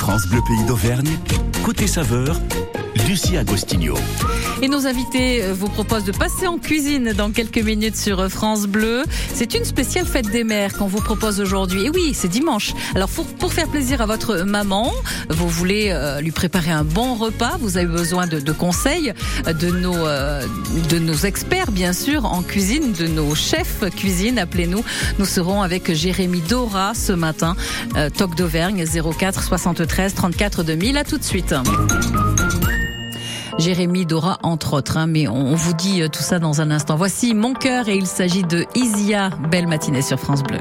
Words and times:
France 0.00 0.26
Bleu 0.28 0.40
Pays 0.40 0.64
d'Auvergne, 0.64 1.10
côté 1.62 1.86
saveur, 1.86 2.40
Lucie 3.08 3.36
Agostinho. 3.36 3.94
Et 4.62 4.68
nos 4.68 4.86
invités 4.86 5.42
euh, 5.42 5.54
vous 5.54 5.68
proposent 5.68 6.04
de 6.04 6.12
passer 6.12 6.46
en 6.46 6.58
cuisine 6.58 7.12
dans 7.12 7.30
quelques 7.30 7.58
minutes 7.58 7.96
sur 7.96 8.20
euh, 8.20 8.28
France 8.28 8.66
Bleu. 8.66 9.04
C'est 9.34 9.54
une 9.54 9.64
spéciale 9.64 10.06
fête 10.06 10.30
des 10.30 10.44
mères 10.44 10.76
qu'on 10.76 10.86
vous 10.86 11.00
propose 11.00 11.40
aujourd'hui. 11.40 11.86
Et 11.86 11.90
oui, 11.90 12.12
c'est 12.14 12.28
dimanche. 12.28 12.74
Alors 12.94 13.08
pour, 13.08 13.26
pour, 13.26 13.52
faire 13.52 13.68
plaisir 13.68 14.00
à 14.00 14.06
votre 14.06 14.42
maman, 14.42 14.92
vous 15.28 15.48
voulez 15.48 15.90
euh, 15.90 16.20
lui 16.20 16.30
préparer 16.30 16.70
un 16.70 16.84
bon 16.84 17.14
repas, 17.14 17.56
vous 17.60 17.76
avez 17.76 17.86
besoin 17.86 18.26
de, 18.26 18.52
conseils 18.52 19.12
de 19.46 19.70
nos, 19.70 19.94
de 19.94 20.98
nos 20.98 21.14
experts, 21.14 21.72
bien 21.72 21.92
sûr, 21.92 22.24
en 22.24 22.42
cuisine, 22.42 22.92
de 22.92 23.06
nos 23.06 23.34
chefs 23.34 23.84
cuisine. 23.96 24.38
Appelez-nous. 24.38 24.84
Nous 25.18 25.26
serons 25.26 25.62
avec 25.62 25.92
Jérémy 25.92 26.42
Dora 26.42 26.92
ce 26.94 27.12
matin. 27.12 27.56
Toc 28.16 28.34
d'Auvergne 28.36 28.84
04 28.86 29.42
73 29.42 30.14
34 30.14 30.62
2000. 30.62 30.96
À 30.96 31.04
tout 31.04 31.18
de 31.18 31.24
suite. 31.24 31.54
Jérémy 33.58 34.06
Dora, 34.06 34.38
entre 34.42 34.74
autres. 34.74 34.96
Hein, 34.96 35.06
mais 35.06 35.28
on, 35.28 35.54
vous 35.54 35.74
dit 35.74 36.02
tout 36.10 36.22
ça 36.22 36.38
dans 36.38 36.60
un 36.60 36.70
instant. 36.70 36.96
Voici 36.96 37.34
Mon 37.34 37.54
cœur 37.54 37.88
et 37.88 37.96
il 37.96 38.06
s'agit 38.06 38.42
de 38.42 38.66
Isia. 38.74 39.30
Belle 39.50 39.66
matinée 39.66 40.02
sur 40.02 40.18
France 40.18 40.42
Bleu. 40.42 40.60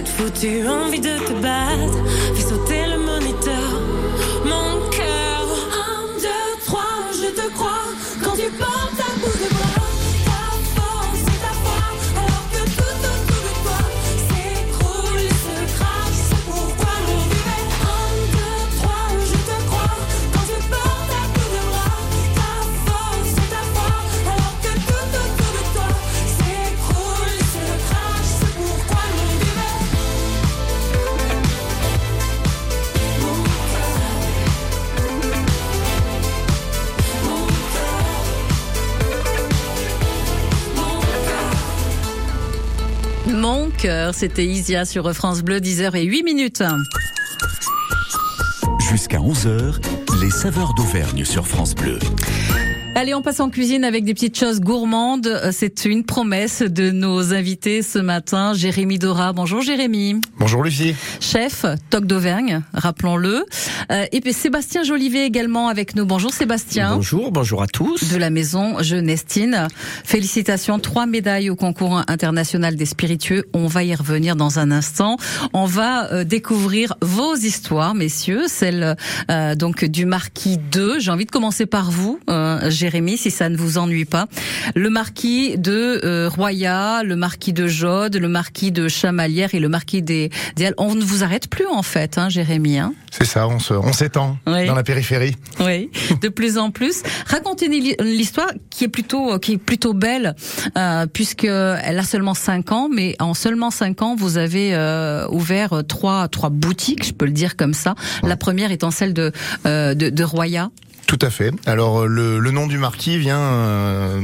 Cette 0.00 0.08
foutue 0.08 0.66
envie 0.66 0.98
de 0.98 1.18
te 1.18 1.32
battre, 1.42 1.99
C'était 44.12 44.46
Isia 44.46 44.84
sur 44.84 45.12
France 45.14 45.42
Bleu, 45.42 45.58
10h 45.58 45.96
et 45.96 46.04
8 46.04 46.22
minutes. 46.22 46.62
Jusqu'à 48.90 49.18
11h, 49.18 49.76
les 50.20 50.30
saveurs 50.30 50.74
d'Auvergne 50.74 51.24
sur 51.24 51.46
France 51.46 51.74
Bleu. 51.74 51.98
Allez, 52.96 53.14
on 53.14 53.22
passe 53.22 53.38
en 53.38 53.50
cuisine 53.50 53.84
avec 53.84 54.04
des 54.04 54.14
petites 54.14 54.36
choses 54.36 54.60
gourmandes. 54.60 55.28
Euh, 55.28 55.50
C'est 55.52 55.84
une 55.84 56.04
promesse 56.04 56.60
de 56.60 56.90
nos 56.90 57.32
invités 57.32 57.82
ce 57.82 58.00
matin. 58.00 58.52
Jérémy 58.52 58.98
Dora. 58.98 59.32
Bonjour 59.32 59.62
Jérémy. 59.62 60.20
Bonjour 60.38 60.64
Lucie. 60.64 60.94
Chef, 61.20 61.64
Toc 61.88 62.04
d'Auvergne, 62.04 62.62
rappelons-le. 62.74 63.46
Euh, 63.92 64.06
et 64.10 64.20
puis 64.20 64.32
Sébastien 64.32 64.82
Jolivet 64.82 65.24
également 65.24 65.68
avec 65.68 65.94
nous. 65.94 66.04
Bonjour 66.04 66.32
Sébastien. 66.34 66.96
Bonjour, 66.96 67.30
bonjour 67.30 67.62
à 67.62 67.68
tous. 67.68 68.12
De 68.12 68.16
la 68.18 68.28
maison 68.28 68.82
Jeunestine. 68.82 69.68
Félicitations, 70.04 70.80
trois 70.80 71.06
médailles 71.06 71.48
au 71.48 71.56
concours 71.56 72.02
international 72.08 72.74
des 72.74 72.86
spiritueux. 72.86 73.44
On 73.54 73.68
va 73.68 73.84
y 73.84 73.94
revenir 73.94 74.34
dans 74.34 74.58
un 74.58 74.72
instant. 74.72 75.16
On 75.52 75.64
va 75.64 76.12
euh, 76.12 76.24
découvrir 76.24 76.96
vos 77.02 77.36
histoires, 77.36 77.94
messieurs, 77.94 78.42
celle 78.48 78.96
euh, 79.30 79.54
donc 79.54 79.84
du 79.84 80.06
marquis 80.06 80.58
2. 80.58 80.98
J'ai 80.98 81.12
envie 81.12 81.26
de 81.26 81.30
commencer 81.30 81.66
par 81.66 81.92
vous, 81.92 82.18
euh, 82.28 82.68
Jérémy, 82.80 83.18
si 83.18 83.30
ça 83.30 83.48
ne 83.50 83.56
vous 83.58 83.76
ennuie 83.76 84.06
pas. 84.06 84.26
Le 84.74 84.88
marquis 84.88 85.58
de 85.58 86.00
euh, 86.02 86.28
Roya, 86.28 87.02
le 87.04 87.14
marquis 87.14 87.52
de 87.52 87.66
Jode, 87.66 88.16
le 88.16 88.28
marquis 88.28 88.72
de 88.72 88.88
Chamalières 88.88 89.54
et 89.54 89.60
le 89.60 89.68
marquis 89.68 90.00
des, 90.02 90.30
des. 90.56 90.72
On 90.78 90.94
ne 90.94 91.02
vous 91.04 91.22
arrête 91.22 91.48
plus 91.48 91.66
en 91.66 91.82
fait, 91.82 92.16
hein, 92.16 92.28
Jérémy. 92.30 92.78
Hein 92.78 92.94
C'est 93.10 93.26
ça, 93.26 93.46
on 93.46 93.58
on 93.70 93.92
s'étend 93.92 94.38
Oui. 94.46 94.66
dans 94.66 94.74
la 94.74 94.82
périphérie. 94.82 95.36
oui, 95.60 95.90
de 96.22 96.28
plus 96.28 96.56
en 96.56 96.70
plus. 96.70 97.02
Racontez-nous 97.26 97.94
l'histoire 98.02 98.50
qui 98.70 98.84
est 98.84 98.88
plutôt 98.88 99.38
qui 99.38 99.52
est 99.52 99.58
plutôt 99.58 99.92
belle, 99.92 100.34
euh, 100.78 101.06
puisque 101.06 101.44
elle 101.44 101.98
a 101.98 102.02
seulement 102.04 102.34
cinq 102.34 102.72
ans, 102.72 102.88
mais 102.90 103.14
en 103.20 103.34
seulement 103.34 103.70
cinq 103.70 104.00
ans, 104.02 104.16
vous 104.16 104.38
avez 104.38 104.74
euh, 104.74 105.28
ouvert 105.30 105.82
trois 105.86 106.28
trois 106.28 106.48
boutiques, 106.50 107.04
je 107.06 107.12
peux 107.12 107.26
le 107.26 107.32
dire 107.32 107.56
comme 107.56 107.74
ça. 107.74 107.94
La 108.22 108.36
première 108.38 108.70
étant 108.72 108.90
celle 108.90 109.12
de 109.12 109.32
euh, 109.66 109.94
de, 109.94 110.08
de 110.08 110.24
Roya. 110.24 110.70
Tout 111.10 111.18
à 111.26 111.30
fait. 111.30 111.52
Alors 111.66 112.02
euh, 112.02 112.06
le, 112.06 112.38
le 112.38 112.50
nom 112.52 112.68
du 112.68 112.78
marquis 112.78 113.18
vient 113.18 113.40
euh, 113.40 114.20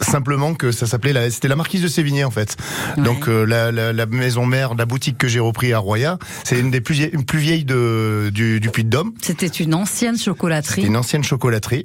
simplement 0.00 0.54
que 0.54 0.72
ça 0.72 0.86
s'appelait 0.86 1.12
la, 1.12 1.30
c'était 1.30 1.48
la 1.48 1.54
marquise 1.56 1.82
de 1.82 1.88
Sévigné 1.88 2.24
en 2.24 2.30
fait. 2.30 2.56
Donc 2.96 3.28
euh, 3.28 3.44
la, 3.44 3.70
la, 3.70 3.92
la 3.92 4.06
maison 4.06 4.46
mère, 4.46 4.74
la 4.74 4.86
boutique 4.86 5.18
que 5.18 5.28
j'ai 5.28 5.38
repris 5.38 5.74
à 5.74 5.78
Roya, 5.78 6.18
c'est 6.44 6.58
une 6.58 6.70
des 6.70 6.80
plus, 6.80 6.94
vieilles- 6.94 7.10
une 7.12 7.24
plus 7.26 7.40
vieilles 7.40 7.64
de, 7.66 8.30
du, 8.32 8.58
du 8.58 8.70
Puy-de-Dôme. 8.70 9.12
C'était 9.20 9.48
une 9.48 9.74
ancienne 9.74 10.16
chocolaterie. 10.16 10.82
Une 10.86 10.96
ancienne 10.96 11.22
chocolaterie, 11.22 11.84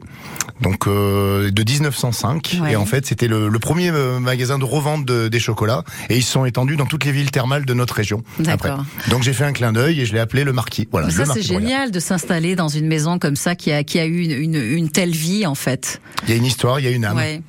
donc 0.62 0.88
euh, 0.88 1.52
de 1.52 1.64
1905. 1.70 2.60
Ouais. 2.62 2.72
Et 2.72 2.76
en 2.78 2.86
fait, 2.86 3.06
c'était 3.06 3.28
le, 3.28 3.50
le 3.50 3.60
premier 3.60 3.90
euh, 3.90 4.20
magasin 4.22 4.58
de 4.58 4.64
revente 4.64 5.04
de- 5.06 5.28
des 5.28 5.40
chocolats. 5.42 5.84
Et 6.10 6.16
ils 6.16 6.24
sont 6.24 6.46
étendus 6.46 6.78
dans 6.78 6.86
toutes 6.86 7.04
les 7.04 7.12
villes 7.12 7.32
thermales 7.32 7.66
de 7.66 7.74
notre 7.74 7.96
région. 7.96 8.24
D'accord. 8.40 8.86
Donc 9.10 9.24
j'ai 9.24 9.34
fait 9.34 9.44
un 9.44 9.52
clin 9.52 9.74
d'œil 9.74 10.00
et 10.00 10.06
je 10.06 10.14
l'ai 10.14 10.20
appelé 10.20 10.46
le 10.46 10.54
Marquis. 10.54 10.88
Voilà. 10.92 11.08
Mais 11.08 11.14
ça, 11.14 11.26
c'est 11.26 11.40
de 11.42 11.46
génial 11.46 11.92
de 11.92 12.00
s'installer 12.00 12.56
dans 12.56 12.70
une 12.70 12.88
maison 12.88 13.20
comme 13.20 13.36
ça 13.36 13.56
qui 13.56 13.72
a, 13.74 13.84
qui 13.84 14.00
a 14.00 14.06
eu 14.06 14.20
une, 14.24 14.32
une, 14.32 14.45
une 14.54 14.90
telle 14.90 15.12
vie, 15.12 15.46
en 15.46 15.56
fait. 15.56 16.00
Il 16.24 16.30
y 16.30 16.34
a 16.34 16.36
une 16.36 16.46
histoire, 16.46 16.80
il 16.80 16.86
y 16.86 16.88
a 16.88 16.92
une 16.92 17.06
âme. 17.06 17.18
Ouais. 17.18 17.42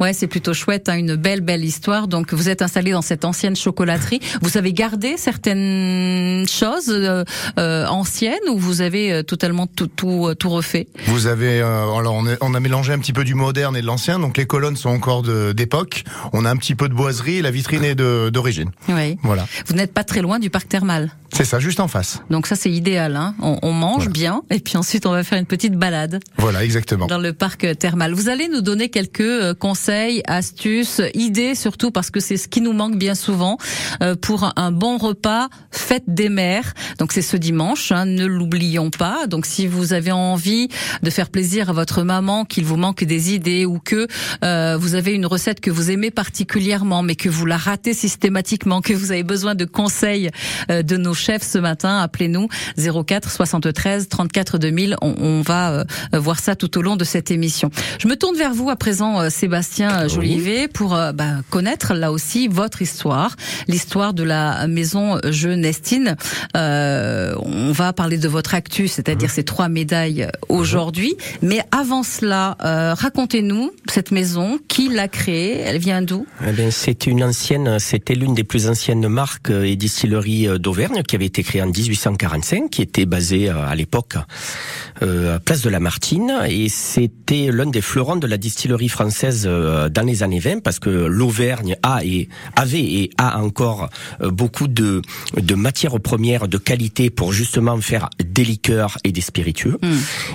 Ouais, 0.00 0.12
c'est 0.12 0.26
plutôt 0.26 0.54
chouette, 0.54 0.88
hein, 0.88 0.96
une 0.96 1.16
belle, 1.16 1.40
belle 1.40 1.64
histoire. 1.64 2.08
Donc, 2.08 2.32
vous 2.34 2.48
êtes 2.48 2.62
installé 2.62 2.92
dans 2.92 3.02
cette 3.02 3.24
ancienne 3.24 3.56
chocolaterie. 3.56 4.20
Vous 4.42 4.56
avez 4.58 4.72
gardé 4.72 5.16
certaines 5.16 6.46
choses 6.48 6.88
euh, 6.90 7.24
euh, 7.58 7.86
anciennes 7.86 8.34
ou 8.50 8.58
vous 8.58 8.80
avez 8.80 9.12
euh, 9.12 9.22
totalement 9.22 9.66
tout, 9.66 9.86
tout, 9.86 10.28
euh, 10.28 10.34
tout 10.34 10.50
refait? 10.50 10.86
Vous 11.06 11.26
avez, 11.26 11.60
euh, 11.60 11.92
alors 11.94 12.14
on, 12.14 12.26
est- 12.26 12.38
on 12.40 12.54
a 12.54 12.60
mélangé 12.60 12.92
un 12.92 12.98
petit 12.98 13.12
peu 13.12 13.24
du 13.24 13.34
moderne 13.34 13.76
et 13.76 13.80
de 13.82 13.86
l'ancien, 13.86 14.18
donc 14.18 14.36
les 14.36 14.46
colonnes 14.46 14.76
sont 14.76 14.90
encore 14.90 15.22
d'époque. 15.54 16.04
On 16.32 16.44
a 16.44 16.50
un 16.50 16.56
petit 16.56 16.74
peu 16.74 16.88
de 16.88 16.94
boiserie, 16.94 17.42
la 17.42 17.50
vitrine 17.50 17.84
est 17.84 17.94
d'origine. 17.94 18.70
Oui. 18.88 19.16
Voilà, 19.22 19.46
Vous 19.66 19.74
n'êtes 19.74 19.92
pas 19.92 20.04
très 20.04 20.22
loin 20.22 20.38
du 20.38 20.50
parc 20.50 20.68
thermal. 20.68 21.10
c'est 21.32 21.44
ça, 21.44 21.58
juste 21.58 21.80
en 21.80 21.88
face. 21.88 22.20
Donc 22.30 22.46
ça, 22.46 22.56
c'est 22.56 22.70
idéal. 22.70 23.16
Hein. 23.16 23.34
On, 23.40 23.58
on 23.62 23.72
mange 23.72 23.96
Voilà. 24.04 24.10
bien 24.12 24.42
et 24.50 24.60
puis 24.60 24.76
ensuite, 24.76 25.06
on 25.06 25.10
va 25.12 25.22
faire 25.24 25.38
une 25.38 25.46
petite 25.46 25.74
balade. 25.74 26.20
Voilà, 26.38 26.64
exactement. 26.64 27.06
dans 27.06 27.18
le 27.18 27.32
parc 27.32 27.66
thermal. 27.78 28.12
Vous 28.14 28.28
allez 28.28 28.48
nous 28.48 28.60
donner 28.60 28.88
quelques 28.88 29.20
euh, 29.20 29.54
conseils, 29.70 30.22
astuces, 30.28 31.00
idées 31.14 31.56
surtout 31.56 31.90
parce 31.90 32.10
que 32.12 32.20
c'est 32.20 32.36
ce 32.36 32.46
qui 32.46 32.60
nous 32.60 32.72
manque 32.72 32.96
bien 32.98 33.16
souvent 33.16 33.58
euh, 34.00 34.14
pour 34.14 34.52
un- 34.54 34.70
bon 34.70 34.96
repas 34.96 35.48
fête 35.72 36.04
des 36.06 36.28
mères. 36.28 36.72
Donc 37.00 37.10
c'est 37.12 37.20
ce 37.32 37.36
dimanche, 37.36 37.90
hein, 37.90 38.04
ne 38.04 38.26
l'oublions 38.26 38.90
pas. 38.90 39.26
Donc 39.26 39.44
si 39.44 39.66
vous 39.66 39.92
avez 39.92 40.12
envie 40.12 40.68
de 41.02 41.10
faire 41.10 41.30
plaisir 41.30 41.68
à 41.68 41.72
votre 41.72 42.04
maman, 42.04 42.44
qu'il 42.44 42.64
vous 42.64 42.76
manque 42.76 43.02
des 43.02 43.34
idées 43.34 43.64
ou 43.66 43.80
que 43.80 44.06
euh, 44.44 44.76
vous 44.78 44.94
avez 44.94 45.12
une 45.14 45.26
recette 45.26 45.58
que 45.60 45.72
vous 45.72 45.90
aimez 45.90 46.12
particulièrement 46.12 47.02
mais 47.02 47.16
que 47.16 47.28
vous 47.28 47.44
la 47.44 47.56
ratez 47.56 47.92
systématiquement, 47.92 48.80
que 48.80 48.92
vous 48.92 49.10
avez 49.10 49.24
besoin 49.24 49.56
de 49.56 49.64
conseils 49.64 50.30
euh, 50.70 50.82
de 50.84 50.96
nos 50.96 51.14
chefs 51.14 51.42
ce 51.42 51.58
matin, 51.58 51.98
appelez-nous 51.98 52.46
04 52.78 53.32
73 53.32 54.08
34 54.08 54.58
2000. 54.58 54.96
On, 55.02 55.14
on 55.18 55.40
va 55.42 55.72
euh, 55.72 55.84
voir 56.12 56.38
ça 56.38 56.54
tout 56.54 56.78
au 56.78 56.82
long 56.82 56.94
de 56.94 57.04
cette 57.04 57.32
émission. 57.32 57.70
Je 57.98 58.06
me 58.06 58.14
tourne 58.14 58.36
vers 58.36 58.54
vous 58.54 58.70
à 58.70 58.76
présent, 58.76 59.20
euh, 59.22 59.28
Sébastien 59.46 60.02
euh, 60.02 60.08
Jolivet, 60.08 60.66
pour 60.66 60.96
euh, 60.96 61.12
bah, 61.12 61.36
connaître 61.50 61.94
là 61.94 62.10
aussi 62.10 62.48
votre 62.48 62.82
histoire, 62.82 63.36
l'histoire 63.68 64.12
de 64.12 64.24
la 64.24 64.66
maison 64.66 65.20
Jeunestine. 65.22 66.16
Euh, 66.56 67.32
on 67.38 67.70
va 67.70 67.92
parler 67.92 68.18
de 68.18 68.26
votre 68.26 68.56
actu, 68.56 68.88
c'est-à-dire 68.88 69.30
ces 69.30 69.44
trois 69.44 69.68
médailles 69.68 70.28
aujourd'hui. 70.48 71.16
Mais 71.42 71.60
avant 71.70 72.02
cela, 72.02 72.56
euh, 72.64 72.94
racontez-nous 72.94 73.70
cette 73.88 74.10
maison, 74.10 74.58
qui 74.66 74.88
l'a 74.88 75.06
créée, 75.06 75.60
elle 75.60 75.78
vient 75.78 76.02
d'où? 76.02 76.26
Eh 76.44 76.50
bien, 76.50 76.72
c'était 76.72 77.12
une 77.12 77.22
ancienne, 77.22 77.78
c'était 77.78 78.16
l'une 78.16 78.34
des 78.34 78.42
plus 78.42 78.66
anciennes 78.66 79.06
marques 79.06 79.50
et 79.50 79.76
distilleries 79.76 80.58
d'Auvergne 80.58 81.04
qui 81.04 81.14
avait 81.14 81.26
été 81.26 81.44
créée 81.44 81.62
en 81.62 81.68
1845, 81.68 82.68
qui 82.68 82.82
était 82.82 83.06
basée 83.06 83.48
à 83.48 83.76
l'époque 83.76 84.16
à 84.16 85.38
Place 85.44 85.62
de 85.62 85.70
la 85.70 85.78
Martine, 85.78 86.32
et 86.48 86.68
c'était 86.68 87.52
l'un 87.52 87.66
des 87.66 87.80
fleurons 87.80 88.16
de 88.16 88.26
la 88.26 88.38
distillerie 88.38 88.88
française 88.88 89.35
euh, 89.44 89.88
dans 89.88 90.02
les 90.06 90.22
années 90.22 90.38
20, 90.38 90.62
parce 90.62 90.78
que 90.78 90.88
l'Auvergne 90.90 91.76
a 91.82 92.04
et 92.04 92.28
avait 92.56 92.80
et 92.80 93.10
a 93.18 93.40
encore 93.42 93.90
euh, 94.22 94.30
beaucoup 94.30 94.68
de 94.68 95.02
de 95.36 95.54
matières 95.54 95.98
premières 96.00 96.48
de 96.48 96.56
qualité 96.58 97.10
pour 97.10 97.32
justement 97.32 97.78
faire 97.80 98.08
des 98.24 98.44
liqueurs 98.44 98.96
et 99.04 99.12
des 99.12 99.20
spiritueux. 99.20 99.78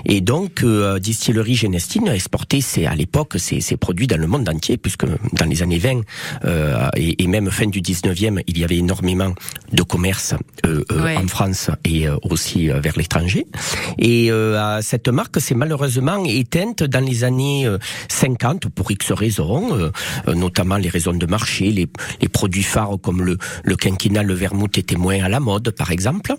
Et 0.05 0.21
donc, 0.21 0.63
euh, 0.63 0.99
Distillerie 0.99 1.55
Genestine 1.55 2.07
exportait 2.09 2.61
ses, 2.61 2.85
à 2.85 2.95
l'époque 2.95 3.35
ses, 3.37 3.61
ses 3.61 3.77
produits 3.77 4.07
dans 4.07 4.19
le 4.19 4.27
monde 4.27 4.47
entier, 4.49 4.77
puisque 4.77 5.05
dans 5.05 5.45
les 5.45 5.63
années 5.63 5.79
20 5.79 6.01
euh, 6.45 6.89
et, 6.95 7.23
et 7.23 7.27
même 7.27 7.49
fin 7.49 7.67
du 7.67 7.81
19e, 7.81 8.41
il 8.47 8.57
y 8.59 8.63
avait 8.63 8.77
énormément 8.77 9.33
de 9.71 9.83
commerce 9.83 10.35
euh, 10.65 10.83
Ouais. 10.91 11.15
en 11.15 11.27
France 11.27 11.69
et 11.85 12.07
aussi 12.23 12.67
vers 12.67 12.93
l'étranger. 12.97 13.45
Et 13.97 14.29
cette 14.81 15.07
marque 15.07 15.39
s'est 15.39 15.55
malheureusement 15.55 16.23
éteinte 16.25 16.83
dans 16.83 16.99
les 17.03 17.23
années 17.23 17.65
euh, 17.65 17.77
50 18.09 18.67
pour 18.69 18.90
X 18.91 19.11
raisons, 19.11 19.75
euh, 19.75 19.91
euh, 20.27 20.35
notamment 20.35 20.77
les 20.77 20.89
raisons 20.89 21.13
de 21.13 21.25
marché, 21.25 21.71
les, 21.71 21.87
les 22.21 22.27
produits 22.27 22.63
phares 22.63 22.97
comme 23.01 23.23
le, 23.23 23.37
le 23.63 23.75
quinquennat, 23.75 24.23
le 24.23 24.33
vermouth 24.33 24.77
étaient 24.77 24.95
moins 24.95 25.23
à 25.23 25.29
la 25.29 25.39
mode, 25.39 25.71
par 25.71 25.91
exemple. 25.91 26.33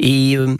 Et 0.00 0.36
euh, 0.36 0.56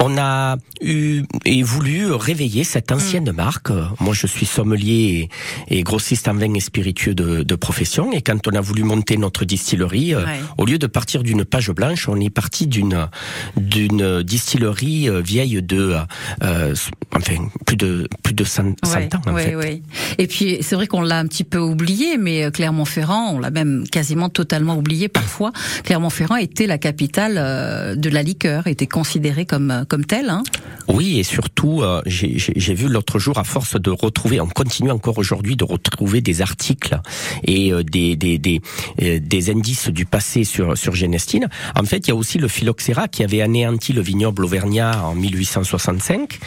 on 0.00 0.16
a 0.18 0.56
eu 0.80 1.22
et 1.44 1.62
voulu 1.62 2.12
réveiller 2.12 2.64
cette 2.64 2.92
ancienne 2.92 3.30
marque. 3.32 3.70
Moi, 4.00 4.12
je 4.14 4.26
suis 4.26 4.46
sommelier 4.46 5.28
et, 5.68 5.78
et 5.78 5.82
grossiste 5.82 6.28
en 6.28 6.34
vin 6.34 6.52
et 6.54 6.60
spiritueux 6.60 7.14
de, 7.14 7.42
de 7.42 7.54
profession. 7.54 8.12
Et 8.12 8.20
quand 8.22 8.46
on 8.48 8.52
a 8.52 8.60
voulu 8.60 8.82
monter 8.82 9.16
notre 9.16 9.44
distillerie, 9.44 10.14
euh, 10.14 10.24
au 10.58 10.64
lieu 10.64 10.78
de 10.78 10.86
partir 10.86 11.22
d'une 11.22 11.44
page 11.44 11.70
blanche, 11.70 12.08
on 12.08 12.16
est 12.20 12.30
parti 12.30 12.66
d'une 12.66 13.08
d'une 13.56 14.22
distillerie 14.22 15.08
vieille 15.22 15.62
de 15.62 15.96
euh, 16.42 16.74
enfin 17.14 17.48
plus 17.66 17.76
de 17.76 18.08
plus 18.22 18.34
de 18.34 18.44
100, 18.44 18.74
100 18.84 18.94
Ouais, 18.94 19.08
ans 19.14 19.20
en 19.26 19.32
ouais, 19.34 19.56
fait. 19.60 19.82
Et 20.18 20.26
puis 20.26 20.58
c'est 20.60 20.74
vrai 20.76 20.83
qu'on 20.86 21.02
l'a 21.02 21.18
un 21.18 21.26
petit 21.26 21.44
peu 21.44 21.58
oublié, 21.58 22.16
mais 22.18 22.44
euh, 22.44 22.50
Clermont-Ferrand, 22.50 23.32
on 23.34 23.38
l'a 23.38 23.50
même 23.50 23.84
quasiment 23.90 24.28
totalement 24.28 24.76
oublié 24.76 25.08
parfois. 25.08 25.52
Clermont-Ferrand 25.84 26.36
était 26.36 26.66
la 26.66 26.78
capitale 26.78 27.34
euh, 27.38 27.94
de 27.94 28.08
la 28.08 28.22
liqueur, 28.22 28.66
était 28.66 28.86
considérée 28.86 29.46
comme 29.46 29.70
euh, 29.70 29.84
comme 29.84 30.04
telle. 30.04 30.30
Hein. 30.30 30.42
Oui, 30.88 31.18
et 31.18 31.22
surtout, 31.22 31.82
j'ai 32.04 32.74
vu 32.74 32.88
l'autre 32.88 33.18
jour, 33.18 33.38
à 33.38 33.44
force 33.44 33.80
de 33.80 33.90
retrouver, 33.90 34.38
on 34.38 34.46
continue 34.46 34.90
encore 34.90 35.16
aujourd'hui 35.16 35.56
de 35.56 35.64
retrouver 35.64 36.20
des 36.20 36.42
articles 36.42 37.00
et 37.42 37.72
des, 37.84 38.16
des, 38.16 38.38
des, 38.38 39.50
indices 39.50 39.88
du 39.88 40.04
passé 40.04 40.44
sur, 40.44 40.76
sur 40.76 40.94
Genestine. 40.94 41.48
En 41.74 41.84
fait, 41.84 42.06
il 42.06 42.08
y 42.08 42.10
a 42.10 42.14
aussi 42.14 42.36
le 42.36 42.48
phylloxéra 42.48 43.08
qui 43.08 43.24
avait 43.24 43.40
anéanti 43.40 43.94
le 43.94 44.02
vignoble 44.02 44.44
auvergnat 44.44 45.06
en 45.06 45.14
1865. 45.14 46.38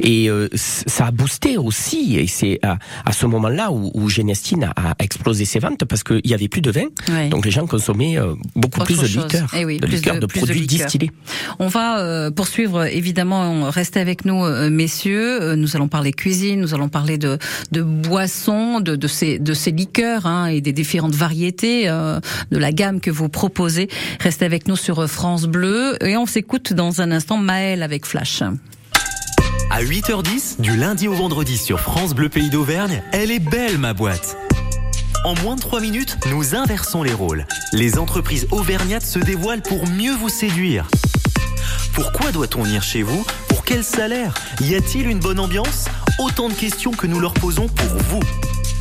Et 0.00 0.28
ça 0.54 1.06
a 1.06 1.10
boosté 1.10 1.56
aussi, 1.56 2.18
et 2.18 2.26
c'est 2.26 2.58
à, 2.62 2.78
à 3.06 3.12
ce 3.12 3.24
moment-là 3.24 3.70
où, 3.72 3.85
où 3.94 4.08
Genestine 4.08 4.64
a, 4.64 4.90
a 4.90 4.94
explosé 5.00 5.44
ses 5.44 5.58
ventes 5.58 5.84
parce 5.84 6.02
qu'il 6.04 6.20
y 6.26 6.34
avait 6.34 6.48
plus 6.48 6.60
de 6.62 6.70
vin. 6.70 6.86
Ouais. 7.08 7.28
Donc 7.28 7.44
les 7.44 7.50
gens 7.50 7.66
consommaient 7.66 8.18
euh, 8.18 8.34
beaucoup 8.54 8.80
Autre 8.80 8.86
plus 8.86 9.00
de 9.00 9.06
chose. 9.06 9.24
liqueurs, 9.24 9.50
Eh 9.56 9.64
oui, 9.64 9.78
de, 9.78 9.86
plus 9.86 9.96
liqueurs, 9.96 10.14
de- 10.16 10.20
de, 10.20 10.26
plus 10.26 10.40
de 10.40 10.46
produits 10.46 10.60
liqueurs. 10.62 10.86
distillés. 10.86 11.10
On 11.58 11.68
va 11.68 12.00
euh, 12.00 12.30
poursuivre 12.30 12.84
évidemment, 12.84 13.70
restez 13.70 14.00
avec 14.00 14.24
nous 14.24 14.44
euh, 14.44 14.70
messieurs. 14.70 15.54
Nous 15.56 15.76
allons 15.76 15.88
parler 15.88 16.12
cuisine, 16.12 16.60
nous 16.60 16.74
allons 16.74 16.88
parler 16.88 17.18
de, 17.18 17.38
de 17.72 17.82
boissons, 17.82 18.80
de, 18.80 18.96
de, 18.96 19.06
ces, 19.08 19.38
de 19.38 19.54
ces 19.54 19.70
liqueurs 19.70 20.26
hein, 20.26 20.46
et 20.46 20.60
des 20.60 20.72
différentes 20.72 21.14
variétés 21.14 21.88
euh, 21.88 22.20
de 22.50 22.58
la 22.58 22.72
gamme 22.72 23.00
que 23.00 23.10
vous 23.10 23.28
proposez. 23.28 23.88
Restez 24.20 24.44
avec 24.44 24.68
nous 24.68 24.76
sur 24.76 25.08
France 25.08 25.44
Bleu 25.46 25.96
et 26.04 26.16
on 26.16 26.26
s'écoute 26.26 26.72
dans 26.72 27.00
un 27.00 27.10
instant 27.10 27.36
Maël 27.36 27.82
avec 27.82 28.06
Flash. 28.06 28.42
À 29.70 29.82
8h10, 29.82 30.60
du 30.60 30.76
lundi 30.76 31.08
au 31.08 31.12
vendredi 31.12 31.58
sur 31.58 31.80
France 31.80 32.14
Bleu 32.14 32.28
Pays 32.28 32.50
d'Auvergne, 32.50 33.02
elle 33.12 33.30
est 33.30 33.40
belle 33.40 33.78
ma 33.78 33.94
boîte. 33.94 34.36
En 35.24 35.34
moins 35.42 35.56
de 35.56 35.60
3 35.60 35.80
minutes, 35.80 36.16
nous 36.30 36.54
inversons 36.54 37.02
les 37.02 37.12
rôles. 37.12 37.46
Les 37.72 37.98
entreprises 37.98 38.46
auvergnates 38.52 39.04
se 39.04 39.18
dévoilent 39.18 39.62
pour 39.62 39.86
mieux 39.88 40.14
vous 40.14 40.28
séduire. 40.28 40.88
Pourquoi 41.94 42.30
doit-on 42.30 42.62
venir 42.62 42.82
chez 42.82 43.02
vous? 43.02 43.24
Pour 43.48 43.64
quel 43.64 43.82
salaire? 43.82 44.34
Y 44.60 44.76
a-t-il 44.76 45.08
une 45.08 45.20
bonne 45.20 45.40
ambiance? 45.40 45.86
Autant 46.20 46.48
de 46.48 46.54
questions 46.54 46.92
que 46.92 47.08
nous 47.08 47.18
leur 47.18 47.34
posons 47.34 47.66
pour 47.66 48.02
vous. 48.04 48.20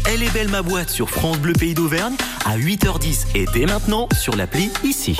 Elle 0.07 0.21
est 0.21 0.33
belle 0.33 0.49
ma 0.49 0.61
boîte 0.61 0.91
sur 0.91 1.09
France 1.09 1.39
Bleu 1.39 1.53
Pays 1.53 1.73
d'Auvergne 1.73 2.15
à 2.45 2.57
8h10 2.57 3.25
et 3.33 3.45
dès 3.53 3.65
maintenant 3.65 4.07
sur 4.17 4.35
l'appli 4.35 4.69
ici. 4.83 5.19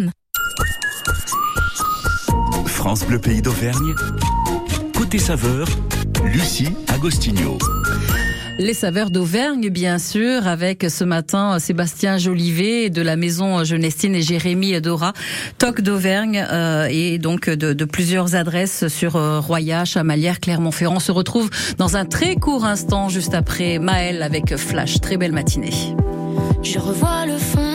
France 2.81 3.05
Bleu 3.05 3.19
Pays 3.19 3.43
d'Auvergne. 3.43 3.93
Côté 4.97 5.19
saveur, 5.19 5.67
Lucie 6.25 6.69
Agostinho. 6.87 7.59
Les 8.57 8.73
saveurs 8.73 9.11
d'Auvergne, 9.11 9.69
bien 9.69 9.99
sûr, 9.99 10.47
avec 10.47 10.87
ce 10.89 11.03
matin 11.03 11.59
Sébastien 11.59 12.17
Jolivet 12.17 12.89
de 12.89 13.03
la 13.03 13.17
maison 13.17 13.63
Jeunestine 13.63 14.15
et 14.15 14.23
Jérémy 14.23 14.81
Dora, 14.81 15.13
Toc 15.59 15.81
d'Auvergne 15.81 16.43
euh, 16.51 16.87
et 16.89 17.19
donc 17.19 17.51
de, 17.51 17.73
de 17.73 17.85
plusieurs 17.85 18.33
adresses 18.33 18.87
sur 18.87 19.15
euh, 19.15 19.39
Roya, 19.39 19.85
Chamalières, 19.85 20.39
Clermont-Ferrand. 20.39 20.95
On 20.95 20.99
se 20.99 21.11
retrouve 21.11 21.51
dans 21.77 21.97
un 21.97 22.05
très 22.05 22.35
court 22.35 22.65
instant 22.65 23.09
juste 23.09 23.35
après 23.35 23.77
Maël 23.77 24.23
avec 24.23 24.55
Flash. 24.57 24.99
Très 25.01 25.17
belle 25.17 25.33
matinée. 25.33 25.93
Je 26.63 26.79
revois 26.79 27.27
le 27.27 27.37
fond, 27.37 27.70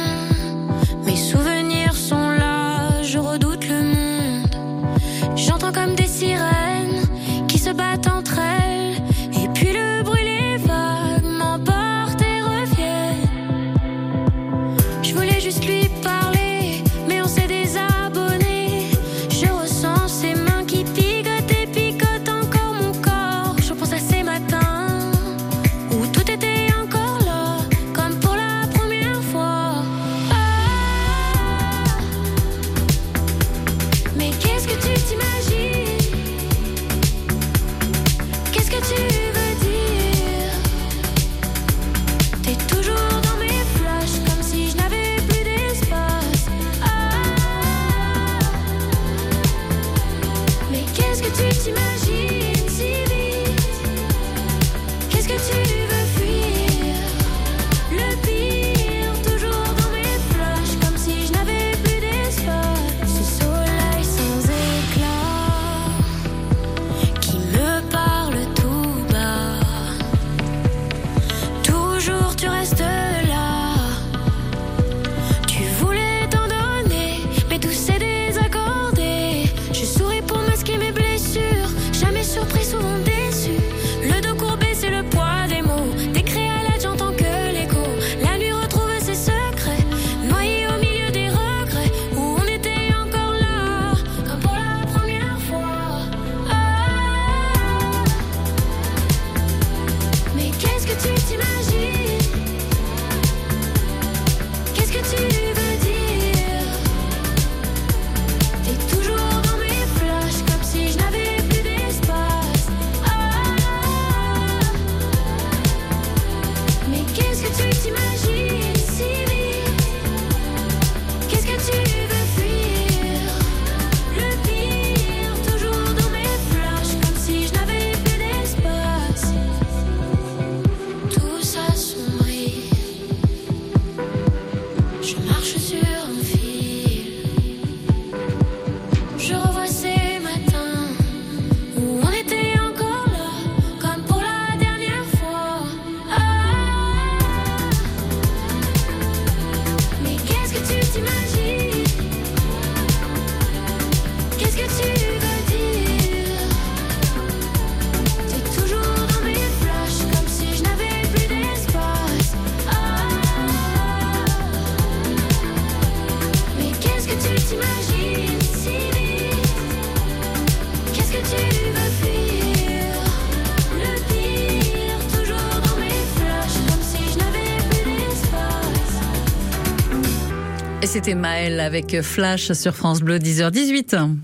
c'était 181.06 181.14
Maël 181.14 181.60
avec 181.60 182.02
Flash 182.02 182.50
sur 182.50 182.74
France 182.74 183.00
Bleu 183.00 183.18
10h18. 183.18 184.16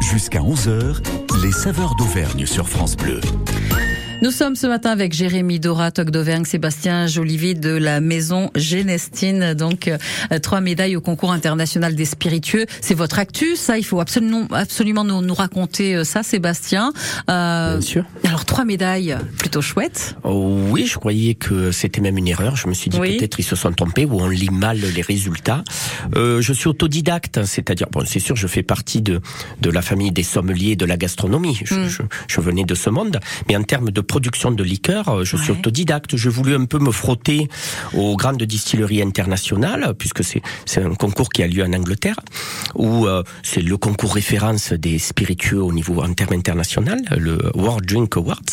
Jusqu'à 0.00 0.38
11h, 0.38 0.98
les 1.42 1.50
saveurs 1.50 1.96
d'Auvergne 1.96 2.46
sur 2.46 2.68
France 2.68 2.96
Bleu. 2.96 3.20
Nous 4.22 4.30
sommes 4.30 4.54
ce 4.54 4.66
matin 4.66 4.90
avec 4.90 5.14
Jérémy 5.14 5.60
Dora, 5.60 5.90
Toc 5.90 6.10
d'Auvergne, 6.10 6.44
Sébastien 6.44 7.06
Jolivet 7.06 7.54
de 7.54 7.70
la 7.70 8.00
maison 8.02 8.50
Génestine. 8.54 9.54
Donc, 9.54 9.88
euh, 9.88 10.38
trois 10.40 10.60
médailles 10.60 10.94
au 10.94 11.00
concours 11.00 11.32
international 11.32 11.94
des 11.94 12.04
spiritueux. 12.04 12.66
C'est 12.82 12.92
votre 12.94 13.18
actu, 13.18 13.56
ça. 13.56 13.78
Il 13.78 13.82
faut 13.84 13.98
absolument, 13.98 14.46
absolument 14.50 15.04
nous, 15.04 15.22
nous 15.22 15.32
raconter 15.32 15.96
euh, 15.96 16.04
ça, 16.04 16.22
Sébastien. 16.22 16.92
Euh, 17.30 17.78
Bien 17.78 17.80
sûr. 17.80 18.04
Alors, 18.28 18.44
trois 18.44 18.66
médailles 18.66 19.16
plutôt 19.38 19.62
chouettes. 19.62 20.16
Oh, 20.22 20.54
oui, 20.68 20.84
je 20.86 20.98
croyais 20.98 21.32
que 21.34 21.72
c'était 21.72 22.02
même 22.02 22.18
une 22.18 22.28
erreur. 22.28 22.56
Je 22.56 22.68
me 22.68 22.74
suis 22.74 22.90
dit 22.90 22.98
Oui. 23.00 23.16
peut-être 23.16 23.38
ils 23.38 23.42
se 23.44 23.56
sont 23.56 23.72
trompés 23.72 24.04
ou 24.04 24.20
on 24.20 24.28
lit 24.28 24.50
mal 24.50 24.78
les 24.80 25.02
résultats. 25.02 25.64
Euh, 26.16 26.42
je 26.42 26.52
suis 26.52 26.68
autodidacte, 26.68 27.42
c'est-à-dire 27.46 27.86
bon, 27.90 28.04
c'est 28.04 28.20
sûr, 28.20 28.36
je 28.36 28.46
fais 28.46 28.62
partie 28.62 29.00
de 29.00 29.22
de 29.62 29.70
la 29.70 29.80
famille 29.80 30.12
des 30.12 30.22
sommeliers 30.24 30.76
de 30.76 30.84
la 30.84 30.98
gastronomie. 30.98 31.58
Je, 31.64 31.74
Mm. 31.74 31.88
je, 31.88 32.02
je 32.28 32.40
venais 32.42 32.64
de 32.64 32.74
ce 32.74 32.90
monde, 32.90 33.18
mais 33.48 33.56
en 33.56 33.62
termes 33.62 33.90
de 33.90 34.00
production 34.14 34.50
de 34.60 34.64
liqueurs. 34.64 35.24
Je 35.24 35.36
suis 35.42 35.52
autodidacte. 35.52 36.16
Je 36.24 36.28
voulais 36.36 36.56
un 36.56 36.66
peu 36.72 36.78
me 36.88 36.90
frotter 37.02 37.40
aux 38.00 38.16
grandes 38.16 38.42
distilleries 38.56 39.02
internationales, 39.10 39.84
puisque 40.00 40.22
c'est 40.28 40.42
c'est 40.70 40.82
un 40.82 40.94
concours 41.04 41.28
qui 41.34 41.40
a 41.44 41.46
lieu 41.46 41.62
en 41.68 41.72
Angleterre, 41.80 42.18
où 42.74 43.06
euh, 43.06 43.22
c'est 43.50 43.62
le 43.72 43.76
concours 43.86 44.12
référence 44.22 44.72
des 44.86 44.98
spiritueux 44.98 45.62
au 45.62 45.72
niveau 45.72 45.96
en 46.02 46.12
termes 46.18 46.34
international, 46.42 46.98
le 47.28 47.36
World 47.54 47.84
Drink 47.90 48.16
Awards. 48.16 48.52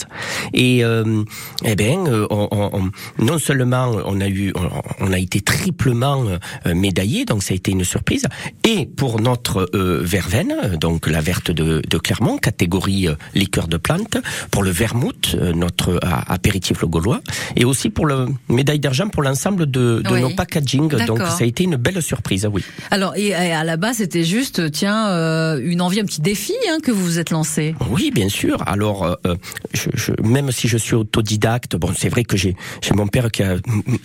Et 0.53 0.83
euh, 0.83 1.23
eh 1.71 1.75
bien, 1.75 1.99
euh, 2.05 2.27
on, 2.29 2.47
on- 2.79 2.89
non 3.29 3.39
seulement 3.47 3.85
on 4.11 4.21
a 4.21 4.27
eu, 4.39 4.53
on, 4.55 4.67
on 5.07 5.11
a 5.11 5.19
été 5.27 5.41
triplement 5.41 6.19
euh, 6.27 6.75
médaillé, 6.85 7.25
donc 7.25 7.39
ça 7.45 7.53
a 7.53 7.57
été 7.61 7.71
une 7.71 7.83
surprise. 7.95 8.25
Et 8.63 8.85
pour 8.85 9.19
notre 9.29 9.57
euh, 9.73 10.01
verveine, 10.03 10.53
euh, 10.63 10.77
donc 10.85 11.07
la 11.07 11.21
verte 11.21 11.49
de, 11.51 11.81
de 11.93 11.97
Clermont, 12.05 12.37
catégorie 12.37 13.07
euh, 13.07 13.15
liqueur 13.33 13.67
de 13.67 13.77
plante, 13.77 14.17
pour 14.51 14.61
le 14.63 14.71
vermouth, 14.83 15.35
euh, 15.35 15.46
notre 15.53 15.89
euh, 15.95 15.99
apéritif 16.27 16.81
le 16.81 16.87
gaulois, 16.87 17.21
et 17.55 17.65
aussi 17.65 17.89
pour 17.89 18.05
le 18.05 18.27
médaille 18.49 18.79
d'argent 18.79 19.07
pour 19.09 19.23
l'ensemble 19.23 19.65
de, 19.69 20.01
de 20.03 20.13
Oui. 20.13 20.21
nos 20.21 20.29
packaging. 20.31 20.89
Donc 21.05 21.19
ça 21.19 21.43
a 21.43 21.45
été 21.45 21.63
une 21.63 21.75
belle 21.75 22.01
surprise, 22.01 22.47
oui. 22.51 22.63
Alors, 22.91 23.15
et, 23.15 23.33
à 23.33 23.63
la 23.63 23.77
base, 23.77 23.97
c'était 23.97 24.23
juste, 24.23 24.71
tiens, 24.71 25.07
euh, 25.09 25.59
une 25.63 25.81
envie, 25.81 25.99
un 25.99 26.05
petit 26.05 26.21
défi 26.21 26.53
hein, 26.69 26.77
que 26.83 26.91
vous 26.91 27.03
vous 27.03 27.19
êtes 27.19 27.29
lancé. 27.31 27.75
Oui, 27.89 28.11
bien 28.13 28.29
sûr. 28.29 28.63
Alors, 28.67 29.03
euh, 29.25 29.35
je, 29.73 29.89
je- 29.93 30.11
même 30.23 30.51
si 30.51 30.67
je 30.67 30.77
suis 30.77 30.95
autodidacte, 30.95 31.75
bon, 31.75 31.91
c'est 31.97 32.09
vrai 32.09 32.23
que 32.23 32.37
j'ai 32.37 32.55
j'ai 32.81 32.93
mon 32.93 33.07
père 33.07 33.31
qui 33.31 33.43
a 33.43 33.55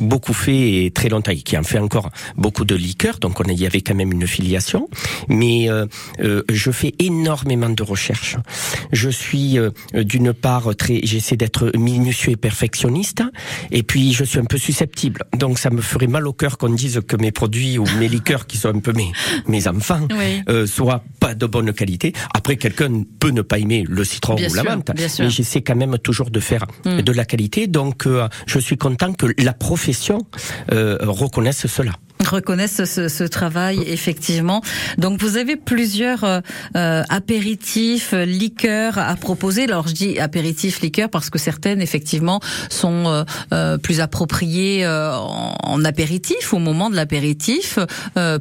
beaucoup 0.00 0.32
fait 0.34 0.84
et 0.84 0.90
très 0.90 1.08
longtemps, 1.08 1.32
qui 1.34 1.56
en 1.58 1.62
fait 1.62 1.78
encore 1.78 2.10
beaucoup 2.36 2.64
de 2.64 2.74
liqueurs, 2.74 3.18
donc 3.18 3.40
on 3.40 3.44
y 3.44 3.66
avait 3.66 3.80
quand 3.80 3.94
même 3.94 4.12
une 4.12 4.26
filiation. 4.26 4.88
Mais 5.28 5.68
euh, 5.70 5.86
je 6.50 6.70
fais 6.70 6.94
énormément 6.98 7.68
de 7.70 7.82
recherches. 7.82 8.36
Je 8.92 9.08
suis 9.10 9.58
euh, 9.58 9.70
d'une 9.94 10.32
part 10.32 10.74
très, 10.76 11.00
j'essaie 11.04 11.31
d'être 11.36 11.72
minutieux 11.76 12.32
et 12.32 12.36
perfectionniste, 12.36 13.22
et 13.70 13.82
puis 13.82 14.12
je 14.12 14.24
suis 14.24 14.38
un 14.38 14.44
peu 14.44 14.58
susceptible. 14.58 15.24
Donc 15.36 15.58
ça 15.58 15.70
me 15.70 15.80
ferait 15.80 16.06
mal 16.06 16.26
au 16.26 16.32
cœur 16.32 16.58
qu'on 16.58 16.70
dise 16.70 17.00
que 17.06 17.16
mes 17.16 17.32
produits 17.32 17.78
ou 17.78 17.84
mes 17.98 18.08
liqueurs, 18.08 18.46
qui 18.46 18.56
sont 18.56 18.68
un 18.74 18.80
peu 18.80 18.92
mes 18.92 19.10
mes 19.46 19.66
enfants, 19.68 20.06
Oui. 20.10 20.42
euh, 20.48 20.66
soient 20.66 21.02
pas 21.20 21.34
de 21.34 21.46
bonne 21.46 21.72
qualité. 21.72 22.12
Après, 22.34 22.56
quelqu'un 22.56 23.02
peut 23.20 23.30
ne 23.30 23.42
pas 23.42 23.58
aimer 23.58 23.84
le 23.88 24.04
citron 24.04 24.34
Bien 24.34 24.48
ou 24.50 24.54
la 24.54 24.62
menthe, 24.64 24.90
mais 24.96 25.28
j'essaie 25.30 25.62
quand 25.62 25.76
même 25.76 25.98
toujours 25.98 26.30
de 26.30 26.40
faire 26.40 26.64
Mm. 26.84 27.02
de 27.02 27.12
la 27.12 27.24
qualité. 27.24 27.66
Donc, 27.66 28.06
euh, 28.06 28.28
je 28.46 28.58
suis 28.58 28.76
content 28.76 29.12
que 29.12 29.26
la 29.38 29.52
profession 29.52 30.18
euh, 30.72 30.96
reconnaisse 31.00 31.66
cela. 31.66 31.92
Reconnaissent 32.26 32.84
ce, 32.84 33.24
travail 33.24 33.80
effectivement. 33.86 34.62
Donc 34.98 35.20
vous 35.20 35.36
avez 35.36 35.56
plusieurs 35.56 36.24
euh, 36.24 36.40
euh, 36.76 37.02
apéritifs, 37.08 38.12
liqueurs 38.12 38.98
à 38.98 39.14
proposer. 39.16 39.64
Alors 39.64 39.88
je 39.88 39.94
dis 39.94 40.18
apéritifs, 40.18 40.80
liqueurs 40.80 41.08
parce 41.08 41.30
que 41.30 41.38
certaines 41.38 41.80
effectivement 41.80 42.40
sont 42.68 43.24
euh, 43.52 43.78
plus 43.78 44.00
appropriées 44.00 44.86
en, 44.86 45.84
apéritif 45.84 46.52
au 46.52 46.58
moment 46.58 46.90
de 46.90 46.96
l'apéritif. 46.96 47.78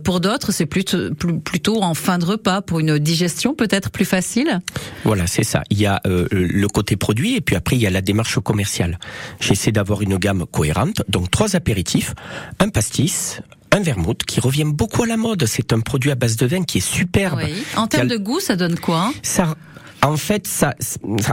Pour 0.04 0.20
d'autres, 0.20 0.52
c'est 0.52 0.66
plutôt, 0.66 1.14
plutôt 1.14 1.82
en 1.82 1.94
fin 1.94 2.18
de 2.18 2.26
repas 2.26 2.62
pour 2.62 2.80
une 2.80 3.00
digestion 3.00 3.56
peut-être 3.56 3.90
plus 3.90 4.06
facile. 4.06 4.60
Voilà, 5.04 5.28
c'est 5.28 5.44
ça. 5.44 5.64
Il 5.70 5.80
y 5.80 5.86
a 5.86 6.02
le 6.06 6.68
côté 6.68 6.96
produit 6.96 7.36
et 7.36 7.42
puis 7.42 7.56
après 7.56 7.76
il 7.76 7.82
y 7.82 7.88
a 7.88 7.90
la 7.90 8.02
démarche 8.02 8.40
commerciale. 8.40 9.00
J'essaie 9.40 9.72
d'avoir 9.72 10.02
une 10.02 10.18
gamme 10.18 10.46
cohérente, 10.46 11.02
donc 11.10 11.32
trois 11.32 11.56
apéritifs, 11.56 12.14
un 12.60 12.70
pastis, 12.70 13.42
un 13.74 13.80
vermouth 13.82 14.24
qui 14.24 14.40
revient 14.40 14.66
beaucoup 14.66 15.04
à 15.04 15.08
la 15.08 15.18
mode. 15.18 15.46
C'est 15.46 15.74
un 15.74 15.80
produit 15.80 16.12
à 16.12 16.16
base 16.16 16.36
de 16.36 16.46
vin 16.46 16.64
qui 16.64 16.80
est 16.80 16.82
superbe. 16.82 17.42
Oui. 17.44 17.64
En 17.76 17.88
termes 17.88 18.08
a- 18.08 18.14
de 18.14 18.18
goût, 18.18 18.40
ça 18.40 18.56
donne 18.56 18.78
quoi 18.80 19.06
hein? 19.08 19.14
Ça, 19.24 19.56
en 20.04 20.18
fait, 20.18 20.48
ça, 20.48 20.74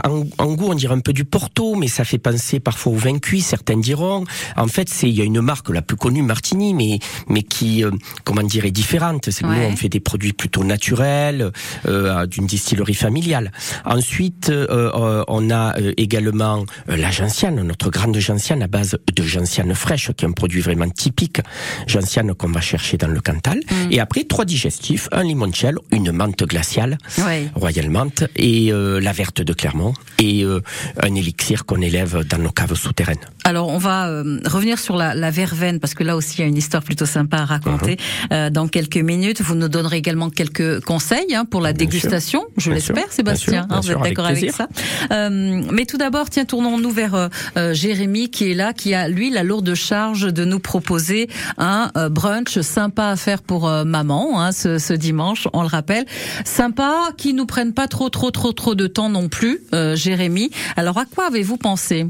en, 0.03 0.23
en 0.37 0.53
goût, 0.53 0.67
on 0.69 0.75
dirait 0.75 0.93
un 0.93 0.99
peu 0.99 1.13
du 1.13 1.25
Porto, 1.25 1.75
mais 1.75 1.87
ça 1.87 2.03
fait 2.03 2.17
penser 2.19 2.59
parfois 2.59 2.93
au 2.93 2.95
vin 2.95 3.17
cuit, 3.19 3.41
certains 3.41 3.77
diront. 3.77 4.23
En 4.55 4.67
fait, 4.67 4.89
c'est 4.89 5.09
il 5.09 5.15
y 5.15 5.21
a 5.21 5.23
une 5.23 5.41
marque 5.41 5.69
la 5.69 5.81
plus 5.81 5.97
connue, 5.97 6.21
Martini, 6.21 6.73
mais 6.73 6.99
mais 7.27 7.41
qui, 7.43 7.83
euh, 7.83 7.91
comment 8.23 8.43
dire, 8.43 8.65
est 8.65 8.71
différente. 8.71 9.29
C'est 9.31 9.45
Ouais. 9.45 9.55
nous, 9.67 9.73
on 9.73 9.75
fait 9.75 9.89
des 9.89 9.99
produits 9.99 10.33
plutôt 10.33 10.63
naturels, 10.63 11.51
euh, 11.87 12.25
d'une 12.27 12.45
distillerie 12.45 12.93
familiale. 12.93 13.51
Ensuite, 13.85 14.49
euh, 14.49 14.67
euh, 14.69 15.23
on 15.27 15.49
a 15.49 15.77
euh, 15.79 15.93
également 15.97 16.65
euh, 16.89 16.95
la 16.97 17.09
gentiane, 17.11 17.61
notre 17.63 17.89
grande 17.89 18.17
gentiane 18.19 18.61
à 18.61 18.67
base 18.67 18.97
de 19.15 19.23
gentiane 19.23 19.73
fraîche, 19.73 20.11
qui 20.15 20.25
est 20.25 20.27
un 20.27 20.31
produit 20.33 20.61
vraiment 20.61 20.89
typique, 20.89 21.41
gentiane 21.87 22.33
qu'on 22.35 22.49
va 22.51 22.61
chercher 22.61 22.97
dans 22.97 23.07
le 23.07 23.21
Cantal. 23.21 23.59
Et 23.91 23.99
après, 23.99 24.23
trois 24.25 24.45
digestifs, 24.45 25.07
un 25.11 25.23
limoncello, 25.23 25.81
une 25.91 26.11
menthe 26.11 26.43
glaciale. 26.43 26.97
Oui. 27.25 27.49
Royal 27.55 27.89
Menthe 27.89 28.23
et 28.35 28.58
euh, 28.67 28.99
la 28.99 29.11
verte 29.11 29.41
de 29.41 29.53
Clermont 29.53 29.93
et 30.19 30.43
euh, 30.43 30.61
un 31.01 31.15
élixir 31.15 31.65
qu'on 31.65 31.81
élève 31.81 32.23
dans 32.27 32.37
nos 32.37 32.51
caves 32.51 32.75
souterraines. 32.75 33.17
Alors, 33.45 33.69
on 33.69 33.77
va 33.77 34.07
euh, 34.07 34.39
revenir 34.45 34.77
sur 34.77 34.95
la, 34.95 35.15
la 35.15 35.31
verveine, 35.31 35.79
parce 35.79 35.93
que 35.93 36.03
là 36.03 36.15
aussi, 36.15 36.37
il 36.37 36.41
y 36.41 36.43
a 36.43 36.47
une 36.47 36.57
histoire 36.57 36.83
plutôt 36.83 37.05
sympa 37.05 37.37
à 37.37 37.45
raconter 37.45 37.97
euh, 38.31 38.49
dans 38.49 38.67
quelques 38.67 38.97
minutes. 38.97 39.41
Vous 39.41 39.55
nous 39.55 39.69
donnerez 39.69 39.97
également 39.97 40.29
quelques 40.29 40.81
conseils 40.81 41.33
hein, 41.33 41.45
pour 41.45 41.61
la 41.61 41.73
Bien 41.73 41.85
dégustation, 41.85 42.43
je 42.57 42.71
l'espère. 42.71 43.11
Sébastien. 43.11 43.65
Bien 43.65 43.77
hein, 43.77 43.79
vous 43.81 43.91
êtes 43.91 44.01
d'accord 44.01 44.25
avec, 44.25 44.51
ça 44.51 44.67
Euh, 45.11 45.63
Mais 45.71 45.85
tout 45.85 45.97
d'abord, 45.97 46.29
tiens, 46.29 46.45
tournons-nous 46.45 46.91
vers 46.91 47.15
euh, 47.57 47.73
Jérémy, 47.73 48.29
qui 48.29 48.51
est 48.51 48.53
là, 48.53 48.73
qui 48.73 48.93
a, 48.93 49.07
lui, 49.07 49.29
la 49.29 49.43
lourde 49.43 49.73
charge 49.73 50.31
de 50.33 50.45
nous 50.45 50.59
proposer 50.59 51.29
un 51.57 51.91
euh, 51.97 52.09
brunch 52.09 52.59
sympa 52.61 53.07
à 53.07 53.15
faire 53.15 53.41
pour 53.41 53.67
euh, 53.67 53.83
maman, 53.83 54.41
hein, 54.41 54.51
ce, 54.51 54.77
ce 54.77 54.93
dimanche, 54.93 55.47
on 55.53 55.61
le 55.61 55.67
rappelle. 55.67 56.05
Sympa, 56.45 57.09
qui 57.17 57.33
nous 57.33 57.45
prenne 57.45 57.73
pas 57.73 57.87
trop, 57.87 58.09
trop, 58.09 58.31
trop, 58.31 58.48
trop 58.53 58.75
de 58.75 58.87
temps 58.87 59.09
non 59.09 59.29
plus, 59.29 59.61
euh, 59.73 59.95
Jérémy. 59.95 60.51
Alors, 60.75 60.97
à 60.97 61.05
quoi 61.05 61.27
avez-vous 61.27 61.57
pensé? 61.57 62.07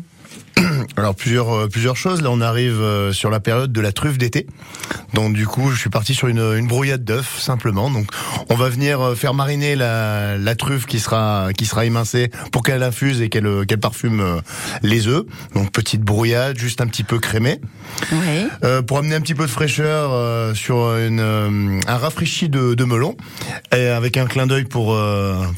Alors 0.97 1.15
plusieurs 1.15 1.51
euh, 1.53 1.67
plusieurs 1.67 1.95
choses. 1.95 2.21
Là, 2.21 2.29
on 2.31 2.41
arrive 2.41 2.79
euh, 2.81 3.11
sur 3.13 3.29
la 3.29 3.39
période 3.39 3.71
de 3.71 3.81
la 3.81 3.91
truffe 3.91 4.17
d'été. 4.17 4.47
Donc 5.13 5.33
du 5.33 5.47
coup, 5.47 5.71
je 5.71 5.79
suis 5.79 5.89
parti 5.89 6.13
sur 6.13 6.27
une, 6.27 6.39
une 6.39 6.67
brouillade 6.67 7.03
d'œufs 7.03 7.39
simplement. 7.39 7.89
Donc 7.89 8.07
on 8.49 8.55
va 8.55 8.69
venir 8.69 9.01
euh, 9.01 9.15
faire 9.15 9.33
mariner 9.33 9.75
la, 9.75 10.37
la 10.37 10.55
truffe 10.55 10.85
qui 10.85 10.99
sera 10.99 11.49
qui 11.55 11.65
sera 11.65 11.85
émincée 11.85 12.31
pour 12.51 12.63
qu'elle 12.63 12.83
infuse 12.83 13.21
et 13.21 13.29
qu'elle 13.29 13.65
qu'elle 13.65 13.79
parfume 13.79 14.41
les 14.83 15.07
œufs. 15.07 15.23
Donc 15.55 15.71
petite 15.71 16.01
brouillade, 16.01 16.57
juste 16.57 16.81
un 16.81 16.87
petit 16.87 17.03
peu 17.03 17.19
crémée. 17.19 17.59
Euh, 18.63 18.81
pour 18.81 18.97
amener 18.97 19.15
un 19.15 19.21
petit 19.21 19.35
peu 19.35 19.45
de 19.45 19.51
fraîcheur 19.51 20.11
euh, 20.13 20.53
sur 20.53 20.95
une, 20.95 21.19
euh, 21.19 21.79
un 21.87 21.97
rafraîchi 21.97 22.49
de, 22.49 22.73
de 22.73 22.83
melon 22.83 23.15
et 23.75 23.87
avec 23.87 24.17
un 24.17 24.25
clin 24.25 24.47
d'œil 24.47 24.65
pour 24.65 24.97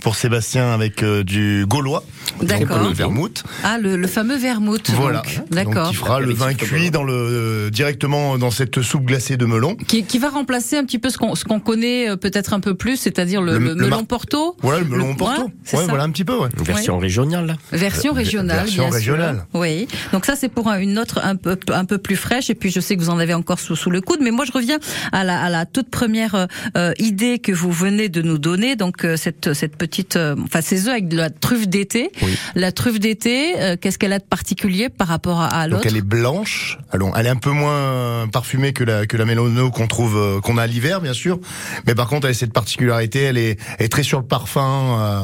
pour 0.01 0.15
Sébastien 0.15 0.71
avec 0.73 1.03
du 1.03 1.65
gaulois. 1.67 2.03
D'accord. 2.41 2.83
le 2.83 2.93
vermouth. 2.93 3.43
Ah, 3.63 3.77
le, 3.77 3.95
le 3.95 4.07
fameux 4.07 4.37
vermouth. 4.37 4.90
Voilà. 4.95 5.21
D'accord. 5.51 5.89
qui 5.89 5.95
fera 5.95 6.19
le 6.19 6.33
vin 6.33 6.53
cuit 6.53 6.91
dans 6.91 7.03
le 7.03 7.13
euh, 7.13 7.69
directement 7.69 8.37
dans 8.37 8.51
cette 8.51 8.81
soupe 8.81 9.05
glacée 9.05 9.37
de 9.37 9.45
melon. 9.45 9.75
Qui, 9.75 10.03
qui 10.03 10.19
va 10.19 10.29
remplacer 10.29 10.77
un 10.77 10.83
petit 10.85 10.99
peu 10.99 11.09
ce 11.09 11.17
qu'on 11.17 11.35
ce 11.35 11.43
qu'on 11.45 11.59
connaît 11.59 12.09
euh, 12.09 12.15
peut-être 12.15 12.53
un 12.53 12.59
peu 12.59 12.75
plus, 12.75 12.97
c'est-à-dire 12.97 13.41
le, 13.41 13.53
Le- 13.53 13.59
le 13.59 13.73
le 13.73 13.85
melon 13.85 14.05
Porto. 14.05 14.55
Voilà 14.61 14.79
le 14.79 14.85
melon 14.85 15.09
Le- 15.11 15.15
Porto. 15.17 15.41
ouais, 15.43 15.47
c'est 15.63 15.77
Ouais, 15.77 15.83
ça. 15.83 15.89
voilà 15.89 16.03
un 16.03 16.09
petit 16.11 16.25
peu. 16.25 16.37
Ouais. 16.37 16.49
Version 16.57 16.97
régionale. 16.99 17.57
Version 17.71 18.13
régionale, 18.13 18.57
version 18.65 18.83
bien 18.87 18.95
régionale. 18.95 19.35
sûr. 19.51 19.59
Oui. 19.61 19.87
Donc 20.13 20.25
ça, 20.25 20.35
c'est 20.35 20.49
pour 20.49 20.67
un- 20.69 20.79
une 20.79 20.97
autre 20.99 21.19
un 21.23 21.35
peu 21.35 21.57
un 21.73 21.85
peu 21.85 21.97
plus 21.97 22.15
fraîche. 22.15 22.49
Et 22.49 22.55
puis 22.55 22.71
je 22.71 22.79
sais 22.79 22.95
que 22.95 23.01
vous 23.01 23.09
en 23.09 23.19
avez 23.19 23.33
encore 23.33 23.59
sous 23.59 23.75
sous 23.75 23.89
le 23.89 24.01
coude, 24.01 24.19
mais 24.21 24.31
moi 24.31 24.45
je 24.45 24.51
reviens 24.51 24.79
à 25.11 25.23
la 25.23 25.41
à 25.41 25.49
la 25.49 25.65
toute 25.65 25.89
première 25.89 26.35
euh, 26.35 26.45
euh, 26.77 26.93
idée 26.99 27.39
que 27.39 27.51
vous 27.51 27.71
venez 27.71 28.09
de 28.09 28.21
nous 28.21 28.37
donner. 28.37 28.75
Donc 28.75 29.05
euh, 29.05 29.15
cette 29.17 29.53
cette 29.53 29.75
petite, 29.75 30.15
euh, 30.15 30.35
enfin 30.43 30.61
ces 30.61 30.83
œufs 30.87 30.93
avec 30.93 31.07
de 31.07 31.17
la 31.17 31.29
truffe 31.29 31.67
d'été. 31.67 32.09
Oui. 32.21 32.29
La 32.55 32.71
truffe 32.71 32.99
d'été, 32.99 33.53
euh, 33.59 33.75
qu'est-ce 33.79 33.97
qu'elle 33.97 34.13
a 34.13 34.19
de 34.19 34.23
particulier? 34.23 34.70
Par 34.89 35.07
rapport 35.07 35.41
à, 35.41 35.47
à 35.47 35.63
Donc 35.63 35.71
l'autre 35.71 35.87
elle 35.87 35.97
est 35.97 36.01
blanche. 36.01 36.77
Alors, 36.91 37.17
elle 37.17 37.25
est 37.25 37.29
un 37.29 37.35
peu 37.35 37.51
moins 37.51 38.27
parfumée 38.31 38.73
que 38.73 38.83
la 38.83 39.05
que 39.05 39.17
la 39.17 39.25
Mélono 39.25 39.71
qu'on 39.71 39.87
trouve 39.87 40.17
euh, 40.17 40.39
qu'on 40.41 40.57
a 40.57 40.67
l'hiver 40.67 41.01
bien 41.01 41.13
sûr. 41.13 41.39
Mais 41.85 41.95
par 41.95 42.07
contre 42.07 42.27
elle 42.27 42.31
a 42.31 42.35
cette 42.35 42.53
particularité. 42.53 43.23
Elle 43.23 43.37
est, 43.37 43.59
elle 43.77 43.85
est 43.85 43.89
très 43.89 44.03
sur 44.03 44.19
le 44.19 44.25
parfum. 44.25 44.99
euh, 44.99 45.21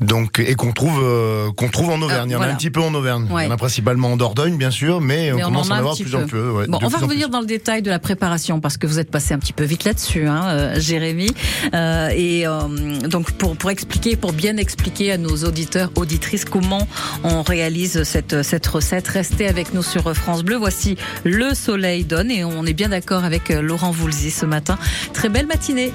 donc 0.00 0.38
et 0.38 0.54
qu'on 0.54 0.72
trouve 0.72 1.00
euh, 1.02 1.50
qu'on 1.52 1.68
trouve 1.68 1.90
en 1.90 2.00
Auvergne. 2.00 2.30
Il 2.30 2.32
y 2.32 2.36
en 2.36 2.40
a 2.40 2.46
un 2.46 2.54
petit 2.54 2.70
peu 2.70 2.80
en 2.80 2.94
Auvergne. 2.94 3.26
Ouais. 3.30 3.44
Il 3.44 3.46
y 3.46 3.50
en 3.50 3.54
a 3.54 3.56
principalement 3.56 4.12
en 4.12 4.16
Dordogne 4.16 4.56
bien 4.56 4.70
sûr, 4.70 5.00
mais, 5.00 5.30
Mais 5.34 5.42
on 5.42 5.46
on 5.46 5.50
commence 5.50 5.70
en 5.70 5.74
à 5.74 5.76
en 5.76 5.78
avoir 5.78 5.96
plus 5.96 6.14
en 6.14 6.26
plus. 6.26 6.50
ouais, 6.50 6.66
Bon, 6.66 6.78
on 6.82 6.88
va 6.88 6.98
revenir 6.98 7.28
dans 7.28 7.40
le 7.40 7.46
détail 7.46 7.82
de 7.82 7.90
la 7.90 7.98
préparation 7.98 8.60
parce 8.60 8.76
que 8.76 8.86
vous 8.86 8.98
êtes 8.98 9.10
passé 9.10 9.34
un 9.34 9.38
petit 9.38 9.52
peu 9.52 9.64
vite 9.64 9.84
là-dessus, 9.84 10.26
hein, 10.26 10.44
euh, 10.46 10.80
Jérémy. 10.80 11.30
Euh, 11.74 12.08
et 12.14 12.46
euh, 12.46 12.98
donc 13.08 13.32
pour 13.32 13.56
pour 13.56 13.70
expliquer, 13.70 14.16
pour 14.16 14.32
bien 14.32 14.56
expliquer 14.56 15.12
à 15.12 15.18
nos 15.18 15.44
auditeurs, 15.44 15.90
auditrices 15.96 16.44
comment 16.44 16.86
on 17.24 17.42
réalise 17.42 18.02
cette 18.04 18.39
cette 18.42 18.66
recette, 18.66 19.08
restez 19.08 19.46
avec 19.48 19.74
nous 19.74 19.82
sur 19.82 20.14
France 20.14 20.42
Bleu. 20.42 20.56
Voici 20.56 20.96
le 21.24 21.54
soleil 21.54 22.04
donne 22.04 22.30
et 22.30 22.44
on 22.44 22.64
est 22.66 22.72
bien 22.72 22.88
d'accord 22.88 23.24
avec 23.24 23.48
Laurent 23.48 23.90
Voulzy 23.90 24.30
ce 24.30 24.46
matin. 24.46 24.78
Très 25.12 25.28
belle 25.28 25.46
matinée. 25.46 25.92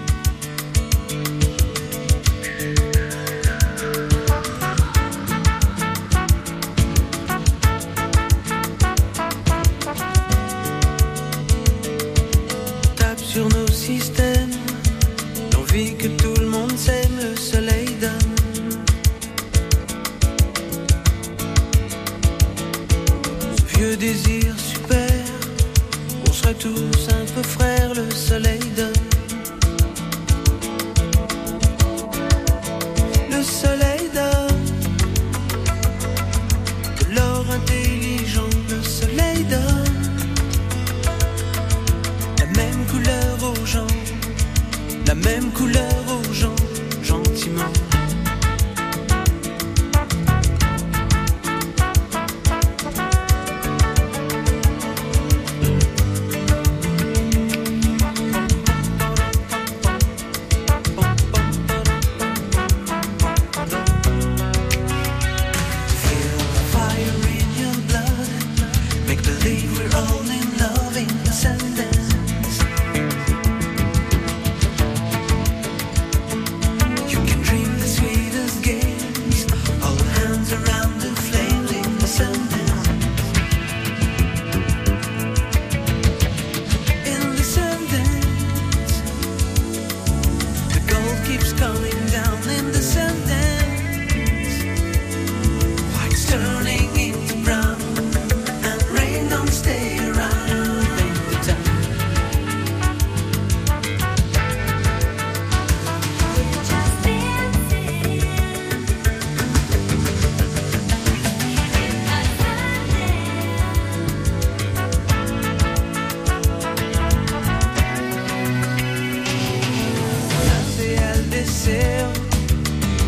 Tous 26.66 27.10
un 27.10 27.26
peu 27.36 27.44
frères, 27.48 27.94
le 27.94 28.10
soleil 28.10 28.65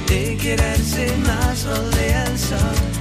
de 0.07 0.37
quererse 0.37 1.15
más 1.17 1.65
o 1.65 1.89
de 1.89 2.13
alzar 2.13 2.96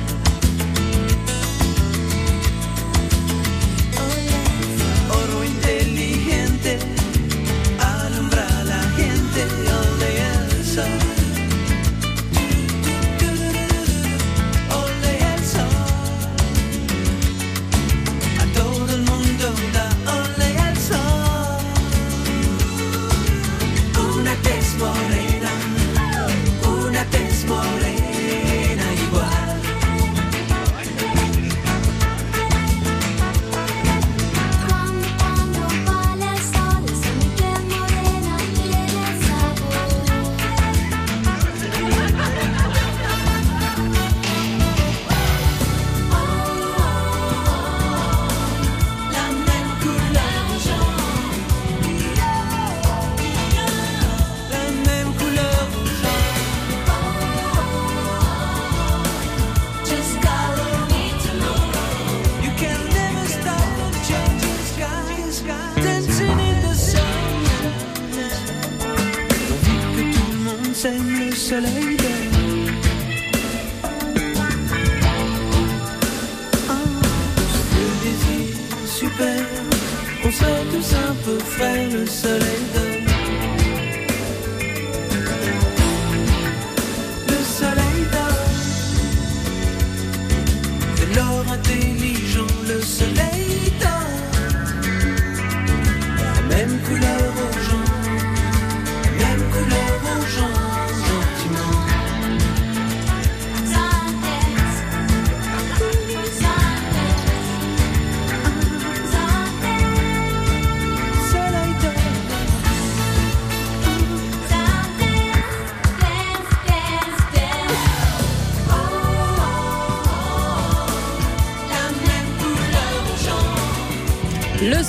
La 96.67 96.73
même 96.73 97.16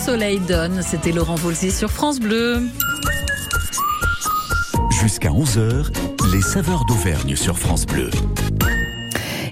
soleil 0.07 0.39
donne, 0.39 0.81
c'était 0.83 1.11
Laurent 1.11 1.35
Voulzy 1.35 1.69
sur 1.69 1.91
France 1.91 2.21
Bleu. 2.21 2.61
Jusqu'à 5.01 5.31
11h, 5.31 5.87
les 6.31 6.41
saveurs 6.41 6.85
d'Auvergne 6.85 7.35
sur 7.35 7.59
France 7.59 7.85
Bleu. 7.85 8.09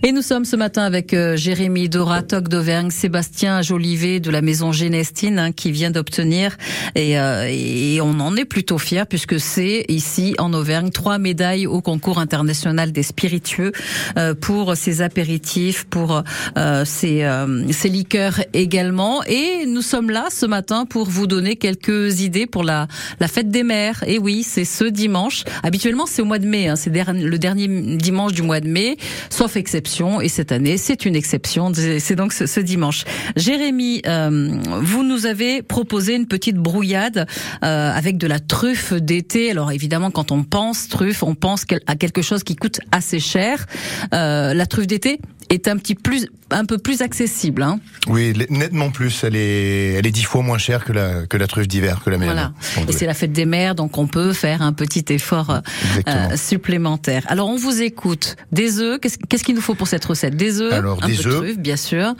Et 0.07 0.11
nous 0.11 0.21
sommes 0.21 0.45
ce 0.45 0.55
matin 0.55 0.83
avec 0.83 1.15
euh, 1.15 1.35
Jérémy 1.35 1.89
Dora, 1.89 2.21
Toc 2.21 2.47
d'Auvergne, 2.47 2.91
Sébastien 2.91 3.63
Jolivet 3.63 4.19
de 4.19 4.29
la 4.29 4.43
maison 4.43 4.71
Génestine 4.71 5.39
hein, 5.39 5.51
qui 5.51 5.71
vient 5.71 5.89
d'obtenir 5.89 6.57
et, 6.93 7.19
euh, 7.19 7.47
et 7.49 7.99
on 8.01 8.19
en 8.19 8.35
est 8.35 8.45
plutôt 8.45 8.77
fiers 8.77 9.05
puisque 9.09 9.39
c'est 9.39 9.83
ici 9.87 10.35
en 10.37 10.53
Auvergne 10.53 10.91
trois 10.91 11.17
médailles 11.17 11.65
au 11.65 11.81
concours 11.81 12.19
international 12.19 12.91
des 12.91 13.01
spiritueux 13.01 13.71
euh, 14.15 14.35
pour 14.35 14.77
ces 14.77 15.01
apéritifs, 15.01 15.85
pour 15.85 16.21
euh, 16.55 16.85
ces, 16.85 17.23
euh, 17.23 17.65
liqueurs 17.85 18.41
également. 18.53 19.23
Et 19.23 19.65
nous 19.65 19.81
sommes 19.81 20.11
là 20.11 20.27
ce 20.29 20.45
matin 20.45 20.85
pour 20.85 21.09
vous 21.09 21.25
donner 21.25 21.55
quelques 21.55 22.21
idées 22.21 22.45
pour 22.45 22.63
la, 22.63 22.87
la 23.19 23.27
fête 23.27 23.49
des 23.49 23.63
mères. 23.63 24.03
Et 24.05 24.19
oui, 24.19 24.43
c'est 24.43 24.65
ce 24.65 24.83
dimanche. 24.83 25.45
Habituellement, 25.63 26.05
c'est 26.05 26.21
au 26.21 26.25
mois 26.25 26.37
de 26.37 26.47
mai. 26.47 26.67
Hein, 26.67 26.75
c'est 26.75 26.91
le 26.93 27.39
dernier 27.39 27.67
dimanche 27.97 28.33
du 28.33 28.43
mois 28.43 28.59
de 28.59 28.67
mai, 28.67 28.97
sauf 29.31 29.55
exception. 29.55 29.94
Et 30.21 30.29
cette 30.29 30.51
année, 30.51 30.77
c'est 30.77 31.05
une 31.05 31.15
exception. 31.15 31.71
C'est 31.73 32.15
donc 32.15 32.33
ce, 32.33 32.59
dimanche. 32.59 33.05
Jérémy, 33.35 34.01
euh, 34.05 34.57
vous 34.81 35.03
nous 35.03 35.25
avez 35.25 35.61
proposé 35.61 36.15
une 36.15 36.27
petite 36.27 36.57
brouillade 36.57 37.27
euh, 37.63 37.91
avec 37.91 38.17
de 38.17 38.27
la 38.27 38.39
truffe 38.39 38.93
d'été. 38.93 39.51
Alors 39.51 39.71
évidemment, 39.71 40.11
quand 40.11 40.31
on 40.31 40.43
pense 40.43 40.89
truffe, 40.89 41.23
on 41.23 41.35
pense 41.35 41.65
à 41.87 41.95
quelque 41.95 42.21
chose 42.21 42.43
qui 42.43 42.55
coûte 42.55 42.79
assez 42.91 43.19
cher. 43.19 43.65
Euh, 44.13 44.53
la 44.53 44.65
truffe 44.65 44.87
d'été 44.87 45.19
est 45.49 45.67
un 45.67 45.77
petit 45.77 45.95
plus, 45.95 46.27
un 46.51 46.65
peu 46.65 46.77
plus 46.77 47.01
accessible. 47.01 47.61
Hein. 47.63 47.79
Oui, 48.07 48.33
nettement 48.49 48.89
plus. 48.89 49.23
Elle 49.23 49.35
est, 49.35 49.93
elle 49.93 50.07
est 50.07 50.11
dix 50.11 50.23
fois 50.23 50.41
moins 50.41 50.57
chère 50.57 50.83
que 50.85 50.93
la, 50.93 51.25
que 51.27 51.37
la 51.37 51.47
truffe 51.47 51.67
d'hiver, 51.67 52.01
que 52.03 52.09
la 52.09 52.17
mienne. 52.17 52.27
Voilà. 52.29 52.53
Et 52.87 52.91
c'est 52.91 53.05
la 53.05 53.13
fête 53.13 53.31
des 53.31 53.45
mères, 53.45 53.75
donc 53.75 53.97
on 53.97 54.07
peut 54.07 54.33
faire 54.33 54.61
un 54.61 54.73
petit 54.73 55.05
effort 55.09 55.49
euh, 55.49 55.59
euh, 56.07 56.35
supplémentaire. 56.35 57.23
Alors 57.27 57.49
on 57.49 57.57
vous 57.57 57.81
écoute. 57.81 58.35
Des 58.51 58.79
œufs, 58.79 58.99
qu'est-ce 58.99 59.43
qu'il 59.43 59.55
nous 59.55 59.61
faut 59.61 59.75
pour 59.75 59.87
cette 59.87 60.05
recette? 60.05 60.35
Des 60.35 60.61
œufs, 60.61 60.73
Alors, 60.73 61.03
un 61.03 61.07
des 61.07 61.15
peu 61.15 61.23
de 61.23 61.29
œufs. 61.29 61.35
truffe, 61.37 61.57
bien 61.59 61.77
sûr. 61.77 62.13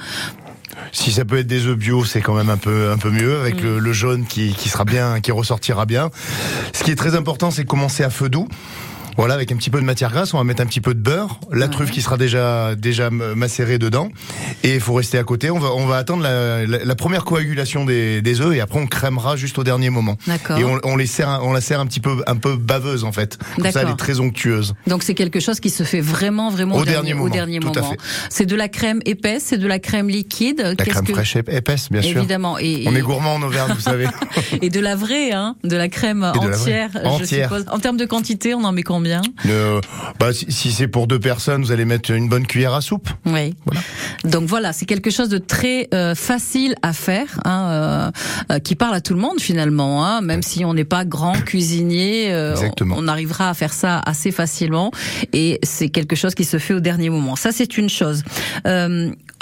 Si 0.91 1.11
ça 1.11 1.23
peut 1.23 1.37
être 1.37 1.47
des 1.47 1.67
œufs 1.67 1.77
bio, 1.77 2.03
c'est 2.03 2.21
quand 2.21 2.35
même 2.35 2.49
un 2.49 2.57
peu 2.57 2.91
un 2.91 2.97
peu 2.97 3.09
mieux 3.09 3.39
avec 3.39 3.61
le, 3.61 3.79
le 3.79 3.93
jaune 3.93 4.25
qui, 4.25 4.53
qui 4.53 4.67
sera 4.69 4.83
bien, 4.83 5.21
qui 5.21 5.31
ressortira 5.31 5.85
bien. 5.85 6.09
Ce 6.73 6.83
qui 6.83 6.91
est 6.91 6.95
très 6.95 7.15
important, 7.15 7.49
c'est 7.49 7.63
commencer 7.65 8.03
à 8.03 8.09
feu 8.09 8.27
doux. 8.29 8.47
Voilà, 9.17 9.33
avec 9.35 9.51
un 9.51 9.55
petit 9.55 9.69
peu 9.69 9.79
de 9.79 9.85
matière 9.85 10.11
grasse, 10.11 10.33
on 10.33 10.37
va 10.37 10.43
mettre 10.43 10.61
un 10.61 10.65
petit 10.65 10.81
peu 10.81 10.93
de 10.93 10.99
beurre, 10.99 11.39
la 11.51 11.67
truffe 11.67 11.91
qui 11.91 12.01
sera 12.01 12.17
déjà 12.17 12.75
déjà 12.75 13.09
macérée 13.09 13.77
dedans, 13.77 14.09
et 14.63 14.75
il 14.75 14.79
faut 14.81 14.93
rester 14.93 15.17
à 15.17 15.23
côté. 15.23 15.49
On 15.51 15.59
va 15.59 15.69
on 15.73 15.85
va 15.85 15.97
attendre 15.97 16.21
la, 16.23 16.65
la, 16.65 16.83
la 16.83 16.95
première 16.95 17.23
coagulation 17.25 17.85
des, 17.85 18.21
des 18.21 18.41
œufs 18.41 18.55
et 18.55 18.59
après 18.61 18.79
on 18.79 18.87
crèmera 18.87 19.35
juste 19.37 19.57
au 19.57 19.63
dernier 19.63 19.89
moment. 19.89 20.17
D'accord. 20.27 20.57
Et 20.57 20.63
on, 20.63 20.79
on 20.83 20.95
les 20.97 21.05
sert, 21.07 21.39
on 21.43 21.53
la 21.53 21.61
sert 21.61 21.79
un 21.79 21.85
petit 21.85 21.99
peu 22.01 22.23
un 22.27 22.35
peu 22.35 22.55
baveuse 22.57 23.03
en 23.03 23.11
fait. 23.11 23.37
Comme 23.55 23.71
ça, 23.71 23.81
elle 23.83 23.89
est 23.89 23.95
très 23.95 24.19
onctueuse. 24.19 24.73
Donc 24.87 25.03
c'est 25.03 25.13
quelque 25.15 25.39
chose 25.39 25.59
qui 25.59 25.69
se 25.69 25.83
fait 25.83 26.01
vraiment, 26.01 26.49
vraiment 26.49 26.75
Au 26.75 26.81
au, 26.81 26.85
dernier 26.85 27.13
au 27.13 27.17
moment, 27.17 27.29
dernier 27.33 27.59
tout 27.59 27.71
à 27.75 27.81
moment. 27.81 27.95
C'est 28.29 28.45
de 28.45 28.55
la 28.55 28.67
crème 28.67 28.99
épaisse, 29.05 29.43
c'est 29.47 29.57
de 29.57 29.67
la 29.67 29.79
crème 29.79 30.09
liquide. 30.09 30.59
La 30.77 30.85
crème 30.85 31.05
que- 31.05 31.13
fraîche 31.13 31.35
ép- 31.37 31.55
épaisse, 31.55 31.89
bien 31.89 32.01
sûr. 32.01 32.17
Évidemment. 32.17 32.57
Et, 32.59 32.83
On 32.87 32.95
est 32.95 33.01
gourmand 33.01 33.35
en 33.35 33.41
Auvergne, 33.43 33.73
vous 33.75 33.81
savez. 33.81 34.07
et 34.61 34.69
de 34.69 34.79
la 34.81 34.95
vraie, 34.95 35.31
hein, 35.31 35.55
de 35.63 35.75
la 35.77 35.87
crème 35.87 36.29
Et 36.35 36.39
de 36.39 36.43
la 36.47 36.51
vraie. 36.51 36.59
entière, 36.61 36.89
je 36.93 37.07
Entière. 37.07 37.49
suppose. 37.49 37.65
En 37.71 37.79
termes 37.79 37.97
de 37.97 38.05
quantité, 38.05 38.53
on 38.53 38.63
en 38.65 38.71
met 38.73 38.83
combien? 38.83 39.04
Euh, 39.45 39.81
bah, 40.19 40.33
si, 40.33 40.51
si 40.51 40.71
c'est 40.71 40.87
pour 40.87 41.07
deux 41.07 41.19
personnes, 41.19 41.63
vous 41.63 41.71
allez 41.71 41.85
mettre 41.85 42.11
une 42.11 42.29
bonne 42.29 42.47
cuillère 42.47 42.73
à 42.73 42.81
soupe. 42.81 43.09
Oui. 43.25 43.53
Donc 44.23 44.47
voilà, 44.47 44.73
c'est 44.73 44.85
quelque 44.85 45.11
chose 45.11 45.29
de 45.29 45.37
très 45.37 45.87
euh, 45.93 46.15
facile 46.15 46.75
à 46.81 46.93
faire, 46.93 47.39
hein, 47.45 47.67
euh, 47.69 48.11
euh, 48.51 48.59
qui 48.59 48.75
parle 48.75 48.95
à 48.95 49.01
tout 49.01 49.13
le 49.13 49.19
monde 49.19 49.39
finalement. 49.39 50.05
Hein, 50.05 50.21
même 50.21 50.41
si 50.41 50.65
on 50.65 50.73
n'est 50.73 50.83
pas 50.85 51.05
grand 51.05 51.33
cuisinier, 51.33 52.29
Exactement. 52.29 52.95
on, 52.97 53.05
on 53.05 53.07
arrivera 53.07 53.49
à 53.49 53.53
faire 53.53 53.73
ça 53.73 53.99
assez 54.05 54.31
facilement. 54.31 54.91
Et 55.33 55.59
c'est 55.63 55.89
quelque 55.89 56.15
chose 56.15 56.35
qui 56.35 56.45
se 56.45 56.57
fait 56.57 56.73
au 56.73 56.79
dernier 56.79 57.09
moment. 57.09 57.35
Ça, 57.35 57.51
c'est 57.51 57.77
une 57.77 57.89
chose. 57.89 58.23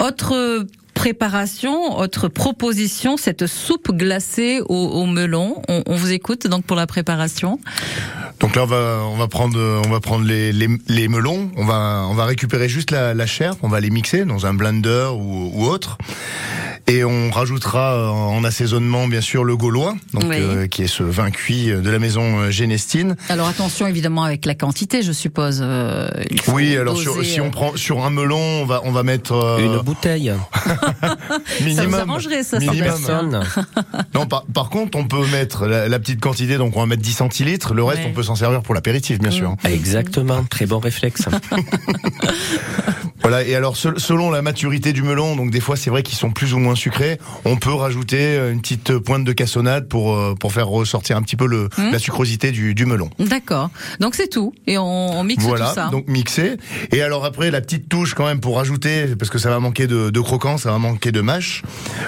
Autre 0.02 0.66
préparation, 1.08 1.98
autre 1.98 2.28
proposition, 2.28 3.18
cette 3.18 3.46
soupe 3.46 3.92
glacée 3.94 4.62
au, 4.66 4.74
au 4.74 5.04
melon. 5.04 5.60
On, 5.68 5.82
on 5.84 5.96
vous 5.96 6.12
écoute 6.12 6.46
donc 6.46 6.64
pour 6.64 6.76
la 6.78 6.86
préparation. 6.86 7.58
Donc 8.40 8.56
là, 8.56 8.62
on 8.62 8.66
va, 8.66 9.00
on 9.12 9.16
va 9.16 9.28
prendre, 9.28 9.82
on 9.84 9.90
va 9.90 10.00
prendre 10.00 10.24
les, 10.24 10.50
les, 10.50 10.66
les 10.88 11.08
melons. 11.08 11.50
On 11.58 11.66
va, 11.66 12.06
on 12.08 12.14
va 12.14 12.24
récupérer 12.24 12.70
juste 12.70 12.90
la, 12.90 13.12
la 13.12 13.26
chair. 13.26 13.54
On 13.62 13.68
va 13.68 13.80
les 13.80 13.90
mixer 13.90 14.24
dans 14.24 14.46
un 14.46 14.54
blender 14.54 15.08
ou, 15.14 15.50
ou 15.54 15.66
autre. 15.66 15.98
Et 16.86 17.02
on 17.02 17.30
rajoutera 17.30 17.94
euh, 17.94 18.08
en 18.08 18.44
assaisonnement, 18.44 19.06
bien 19.08 19.22
sûr, 19.22 19.42
le 19.44 19.56
gaulois, 19.56 19.94
donc 20.12 20.24
Oui. 20.28 20.36
euh, 20.38 20.66
qui 20.66 20.82
est 20.82 20.86
ce 20.86 21.02
vin 21.02 21.30
cuit 21.30 21.68
de 21.68 21.88
la 21.90 21.98
maison 21.98 22.40
euh, 22.40 22.50
Génestine. 22.50 23.16
Alors 23.30 23.48
attention 23.48 23.86
évidemment 23.86 24.22
avec 24.22 24.44
la 24.44 24.54
quantité, 24.54 25.00
je 25.00 25.12
suppose. 25.12 25.60
euh, 25.62 26.10
il 26.30 26.38
faut 26.42 26.52
Oui, 26.52 26.76
alors 26.76 26.98
sur, 26.98 27.24
si 27.24 27.40
euh, 27.40 27.44
on 27.44 27.50
prend 27.50 27.74
sur 27.76 28.04
un 28.04 28.10
melon, 28.10 28.38
on 28.38 28.66
va, 28.66 28.82
on 28.84 28.92
va 28.92 29.02
mettre 29.02 29.32
euh, 29.32 29.60
Une 29.64 29.78
bouteille. 29.78 30.34
minimum. 31.60 31.76
Ça 31.76 31.86
vous 31.86 31.94
arrangerait, 32.10 32.42
ça, 32.42 32.58
minimum. 32.58 32.82
personne. 32.82 33.40
Non, 34.14 34.26
par, 34.26 34.44
par 34.52 34.68
contre, 34.70 34.96
on 34.98 35.04
peut 35.06 35.24
mettre 35.32 35.66
la, 35.66 35.88
la 35.88 35.98
petite 35.98 36.20
quantité, 36.20 36.56
donc 36.56 36.76
on 36.76 36.80
va 36.80 36.86
mettre 36.86 37.02
10 37.02 37.12
centilitres. 37.12 37.74
Le 37.74 37.82
reste, 37.84 38.00
Ouais. 38.00 38.06
on 38.10 38.12
peut 38.14 38.22
s'en 38.22 38.34
servir 38.36 38.62
pour 38.62 38.74
l'apéritif, 38.74 39.18
bien 39.18 39.30
sûr. 39.30 39.54
Exactement, 39.64 40.44
très 40.44 40.66
bon 40.66 40.78
réflexe. 40.78 41.22
Voilà. 43.24 43.42
Et 43.42 43.54
alors, 43.56 43.76
sel- 43.76 43.98
selon 43.98 44.30
la 44.30 44.40
maturité 44.42 44.92
du 44.92 45.02
melon, 45.02 45.34
donc 45.34 45.50
des 45.50 45.58
fois, 45.60 45.76
c'est 45.76 45.90
vrai 45.90 46.02
qu'ils 46.04 46.16
sont 46.16 46.30
plus 46.30 46.54
ou 46.54 46.58
moins 46.58 46.74
sucrés. 46.76 47.18
On 47.44 47.56
peut 47.56 47.72
rajouter 47.74 48.18
euh, 48.36 48.52
une 48.52 48.60
petite 48.60 48.98
pointe 48.98 49.24
de 49.24 49.32
cassonade 49.32 49.88
pour 49.88 50.14
euh, 50.14 50.34
pour 50.38 50.52
faire 50.52 50.68
ressortir 50.68 51.16
un 51.16 51.22
petit 51.22 51.36
peu 51.36 51.46
le 51.46 51.68
Hmm. 51.76 51.90
la 51.92 51.98
sucrosité 51.98 52.52
du, 52.52 52.74
du 52.74 52.86
melon. 52.86 53.10
D'accord. 53.18 53.70
Donc 53.98 54.14
c'est 54.14 54.28
tout. 54.28 54.52
Et 54.66 54.78
on, 54.78 54.84
on 55.18 55.24
mixe 55.24 55.42
Voilà, 55.42 55.68
tout 55.70 55.74
ça. 55.74 55.88
donc 55.88 56.06
mixé. 56.06 56.58
Et 56.92 57.02
alors 57.02 57.24
après, 57.24 57.50
la 57.50 57.60
petite 57.60 57.88
touche 57.88 58.14
quand 58.14 58.26
même 58.26 58.40
pour 58.40 58.56
rajouter, 58.56 59.16
parce 59.18 59.30
que 59.30 59.38
ça 59.38 59.50
va 59.50 59.58
manquer 59.58 59.86
de, 59.86 60.10
de 60.10 60.20
croquant, 60.20 60.58
ça 60.58 60.70
va 60.70 60.78
manquer 60.78 61.10
de 61.10 61.20
mâche. 61.22 61.62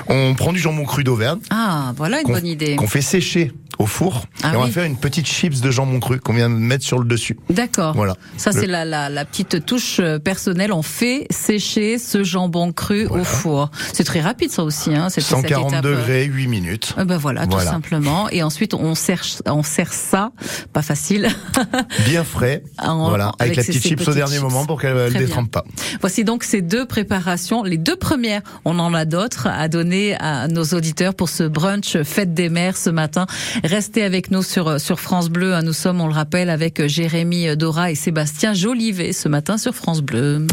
On 0.09 0.35
prend 0.35 0.53
du 0.53 0.59
jambon 0.61 0.85
cru 0.85 1.03
d'Auvergne. 1.03 1.41
Ah, 1.51 1.93
voilà 1.97 2.21
une 2.21 2.29
bonne 2.29 2.47
idée. 2.47 2.77
Qu'on 2.77 2.87
fait 2.89 3.01
sécher 3.03 3.53
au 3.79 3.87
four. 3.87 4.25
Ah 4.43 4.53
et 4.53 4.57
on 4.57 4.61
va 4.63 4.69
faire 4.69 4.85
une 4.85 4.97
petite 4.97 5.27
chips 5.27 5.61
de 5.61 5.71
jambon 5.71 6.01
cru 6.01 6.19
qu'on 6.21 6.33
vient 6.35 6.49
de 6.51 6.55
mettre 6.55 6.85
sur 6.85 6.99
le 6.99 7.05
dessus. 7.05 7.37
D'accord. 7.51 7.95
Voilà. 7.95 8.15
Ça, 8.37 8.51
Le- 8.53 8.61
c'est 8.61 8.67
la, 8.67 8.85
la, 8.85 9.09
la 9.09 9.25
petite 9.25 9.65
touche 9.67 9.99
euh, 10.01 10.19
personnelle. 10.19 10.73
On 10.73 10.83
fait 10.83 11.27
sécher 11.31 11.99
ce 11.99 12.25
jambon 12.25 12.73
cru 12.73 13.07
au 13.07 13.25
four. 13.25 13.71
C'est 13.93 14.05
très 14.05 14.21
rapide, 14.21 14.51
ça 14.51 14.63
aussi. 14.65 14.95
Hein, 14.95 15.09
cette- 15.11 15.25
cette 15.25 15.37
140 15.37 15.73
étape, 15.73 15.85
euh. 15.85 15.97
degrés, 15.97 16.25
8 16.25 16.47
minutes. 16.47 16.95
Ah 16.97 17.05
ben 17.05 17.17
voilà, 17.19 17.47
tout 17.47 17.61
simplement. 17.61 18.29
Et 18.31 18.43
ensuite, 18.43 18.75
on 18.75 18.95
sert, 18.95 19.23
on 19.47 19.63
sert 19.63 19.93
ça, 19.93 20.31
pas 20.73 20.83
facile. 20.83 21.29
Bien 22.07 22.25
frais. 22.25 22.63
En- 22.79 23.09
voilà. 23.09 23.33
Avec, 23.39 23.53
avec 23.53 23.57
la 23.57 23.63
petite 23.65 23.83
chips 23.83 24.09
au 24.09 24.13
dernier 24.15 24.35
chips. 24.37 24.43
moment 24.43 24.65
pour 24.67 24.81
qu'elle 24.81 24.95
ne 24.95 25.11
détrempe 25.11 25.51
pas. 25.51 25.65
Voici 26.01 26.25
donc 26.25 26.45
ces 26.45 26.63
deux 26.63 26.87
préparations, 26.87 27.63
les 27.63 27.79
deux 27.79 27.97
premières. 27.97 28.43
On 28.65 28.79
en 28.79 28.95
a 28.95 29.05
d'autres 29.05 29.47
à 29.49 29.69
donner 29.69 30.15
à 30.17 30.49
nos 30.49 30.65
auditeurs 30.65 31.15
pour 31.15 31.29
ce 31.29 31.43
brunch 31.45 32.03
fête 32.03 32.35
des 32.35 32.49
mères 32.49 32.77
ce 32.77 32.91
matin. 32.91 33.27
Restez 33.67 34.05
avec 34.05 34.31
nous 34.31 34.45
sur 34.45 34.81
sur 34.81 35.01
France 35.01 35.29
Bleu. 35.29 35.53
hein. 35.53 35.63
Nous 35.63 35.73
sommes, 35.73 36.01
on 36.01 36.07
le 36.07 36.13
rappelle, 36.15 36.51
avec 36.51 36.87
Jérémy 36.87 37.57
Dora 37.57 37.91
et 37.91 37.97
Sébastien 37.97 38.55
Jolivet 38.55 39.13
ce 39.13 39.29
matin 39.29 39.59
sur 39.59 39.75
France 39.75 40.03
Bleu. 40.03 40.47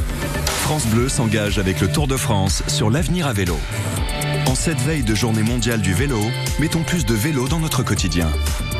France 0.48 0.88
Bleu 0.88 1.10
s'engage 1.10 1.60
avec 1.60 1.80
le 1.80 1.88
Tour 1.90 2.08
de 2.08 2.18
France 2.18 2.64
sur 2.68 2.90
l'avenir 2.90 3.28
à 3.28 3.34
vélo. 3.34 3.56
En 4.48 4.56
cette 4.56 4.80
veille 4.80 5.04
de 5.04 5.14
journée 5.14 5.44
mondiale 5.44 5.82
du 5.82 5.94
vélo, 5.94 6.20
mettons 6.60 6.82
plus 6.82 7.06
de 7.06 7.14
vélo 7.14 7.48
dans 7.48 7.60
notre 7.60 7.84
quotidien. 7.84 8.32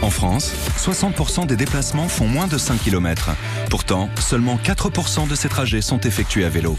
En 0.04 0.10
France, 0.10 0.52
60% 0.80 1.46
des 1.46 1.56
déplacements 1.56 2.10
font 2.10 2.28
moins 2.28 2.48
de 2.48 2.58
5 2.58 2.84
km. 2.84 3.32
Pourtant, 3.70 4.10
seulement 4.20 4.60
4% 4.62 5.30
de 5.30 5.36
ces 5.36 5.48
trajets 5.48 5.82
sont 5.82 6.02
effectués 6.02 6.44
à 6.44 6.50
vélo. 6.50 6.78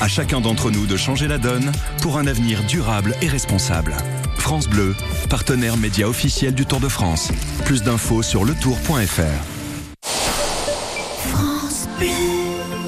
À 0.00 0.08
chacun 0.08 0.40
d'entre 0.40 0.70
nous 0.70 0.86
de 0.86 0.96
changer 0.96 1.28
la 1.28 1.36
donne 1.36 1.70
pour 2.00 2.16
un 2.16 2.26
avenir 2.26 2.62
durable 2.62 3.14
et 3.20 3.28
responsable. 3.28 3.94
France 4.38 4.66
Bleu, 4.66 4.96
partenaire 5.28 5.76
média 5.76 6.08
officiel 6.08 6.54
du 6.54 6.64
Tour 6.64 6.80
de 6.80 6.88
France. 6.88 7.32
Plus 7.66 7.82
d'infos 7.82 8.22
sur 8.22 8.46
letour.fr. 8.46 9.20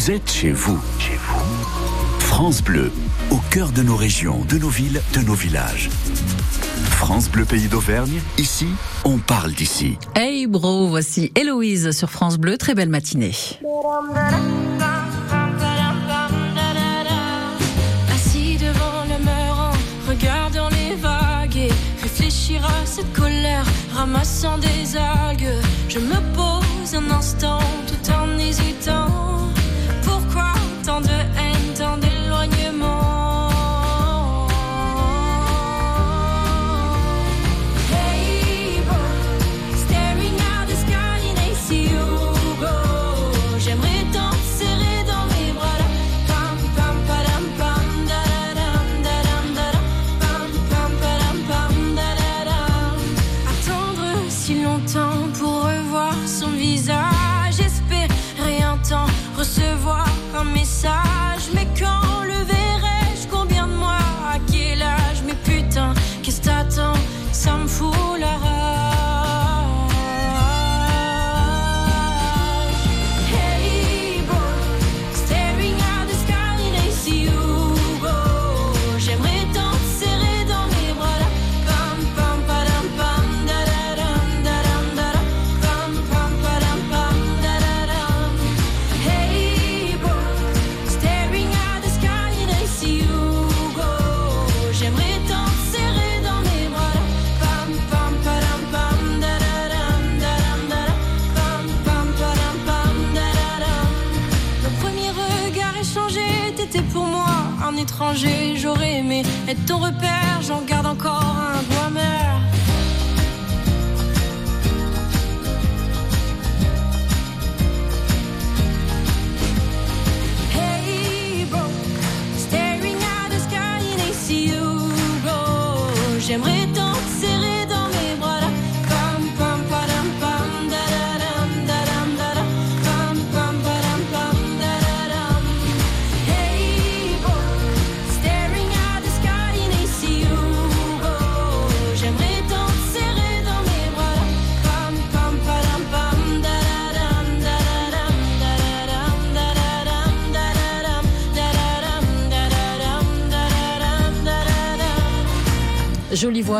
Vous 0.00 0.10
êtes 0.10 0.32
chez 0.32 0.52
vous. 0.52 0.80
Chez 0.98 1.14
vous. 1.14 2.20
France 2.20 2.62
Bleu, 2.62 2.90
au 3.30 3.36
cœur 3.50 3.70
de 3.70 3.82
nos 3.82 3.96
régions, 3.96 4.46
de 4.48 4.56
nos 4.56 4.70
villes, 4.70 5.02
de 5.12 5.20
nos 5.20 5.34
villages. 5.34 5.90
France 6.88 7.28
Bleu 7.28 7.44
Pays 7.44 7.68
d'Auvergne, 7.68 8.22
ici, 8.38 8.68
on 9.04 9.18
parle 9.18 9.52
d'ici. 9.52 9.98
Hey 10.14 10.46
bro, 10.46 10.88
voici 10.88 11.32
Héloïse 11.34 11.90
sur 11.90 12.08
France 12.08 12.38
Bleu. 12.38 12.56
Très 12.56 12.74
belle 12.74 12.88
matinée. 12.88 13.34
Assis 18.14 18.56
devant 18.56 19.04
le 19.04 19.22
mur 19.22 19.54
en 19.58 20.08
regardant 20.08 20.70
les 20.70 20.94
vagues 20.94 21.56
et 21.58 21.72
réfléchir 22.00 22.64
à 22.64 22.86
cette 22.86 23.12
colère, 23.12 23.66
ramassant 23.94 24.56
des 24.56 24.96
algues. 24.96 25.60
Je 25.90 25.98
me 25.98 26.16
pose 26.34 26.94
un 26.94 27.10
instant 27.10 27.58
tout 27.86 28.12
en 28.12 28.38
hésitant. 28.38 29.39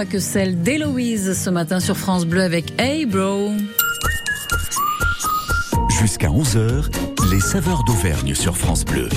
Que 0.05 0.19
celle 0.19 0.63
d'Héloïse 0.63 1.39
ce 1.39 1.51
matin 1.51 1.81
sur 1.81 1.97
France 1.97 2.25
Bleu 2.25 2.43
avec 2.43 2.73
Hey 2.81 3.07
Bro. 3.07 3.53
Jusqu'à 6.01 6.29
11h, 6.29 6.87
les 7.31 7.41
saveurs 7.41 7.85
d'Auvergne 7.85 8.35
sur 8.35 8.57
France 8.57 8.85
Bleu. 8.85 9.09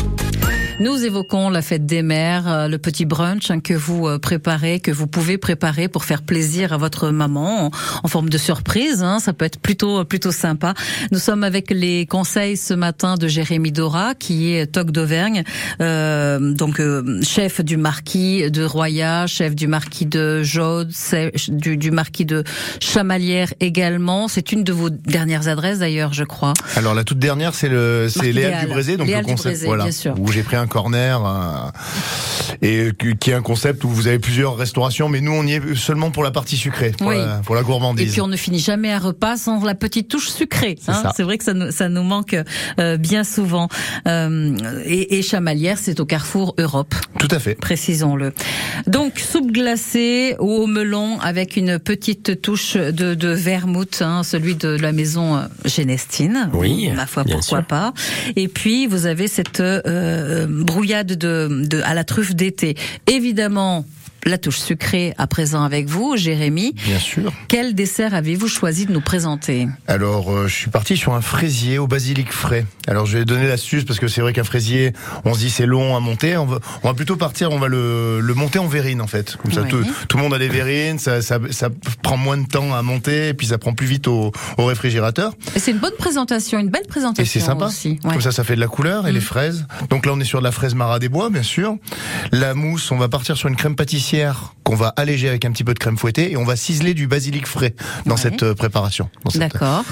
Nous 0.80 1.06
évoquons 1.06 1.50
la 1.50 1.62
fête 1.62 1.86
des 1.86 2.02
mères, 2.02 2.48
euh, 2.48 2.68
le 2.68 2.80
petit 2.80 3.06
brunch 3.06 3.52
hein, 3.52 3.60
que 3.60 3.76
vous 3.76 4.08
euh, 4.08 4.18
préparez, 4.18 4.80
que 4.80 4.90
vous 4.90 5.06
pouvez 5.06 5.38
préparer 5.38 5.88
pour 5.88 6.04
faire 6.04 6.24
plaisir 6.24 6.74
à 6.74 6.78
votre 6.78 7.10
maman 7.12 7.70
en, 8.04 8.08
forme 8.08 8.28
de 8.28 8.40
surprise. 8.40 9.04
hein. 9.04 9.20
ça 9.20 9.34
peut 9.34 9.46
être 9.46 9.60
plutôt 9.60 10.04
plutôt 10.04 10.32
sympa. 10.32 10.74
Nous 11.12 11.20
sommes 11.20 11.44
avec 11.44 11.70
les 11.70 12.08
conseils 12.08 12.58
ce 12.58 12.74
matin 12.74 13.18
de 13.18 13.28
Jérémy 13.28 13.72
Dora, 13.72 14.16
qui 14.16 14.54
est 14.54 14.66
toc 14.66 14.90
d'Auvergne, 14.90 15.44
euh, 15.80 16.54
donc 16.54 16.80
euh, 16.80 17.22
chef 17.22 17.62
du 17.62 17.78
marquis 17.78 18.50
de 18.50 18.64
Roya, 18.64 19.28
chef 19.28 19.54
du 19.56 19.68
marquis 19.68 20.08
de 20.08 20.42
Jaude, 20.42 20.92
du, 21.50 21.78
du 21.78 21.92
marquis 21.92 22.26
de 22.26 22.44
Chamalières 22.82 23.54
également. 23.60 24.28
C'est 24.28 24.52
une 24.52 24.64
de 24.64 24.74
vos 24.74 24.90
dernières 24.90 25.48
adresses 25.48 25.80
d'ailleurs, 25.80 26.14
je 26.14 26.24
crois. 26.24 26.54
Alors 26.76 26.96
la 26.96 27.04
toute 27.04 27.20
dernière, 27.20 27.54
c'est 27.54 27.70
le, 27.70 28.08
c'est 28.10 28.32
Léa 28.32 28.48
Idéal. 28.48 28.66
Dubrézé, 28.66 28.98
donc 28.98 29.08
Léa 29.08 29.20
le 29.20 29.26
concept, 29.26 29.44
Dubrézé, 29.44 29.66
voilà, 29.68 29.84
bien 29.84 29.92
sûr. 29.92 30.16
où 30.20 30.32
j'ai 30.32 30.42
pris 30.42 30.56
un 30.56 30.63
corner 30.68 31.26
euh, 31.26 31.70
et 32.62 32.90
qui- 33.20 33.32
est 33.32 33.34
un 33.34 33.42
concept 33.42 33.84
où 33.84 33.90
vous 33.90 34.08
avez 34.08 34.20
plusieurs 34.20 34.56
restaurations, 34.58 35.10
mais 35.10 35.22
nous 35.22 35.32
on 35.32 35.46
y 35.46 35.54
est 35.54 35.76
seulement 35.76 36.12
pour 36.12 36.24
la 36.24 36.32
partie 36.32 36.58
sucrée, 36.58 36.92
pour, 36.98 37.08
Oui. 37.08 37.18
la, 37.18 37.42
pour 37.46 37.56
la 37.56 37.62
Et 37.62 37.64
gourmandise. 37.64 38.12
puis 38.12 38.22
on 38.22 38.28
ne 38.28 38.36
finit 38.38 38.60
jamais 38.60 38.92
un 38.92 39.00
repas 39.00 39.38
sans 39.38 39.64
la 39.64 39.76
petite 39.76 40.08
touche 40.10 40.30
sucrée. 40.30 40.78
C'est 40.82 40.92
hein. 40.92 41.00
ça. 41.04 41.12
C'est 41.16 41.24
vrai 41.24 41.38
que 41.38 41.44
ça 41.44 41.54
nous, 41.54 41.72
ça 41.72 41.90
nous 41.90 42.04
manque 42.04 42.36
euh, 42.80 42.98
bien 42.98 43.24
souvent. 43.24 43.68
Euh, 44.08 44.56
et, 44.86 45.18
et 45.18 45.22
Chamalières, 45.22 45.78
c'est 45.80 46.00
au 46.00 46.06
Carrefour 46.06 46.54
Europe. 46.58 46.94
Tout 47.20 47.28
à 47.32 47.40
fait. 47.40 47.56
Précisons-le. 47.56 48.34
Donc 48.88 49.20
soupe 49.20 49.52
glacée 49.52 50.36
au 50.40 50.68
melon 50.68 51.20
avec 51.22 51.56
une 51.58 51.80
petite 51.80 52.42
touche 52.42 52.76
de, 52.76 53.14
de 53.14 53.30
vermouth, 53.30 54.02
hein, 54.02 54.24
celui 54.24 54.56
de 54.56 54.70
la 54.70 54.92
maison 54.92 55.38
euh, 55.38 55.42
Genestine. 55.66 56.50
Oui, 56.54 56.90
ma 56.96 57.06
foi, 57.08 57.24
pourquoi 57.24 57.42
sûr. 57.60 57.66
pas. 57.66 57.94
Et 58.36 58.48
puis 58.48 58.88
vous 58.88 59.06
avez 59.06 59.28
cette 59.28 59.60
euh, 59.62 60.48
brouillade 60.62 61.14
de, 61.14 61.66
de 61.66 61.82
à 61.82 61.94
la 61.94 62.04
truffe 62.04 62.36
d'été. 62.36 62.76
Évidemment. 63.08 63.86
La 64.26 64.38
touche 64.38 64.60
sucrée 64.60 65.14
à 65.18 65.28
présent 65.28 65.64
avec 65.64 65.88
vous, 65.90 66.16
Jérémy. 66.16 66.74
Bien 66.86 66.98
sûr. 67.00 67.34
Quel 67.50 67.76
dessert 67.76 68.14
avez-vous 68.14 68.48
choisi 68.48 68.86
de 68.86 68.94
nous 68.94 69.02
présenter? 69.02 69.68
Alors, 69.88 70.32
euh, 70.32 70.48
je 70.48 70.54
suis 70.56 70.70
parti 70.70 70.96
sur 70.96 71.14
un 71.14 71.20
fraisier 71.22 71.78
au 71.78 71.88
basilic 71.88 72.32
frais. 72.32 72.66
Alors, 72.88 73.06
je 73.06 73.18
vais 73.18 73.26
donner 73.26 73.48
l'astuce 73.50 73.84
parce 73.84 74.00
que 74.00 74.08
c'est 74.08 74.22
vrai 74.22 74.32
qu'un 74.32 74.46
fraisier, 74.46 74.94
on 75.26 75.34
se 75.34 75.40
dit 75.40 75.50
c'est 75.50 75.66
long 75.66 75.98
à 75.98 76.00
monter. 76.00 76.38
On 76.38 76.46
va, 76.46 76.60
on 76.84 76.88
va 76.88 76.94
plutôt 76.94 77.18
partir, 77.18 77.52
on 77.52 77.60
va 77.60 77.68
le, 77.68 78.22
le 78.22 78.34
monter 78.34 78.60
en 78.60 78.68
verrine 78.68 79.02
en 79.02 79.08
fait. 79.08 79.36
Comme 79.36 79.52
ça, 79.52 79.64
Oui. 79.64 79.68
tout, 79.70 79.86
tout 80.08 80.16
le 80.18 80.24
monde 80.24 80.34
a 80.34 80.40
des 80.40 80.48
verrines, 80.48 81.00
ça, 81.00 81.22
ça, 81.22 81.38
ça 81.52 81.68
prend 82.02 82.16
moins 82.16 82.38
de 82.38 82.48
temps 82.48 82.74
à 82.74 82.82
monter 82.82 83.28
et 83.30 83.34
puis 83.34 83.48
ça 83.48 83.58
prend 83.58 83.74
plus 83.74 83.88
vite 83.88 84.08
au, 84.08 84.32
au 84.58 84.66
réfrigérateur. 84.66 85.34
C'est 85.58 85.72
une 85.72 85.80
bonne 85.80 85.96
présentation, 86.00 86.60
une 86.60 86.70
belle 86.70 86.88
présentation 86.88 87.24
Et 87.24 87.26
c'est 87.26 87.46
sympa. 87.46 87.66
aussi. 87.66 88.00
Ouais. 88.06 88.12
Comme 88.14 88.22
ça, 88.22 88.32
ça 88.32 88.46
fait 88.46 88.56
de 88.56 88.62
la 88.62 88.68
couleur 88.68 89.06
et 89.06 89.12
Mm. 89.12 89.16
les 89.16 89.22
fraises. 89.22 89.66
Donc 89.90 90.06
là, 90.06 90.14
on 90.16 90.20
est 90.22 90.24
sur 90.26 90.40
de 90.40 90.46
la 90.46 90.52
fraise 90.54 90.76
Marat 90.76 91.00
des 91.00 91.10
Bois, 91.10 91.30
bien 91.30 91.44
sûr. 91.44 91.76
La 92.32 92.54
mousse, 92.54 92.90
on 92.92 92.98
va 92.98 93.10
partir 93.10 93.36
sur 93.36 93.50
une 93.50 93.58
crème 93.58 93.76
pâtissière 93.76 94.13
qu'on 94.64 94.76
va 94.76 94.94
alléger 94.96 95.28
avec 95.28 95.44
un 95.46 95.52
petit 95.52 95.64
peu 95.64 95.74
de 95.74 95.80
crème 95.80 95.98
fouettée 95.98 96.32
et 96.32 96.38
on 96.38 96.46
va 96.46 96.56
ciseler 96.56 96.94
du 96.94 97.08
basilic 97.08 97.48
frais 97.48 97.74
dans 98.06 98.16
Ouais. 98.16 98.22
cette 98.22 98.44
euh, 98.44 98.54
préparation. 98.56 99.10
cette- 99.30 99.40
D'accord. 99.42 99.84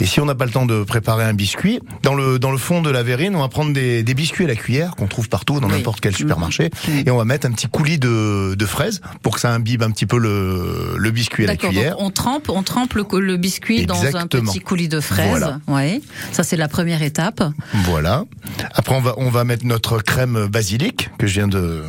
Et 0.00 0.06
si 0.06 0.20
on 0.20 0.24
n'a 0.24 0.34
pas 0.34 0.46
le 0.46 0.50
temps 0.50 0.66
de 0.66 0.82
préparer 0.82 1.24
un 1.24 1.34
biscuit, 1.34 1.78
dans 2.02 2.14
le 2.14 2.38
dans 2.38 2.50
le 2.50 2.58
fond 2.58 2.82
de 2.82 2.90
la 2.90 3.02
verrine, 3.02 3.36
on 3.36 3.40
va 3.40 3.48
prendre 3.48 3.72
des, 3.72 4.02
des 4.02 4.14
biscuits 4.14 4.44
à 4.44 4.48
la 4.48 4.56
cuillère 4.56 4.96
qu'on 4.96 5.06
trouve 5.06 5.28
partout 5.28 5.60
dans 5.60 5.68
Oui. 5.68 5.74
n'importe 5.76 6.00
quel 6.00 6.14
supermarché 6.16 6.70
Mhm. 6.88 7.02
et 7.06 7.10
on 7.10 7.16
va 7.18 7.24
mettre 7.24 7.46
un 7.46 7.52
petit 7.52 7.68
coulis 7.68 7.98
de, 7.98 8.54
de 8.58 8.66
fraises 8.66 9.00
pour 9.22 9.34
que 9.34 9.40
ça 9.40 9.52
imbibe 9.52 9.82
un 9.82 9.90
petit 9.90 10.06
peu 10.06 10.18
le, 10.18 10.94
le 10.96 11.10
biscuit 11.10 11.44
à 11.44 11.48
la 11.48 11.56
cuillère. 11.56 11.96
On 12.00 12.10
trempe, 12.10 12.48
on 12.48 12.62
trempe 12.62 12.94
le, 12.94 13.04
le 13.20 13.36
biscuit 13.36 13.86
dans 13.86 14.02
un 14.16 14.26
petit 14.26 14.60
coulis 14.60 14.88
de 14.88 15.00
fraises. 15.00 15.28
Voilà. 15.30 15.60
Ouais. 15.68 16.00
Ça 16.32 16.42
c'est 16.42 16.56
la 16.56 16.68
première 16.68 17.02
étape. 17.02 17.42
Voilà. 17.84 18.24
Après, 18.74 18.94
on 18.94 19.00
va, 19.00 19.14
on 19.18 19.30
va 19.30 19.44
mettre 19.44 19.64
notre 19.66 19.98
crème 20.00 20.46
basilic 20.46 21.10
que 21.18 21.26
je 21.26 21.34
viens 21.34 21.48
de, 21.48 21.82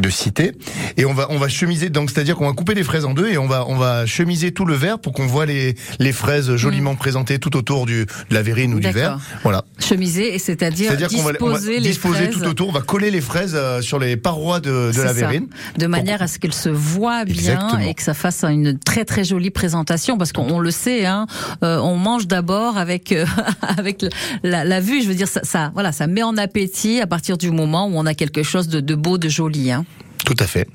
de 0.00 0.10
citer 0.10 0.52
et 0.96 1.04
on 1.04 1.14
va, 1.14 1.26
on 1.30 1.38
va 1.38 1.48
chemiser. 1.48 1.90
Donc, 1.90 2.10
c'est-à-dire 2.10 2.36
qu'on 2.36 2.46
va 2.46 2.52
couper 2.52 2.74
les 2.74 2.84
fraises 2.84 3.04
en 3.04 3.14
deux 3.14 3.28
et 3.28 3.38
on 3.38 3.46
va, 3.46 3.66
on 3.68 3.76
va 3.76 4.06
chemiser 4.06 4.52
tout 4.52 4.64
le 4.64 4.74
verre 4.74 4.98
pour 4.98 5.12
qu'on 5.12 5.26
voit 5.26 5.46
les, 5.46 5.74
les 5.98 6.12
fraises 6.12 6.54
joliment 6.56 6.94
présentées 6.94 7.38
tout 7.38 7.56
autour 7.56 7.86
du, 7.86 8.06
de 8.06 8.34
la 8.34 8.42
verrine 8.42 8.74
ou 8.74 8.80
du 8.80 8.92
Mm. 8.92 8.94
Verre. 8.94 9.18
Voilà. 9.42 9.64
Chemiser, 9.78 10.34
et 10.34 10.38
c'est-à-dire 10.38 10.92
va, 10.92 10.96
on 11.18 11.22
va 11.22 11.32
disposer 11.32 11.74
les 11.74 11.80
disposer 11.80 12.24
fraises 12.24 12.34
tout 12.34 12.44
autour, 12.44 12.68
on 12.68 12.72
va 12.72 12.80
coller 12.82 13.10
les 13.10 13.20
fraises 13.20 13.54
euh, 13.54 13.80
sur 13.80 13.98
les 13.98 14.16
parois 14.16 14.60
de, 14.60 14.92
de 14.94 15.02
la 15.02 15.12
verrine. 15.12 15.46
de 15.78 15.86
manière 15.86 16.20
à 16.22 16.28
ce 16.28 16.38
qu'elles 16.38 16.52
se 16.52 16.68
voient 16.68 17.24
bien 17.24 17.54
Exactement. 17.54 17.78
et 17.78 17.94
que 17.94 18.02
ça 18.02 18.14
fasse 18.14 18.44
une 18.44 18.78
très 18.78 19.04
très 19.04 19.24
jolie 19.24 19.50
présentation 19.50 20.18
parce 20.18 20.32
qu'on 20.32 20.50
on 20.50 20.58
le 20.58 20.70
sait 20.70 21.06
hein, 21.06 21.26
euh, 21.64 21.78
on 21.78 21.96
mange 21.96 22.26
d'abord 22.26 22.76
avec 22.76 23.12
euh, 23.12 23.24
avec 23.62 24.04
la, 24.42 24.64
la 24.64 24.80
vue 24.80 25.02
je 25.02 25.08
veux 25.08 25.14
dire 25.14 25.28
ça, 25.28 25.40
ça 25.42 25.70
voilà 25.74 25.92
ça 25.92 26.06
met 26.06 26.22
en 26.22 26.36
appétit 26.36 27.00
à 27.00 27.06
partir 27.06 27.38
du 27.38 27.50
moment 27.50 27.86
où 27.86 27.92
on 27.94 28.06
a 28.06 28.14
quelque 28.14 28.42
chose 28.42 28.68
de, 28.68 28.80
de 28.80 28.94
beau 28.94 29.18
de 29.18 29.28
joli 29.28 29.70
hein. 29.70 29.81
Tout 30.24 30.36
à 30.38 30.46
fait. 30.46 30.68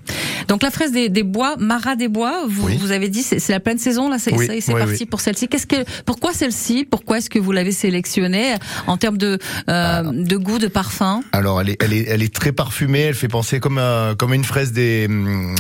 Donc 0.48 0.62
la 0.64 0.72
fraise 0.72 0.92
des, 0.92 1.10
des 1.10 1.24
bois, 1.24 1.56
Marat 1.58 1.96
des 1.96 2.08
bois, 2.10 2.44
vous, 2.48 2.68
Oui. 2.68 2.78
vous 2.80 2.92
avez 2.92 3.08
dit 3.10 3.24
c'est 3.24 3.40
c'est 3.40 3.54
la 3.54 3.60
pleine 3.60 3.78
saison 3.78 4.10
là, 4.10 4.18
c'est 4.20 4.34
Oui, 4.34 4.48
oui, 4.50 4.62
parti 4.74 5.06
pour 5.06 5.22
celle-ci. 5.22 5.48
Qu'est-ce 5.48 5.68
que 5.68 5.78
pourquoi 6.06 6.34
celle-ci? 6.34 6.86
Pourquoi 6.90 7.20
est-ce 7.20 7.30
que 7.30 7.40
vous 7.40 7.52
l'avez 7.52 7.72
sélectionnée 7.72 8.56
en 8.88 8.98
termes 8.98 9.18
de 9.18 9.38
Ah. 9.68 10.00
euh, 10.02 10.12
de 10.12 10.38
goût, 10.38 10.60
de 10.60 10.68
parfum? 10.68 11.22
Alors, 11.32 11.62
elle 11.62 11.70
est, 11.70 11.82
elle 11.84 11.94
est, 11.94 12.06
elle 12.08 12.24
est 12.24 12.34
très 12.34 12.52
parfumée. 12.52 13.02
Elle 13.02 13.16
fait 13.16 13.28
penser 13.28 13.60
comme 13.60 13.78
euh, 13.78 14.16
comme 14.16 14.34
une 14.34 14.44
fraise 14.44 14.72
des, 14.74 15.08
euh, 15.10 15.56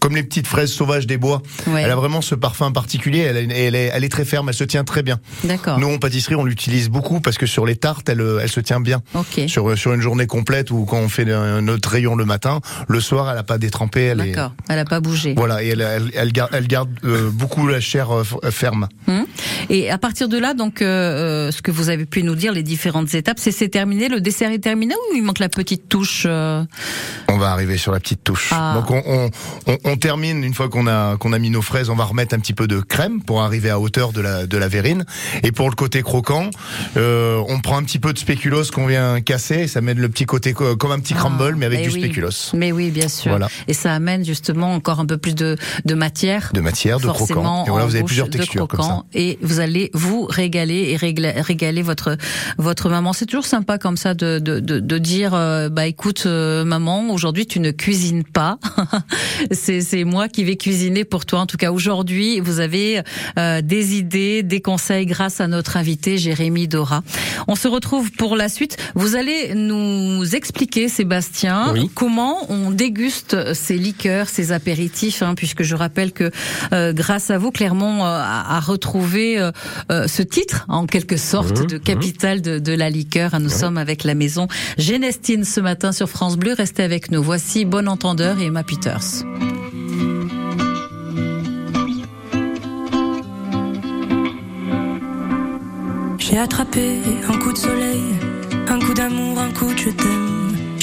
comme 0.00 0.14
les 0.16 0.22
petites 0.22 0.46
fraises 0.46 0.72
sauvages 0.72 1.06
des 1.06 1.16
bois. 1.16 1.42
Elle 1.66 1.90
a 1.90 1.96
vraiment 1.96 2.20
ce 2.20 2.34
parfum 2.34 2.72
particulier. 2.72 3.20
Elle, 3.20 3.50
est, 3.52 3.90
elle 3.94 4.04
est 4.04 4.08
très 4.08 4.24
ferme. 4.24 4.48
Elle 4.48 4.54
se 4.54 4.64
tient 4.64 4.84
très 4.84 5.02
bien. 5.02 5.20
D'accord. 5.44 5.78
Nous, 5.78 5.88
en 5.92 5.98
pâtisserie, 5.98 6.34
on 6.34 6.44
l'utilise 6.44 6.88
beaucoup 6.88 7.20
parce 7.20 7.38
que 7.38 7.46
sur 7.46 7.66
les 7.66 7.76
tartes, 7.76 8.08
elle, 8.08 8.20
euh, 8.20 8.40
elle 8.42 8.48
se 8.48 8.60
tient 8.60 8.80
bien. 8.80 9.02
Ok. 9.14 9.42
Sur 9.48 9.76
sur 9.78 9.92
une 9.94 10.00
journée 10.00 10.26
complète 10.26 10.70
ou 10.70 10.84
quand 10.84 10.98
on 10.98 11.08
fait 11.08 11.30
un- 11.32 11.60
notre 11.62 11.88
rayon 11.90 12.14
le 12.16 12.24
matin, 12.24 12.60
le 12.88 13.00
soir, 13.04 13.30
elle 13.30 13.38
a 13.38 13.42
pas 13.42 13.58
détrempé. 13.58 14.02
Elle 14.02 14.20
est 14.20 14.32
D'accord. 14.32 14.52
Elle 14.68 14.78
a 14.78 14.84
pas 14.84 15.00
bougé. 15.00 15.34
voilà 15.36 15.62
et 15.62 15.68
elle, 15.68 15.80
elle, 15.82 16.10
elle 16.14 16.32
garde, 16.32 16.50
elle 16.52 16.66
garde 16.66 16.90
euh, 17.04 17.30
beaucoup 17.30 17.66
la 17.68 17.80
chair 17.80 18.10
euh, 18.10 18.22
f- 18.24 18.50
ferme. 18.50 18.88
Hum. 19.06 19.24
Et 19.70 19.90
à 19.90 19.98
partir 19.98 20.28
de 20.28 20.38
là, 20.38 20.54
donc, 20.54 20.82
euh, 20.82 20.86
euh, 21.48 21.50
ce 21.52 21.62
que 21.62 21.70
vous 21.70 21.88
avez 21.90 22.06
pu 22.06 22.22
nous 22.22 22.34
dire, 22.34 22.52
les 22.52 22.62
différentes 22.62 23.14
étapes, 23.14 23.38
c'est 23.38 23.52
c'est 23.52 23.68
terminé, 23.68 24.08
le 24.08 24.20
dessert 24.20 24.50
est 24.50 24.58
terminé 24.58 24.94
ou 24.94 25.14
il 25.16 25.22
manque 25.22 25.38
la 25.38 25.48
petite 25.48 25.88
touche 25.88 26.24
euh, 26.26 26.62
On 27.28 27.36
va 27.38 27.50
arriver 27.50 27.76
sur 27.76 27.92
la 27.92 28.00
petite 28.00 28.24
touche. 28.24 28.50
Ah. 28.52 28.74
Donc 28.76 28.90
on, 28.90 29.02
on, 29.06 29.30
on, 29.72 29.78
on 29.84 29.96
termine 29.96 30.42
une 30.42 30.54
fois 30.54 30.68
qu'on 30.68 30.86
a 30.86 31.16
qu'on 31.18 31.32
a 31.32 31.38
mis 31.38 31.50
nos 31.50 31.62
fraises, 31.62 31.90
on 31.90 31.94
va 31.96 32.04
remettre 32.04 32.34
un 32.34 32.38
petit 32.40 32.54
peu 32.54 32.66
de 32.66 32.80
crème 32.80 33.22
pour 33.22 33.42
arriver 33.42 33.70
à 33.70 33.78
hauteur 33.78 34.12
de 34.12 34.20
la 34.20 34.46
de 34.46 34.56
la 34.58 34.68
verrine. 34.68 35.04
Et 35.42 35.52
pour 35.52 35.68
le 35.70 35.74
côté 35.76 36.02
croquant, 36.02 36.50
euh, 36.96 37.40
on 37.48 37.60
prend 37.60 37.76
un 37.78 37.82
petit 37.84 37.98
peu 37.98 38.12
de 38.12 38.18
spéculoos 38.18 38.64
qu'on 38.72 38.86
vient 38.86 39.20
casser. 39.20 39.60
et 39.62 39.68
Ça 39.68 39.80
mène 39.80 39.98
le 39.98 40.08
petit 40.08 40.26
côté 40.26 40.52
co- 40.52 40.76
comme 40.76 40.92
un 40.92 41.00
petit 41.00 41.14
crumble, 41.14 41.54
mais 41.56 41.66
avec 41.66 41.80
eh 41.82 41.88
du 41.88 41.94
oui. 41.94 42.00
spéculoos. 42.00 42.52
Mais 42.54 42.72
oui, 42.72 42.90
bien 42.94 43.08
sûr. 43.08 43.30
Voilà. 43.32 43.48
Et 43.68 43.74
ça 43.74 43.92
amène 43.94 44.24
justement 44.24 44.72
encore 44.74 45.00
un 45.00 45.06
peu 45.06 45.16
plus 45.18 45.34
de, 45.34 45.56
de 45.84 45.94
matière. 45.94 46.50
De 46.54 46.60
matière, 46.60 46.98
de 46.98 47.06
croquant. 47.08 47.64
Et 47.66 47.70
voilà, 47.70 47.84
vous 47.86 47.94
avez 47.94 48.04
plusieurs 48.04 48.30
textures 48.30 48.68
comme 48.68 48.80
ça. 48.82 49.02
et 49.14 49.38
vous 49.42 49.60
allez 49.60 49.90
vous 49.92 50.24
régaler 50.24 50.90
et 50.92 50.96
régla- 50.96 51.40
régaler 51.42 51.82
votre 51.82 52.16
votre 52.58 52.88
maman. 52.88 53.12
C'est 53.12 53.26
toujours 53.26 53.46
sympa 53.46 53.78
comme 53.78 53.96
ça 53.96 54.14
de 54.14 54.38
de 54.38 54.60
de, 54.60 54.80
de 54.80 54.98
dire 54.98 55.34
euh, 55.34 55.68
bah 55.68 55.86
écoute 55.86 56.24
euh, 56.26 56.64
maman 56.64 57.10
aujourd'hui 57.10 57.46
tu 57.46 57.60
ne 57.60 57.70
cuisines 57.70 58.24
pas. 58.24 58.58
c'est 59.50 59.80
c'est 59.80 60.04
moi 60.04 60.28
qui 60.28 60.44
vais 60.44 60.56
cuisiner 60.56 61.04
pour 61.04 61.26
toi. 61.26 61.40
En 61.40 61.46
tout 61.46 61.56
cas, 61.56 61.70
aujourd'hui, 61.72 62.40
vous 62.40 62.60
avez 62.60 63.00
euh, 63.38 63.60
des 63.62 63.96
idées, 63.96 64.42
des 64.42 64.60
conseils 64.60 65.06
grâce 65.06 65.40
à 65.40 65.46
notre 65.48 65.76
invité 65.76 66.18
Jérémy 66.18 66.68
Dora. 66.68 67.02
On 67.48 67.54
se 67.56 67.68
retrouve 67.68 68.10
pour 68.12 68.36
la 68.36 68.48
suite. 68.48 68.76
Vous 68.94 69.16
allez 69.16 69.54
nous 69.54 70.34
expliquer, 70.34 70.88
Sébastien, 70.88 71.74
comment 71.94 72.38
on 72.50 72.70
déguste 72.84 73.54
ces 73.54 73.78
liqueurs, 73.78 74.28
ces 74.28 74.52
apéritifs, 74.52 75.22
hein, 75.22 75.34
puisque 75.34 75.62
je 75.62 75.74
rappelle 75.74 76.12
que 76.12 76.30
euh, 76.72 76.92
grâce 76.92 77.30
à 77.30 77.38
vous, 77.38 77.50
Clermont 77.50 78.04
euh, 78.04 78.08
a, 78.08 78.56
a 78.56 78.60
retrouvé 78.60 79.38
euh, 79.38 80.06
ce 80.06 80.22
titre, 80.22 80.66
en 80.68 80.84
quelque 80.86 81.16
sorte, 81.16 81.60
Mhm, 81.60 81.66
de 81.66 81.78
capitale 81.78 82.42
de, 82.42 82.58
de 82.58 82.72
la 82.72 82.90
liqueur. 82.90 83.40
Nous 83.40 83.48
sommes 83.48 83.78
avec 83.78 84.04
la 84.04 84.14
maison 84.14 84.48
Genestine 84.76 85.44
ce 85.44 85.60
matin 85.60 85.92
sur 85.92 86.08
France 86.10 86.36
Bleu. 86.36 86.52
Restez 86.52 86.82
avec 86.82 87.10
nous. 87.10 87.22
Voici 87.22 87.64
Bon 87.64 87.88
Entendeur 87.88 88.38
et 88.38 88.46
Emma 88.46 88.62
Peters. 88.62 89.24
J'ai 96.18 96.38
attrapé 96.38 96.98
un 97.28 97.38
coup 97.38 97.52
de 97.52 97.58
soleil, 97.58 98.02
un 98.68 98.78
coup 98.78 98.94
d'amour, 98.94 99.38
un 99.38 99.50
coup 99.52 99.72
de 99.72 99.78
je 99.78 99.90
t'aime. 99.90 100.33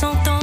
J'avais 0.00 0.14
100 0.24 0.28
ans, 0.30 0.37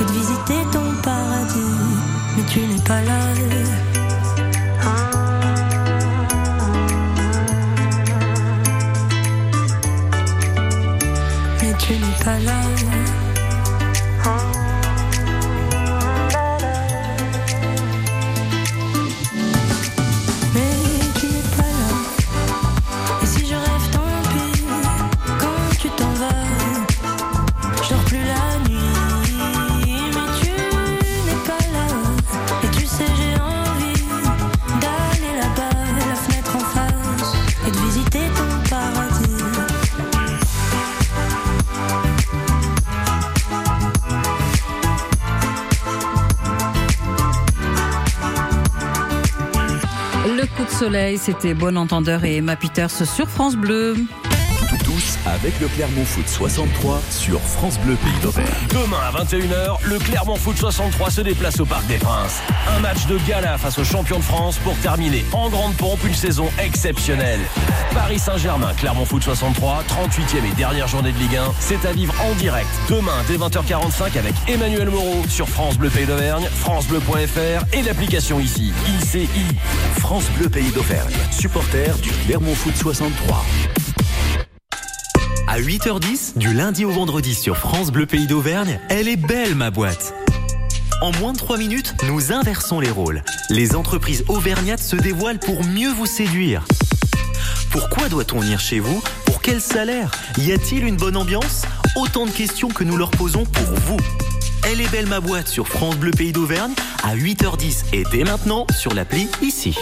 et 0.00 0.04
de 0.04 0.12
visiter 0.12 0.60
ton 0.72 0.94
paradis. 1.02 1.80
Mais 2.36 2.44
tu 2.48 2.60
n'es 2.60 2.82
pas 2.82 3.00
là. 3.02 3.20
Mais 11.60 11.74
tu 11.78 11.92
n'es 11.92 12.24
pas 12.24 12.38
là. 12.40 13.03
Soleil, 50.94 51.18
c'était 51.18 51.54
Bon 51.54 51.76
Entendeur 51.76 52.24
et 52.24 52.36
Emma 52.36 52.54
Peters 52.54 52.88
sur 52.88 53.28
France 53.28 53.56
Bleu. 53.56 53.96
Tous 54.84 55.18
avec 55.26 55.58
le 55.60 55.68
Clermont 55.68 56.04
Foot 56.04 56.28
63 56.28 57.00
sur 57.10 57.40
France 57.40 57.78
Bleu 57.80 57.96
Pays 57.96 58.20
d'Auvergne. 58.22 58.46
Demain 58.70 58.98
à 59.02 59.24
21h, 59.24 59.78
le 59.84 59.98
Clermont 59.98 60.36
Foot 60.36 60.56
63 60.56 61.10
se 61.10 61.20
déplace 61.20 61.58
au 61.60 61.64
Parc 61.64 61.86
des 61.86 61.96
Princes. 61.96 62.40
Un 62.76 62.80
match 62.80 63.06
de 63.06 63.18
gala 63.26 63.56
face 63.56 63.78
aux 63.78 63.84
champions 63.84 64.18
de 64.18 64.24
France 64.24 64.58
pour 64.58 64.76
terminer 64.78 65.24
en 65.32 65.48
grande 65.48 65.74
pompe 65.74 66.04
une 66.04 66.14
saison 66.14 66.48
exceptionnelle. 66.62 67.40
Paris 67.92 68.18
Saint-Germain, 68.18 68.72
Clermont 68.76 69.04
Foot 69.04 69.22
63, 69.22 69.84
38e 69.88 70.52
et 70.52 70.54
dernière 70.56 70.88
journée 70.88 71.12
de 71.12 71.18
Ligue 71.18 71.36
1, 71.36 71.52
c'est 71.60 71.86
à 71.86 71.92
vivre 71.92 72.14
en 72.22 72.34
direct 72.34 72.68
demain 72.88 73.22
dès 73.28 73.36
20h45 73.36 74.18
avec 74.18 74.34
Emmanuel 74.48 74.90
Moreau 74.90 75.22
sur 75.28 75.48
France 75.48 75.78
Bleu 75.78 75.90
Pays 75.90 76.06
d'Auvergne, 76.06 76.46
francebleu.fr 76.60 77.64
et 77.72 77.82
l'application 77.82 78.38
ici, 78.38 78.72
ICI. 79.00 79.28
France 80.04 80.28
Bleu 80.36 80.50
Pays 80.50 80.70
d'Auvergne, 80.70 81.14
supporter 81.30 81.96
du 82.02 82.10
Clermont 82.10 82.54
Foot 82.54 82.76
63. 82.76 83.42
À 85.48 85.58
8h10, 85.58 86.36
du 86.36 86.52
lundi 86.52 86.84
au 86.84 86.90
vendredi 86.90 87.34
sur 87.34 87.56
France 87.56 87.90
Bleu 87.90 88.04
Pays 88.04 88.26
d'Auvergne, 88.26 88.78
elle 88.90 89.08
est 89.08 89.16
belle 89.16 89.54
ma 89.54 89.70
boîte. 89.70 90.12
En 91.00 91.10
moins 91.12 91.32
de 91.32 91.38
3 91.38 91.56
minutes, 91.56 91.94
nous 92.06 92.32
inversons 92.32 92.80
les 92.80 92.90
rôles. 92.90 93.24
Les 93.48 93.74
entreprises 93.74 94.26
auvergnates 94.28 94.82
se 94.82 94.96
dévoilent 94.96 95.40
pour 95.40 95.64
mieux 95.64 95.90
vous 95.94 96.06
séduire. 96.06 96.66
Pourquoi 97.70 98.10
doit-on 98.10 98.40
venir 98.40 98.60
chez 98.60 98.80
vous? 98.80 99.02
Pour 99.24 99.40
quel 99.40 99.62
salaire? 99.62 100.10
Y 100.36 100.52
a-t-il 100.52 100.84
une 100.84 100.96
bonne 100.96 101.16
ambiance? 101.16 101.62
Autant 101.96 102.26
de 102.26 102.30
questions 102.30 102.68
que 102.68 102.84
nous 102.84 102.98
leur 102.98 103.10
posons 103.10 103.46
pour 103.46 103.74
vous. 103.86 103.96
Elle 104.66 104.80
est 104.80 104.90
belle 104.90 105.06
ma 105.06 105.20
boîte 105.20 105.48
sur 105.48 105.68
France 105.68 105.96
Bleu 105.96 106.10
Pays 106.10 106.32
d'Auvergne 106.32 106.72
à 107.02 107.14
8h10 107.14 107.84
et 107.92 108.02
dès 108.10 108.24
maintenant 108.24 108.66
sur 108.78 108.94
l'appli 108.94 109.28
ici. 109.42 109.76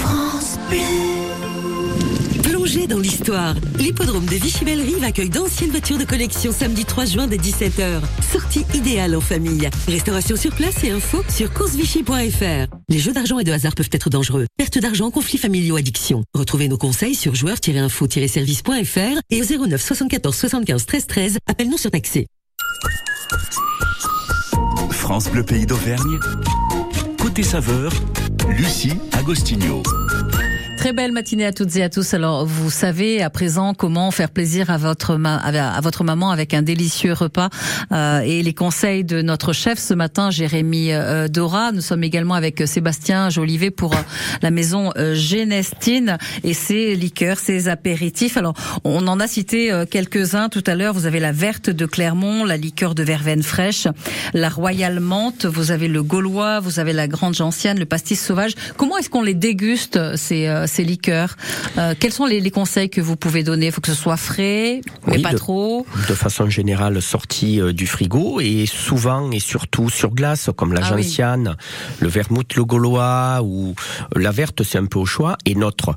France 0.00 0.58
Bleu. 0.68 2.42
Plongez 2.42 2.86
dans 2.86 2.98
l'histoire. 2.98 3.54
L'hippodrome 3.78 4.26
de 4.26 4.34
Vichy-Bellerive 4.34 5.02
accueille 5.02 5.30
d'anciennes 5.30 5.70
voitures 5.70 5.98
de 5.98 6.04
collection 6.04 6.52
samedi 6.52 6.84
3 6.84 7.06
juin 7.06 7.26
dès 7.26 7.38
17h. 7.38 8.02
Sortie 8.30 8.66
idéale 8.74 9.16
en 9.16 9.22
famille. 9.22 9.70
Restauration 9.88 10.36
sur 10.36 10.54
place 10.54 10.84
et 10.84 10.90
info 10.90 11.24
sur 11.30 11.52
coursevichy.fr. 11.54 12.73
Les 12.88 12.98
jeux 12.98 13.12
d'argent 13.12 13.38
et 13.38 13.44
de 13.44 13.52
hasard 13.52 13.74
peuvent 13.74 13.88
être 13.92 14.10
dangereux. 14.10 14.46
Perte 14.58 14.78
d'argent, 14.78 15.10
conflits 15.10 15.38
familiaux, 15.38 15.76
addiction. 15.76 16.24
Retrouvez 16.34 16.68
nos 16.68 16.76
conseils 16.76 17.14
sur 17.14 17.34
joueurs-info-service.fr 17.34 19.20
et 19.30 19.42
au 19.42 19.66
09 19.66 19.80
74 19.82 20.34
75 20.36 20.86
13 20.86 21.06
13. 21.06 21.38
Appelle-nous 21.46 21.78
sur 21.78 21.90
Taxé. 21.90 22.26
France 24.90 25.30
Bleu 25.30 25.44
Pays 25.44 25.66
d'Auvergne. 25.66 26.18
Côté 27.18 27.42
saveur, 27.42 27.92
Lucie 28.48 28.92
Agostinho. 29.12 29.82
Très 30.76 30.92
belle 30.92 31.12
matinée 31.12 31.46
à 31.46 31.52
toutes 31.52 31.74
et 31.76 31.82
à 31.82 31.88
tous. 31.88 32.12
Alors, 32.12 32.44
vous 32.44 32.68
savez 32.68 33.22
à 33.22 33.30
présent 33.30 33.72
comment 33.72 34.10
faire 34.10 34.28
plaisir 34.28 34.68
à 34.68 34.76
votre 34.76 35.18
à 35.24 35.80
votre 35.80 36.04
maman 36.04 36.30
avec 36.30 36.52
un 36.52 36.60
délicieux 36.60 37.14
repas 37.14 37.48
euh, 37.90 38.20
et 38.20 38.42
les 38.42 38.52
conseils 38.52 39.02
de 39.02 39.22
notre 39.22 39.54
chef 39.54 39.78
ce 39.78 39.94
matin, 39.94 40.30
Jérémy 40.30 40.92
euh, 40.92 41.26
Dora. 41.28 41.72
Nous 41.72 41.80
sommes 41.80 42.04
également 42.04 42.34
avec 42.34 42.60
euh, 42.60 42.66
Sébastien 42.66 43.30
Jolivet 43.30 43.70
pour 43.70 43.94
euh, 43.94 43.98
la 44.42 44.50
maison 44.50 44.90
euh, 44.98 45.14
Génestine 45.14 46.18
et 46.42 46.52
ses 46.52 46.96
liqueurs, 46.96 47.38
ses 47.38 47.68
apéritifs. 47.68 48.36
Alors, 48.36 48.52
on 48.84 49.06
en 49.06 49.20
a 49.20 49.26
cité 49.26 49.72
euh, 49.72 49.86
quelques-uns 49.86 50.50
tout 50.50 50.64
à 50.66 50.74
l'heure. 50.74 50.92
Vous 50.92 51.06
avez 51.06 51.20
la 51.20 51.32
verte 51.32 51.70
de 51.70 51.86
Clermont, 51.86 52.44
la 52.44 52.58
liqueur 52.58 52.94
de 52.94 53.02
verveine 53.02 53.42
fraîche, 53.42 53.88
la 54.34 54.50
royale 54.50 55.00
menthe. 55.00 55.46
Vous 55.46 55.70
avez 55.70 55.88
le 55.88 56.02
gaulois, 56.02 56.60
vous 56.60 56.78
avez 56.78 56.92
la 56.92 57.08
grande 57.08 57.34
gentiane, 57.34 57.78
le 57.78 57.86
pastis 57.86 58.20
sauvage. 58.20 58.52
Comment 58.76 58.98
est-ce 58.98 59.08
qu'on 59.08 59.22
les 59.22 59.34
déguste 59.34 59.98
ces 60.16 60.46
euh, 60.46 60.63
ces 60.66 60.84
liqueurs 60.84 61.36
Euh, 61.78 61.94
Quels 61.98 62.12
sont 62.12 62.26
les, 62.26 62.40
les 62.40 62.50
conseils 62.50 62.88
que 62.90 63.00
vous 63.00 63.16
pouvez 63.16 63.42
donner? 63.42 63.66
Il 63.66 63.72
faut 63.72 63.80
que 63.80 63.88
ce 63.92 63.94
soit 64.00 64.16
frais, 64.16 64.80
mais 65.06 65.16
Oui, 65.16 65.22
pas 65.22 65.32
de- 65.32 65.38
trop. 65.38 65.86
De 66.08 66.14
façon 66.14 66.48
générale, 66.48 67.00
sorti 67.02 67.60
euh, 67.60 67.72
du 67.72 67.86
frigo 67.86 68.40
et 68.40 68.66
souvent 68.66 69.30
et 69.32 69.40
surtout 69.40 69.90
sur 69.90 70.10
glace, 70.10 70.50
comme 70.56 70.72
la 70.72 70.80
Ah 70.84 70.92
oui. 70.94 71.02
gentiane, 71.02 71.56
le 72.00 72.08
vermouth, 72.08 72.54
le 72.54 72.64
gaulois 72.64 73.40
ou 73.42 73.74
euh, 74.16 74.20
la 74.20 74.30
verte, 74.30 74.62
c'est 74.62 74.78
un 74.78 74.86
peu 74.86 74.98
au 74.98 75.06
choix. 75.06 75.36
Et 75.46 75.54
notre, 75.54 75.94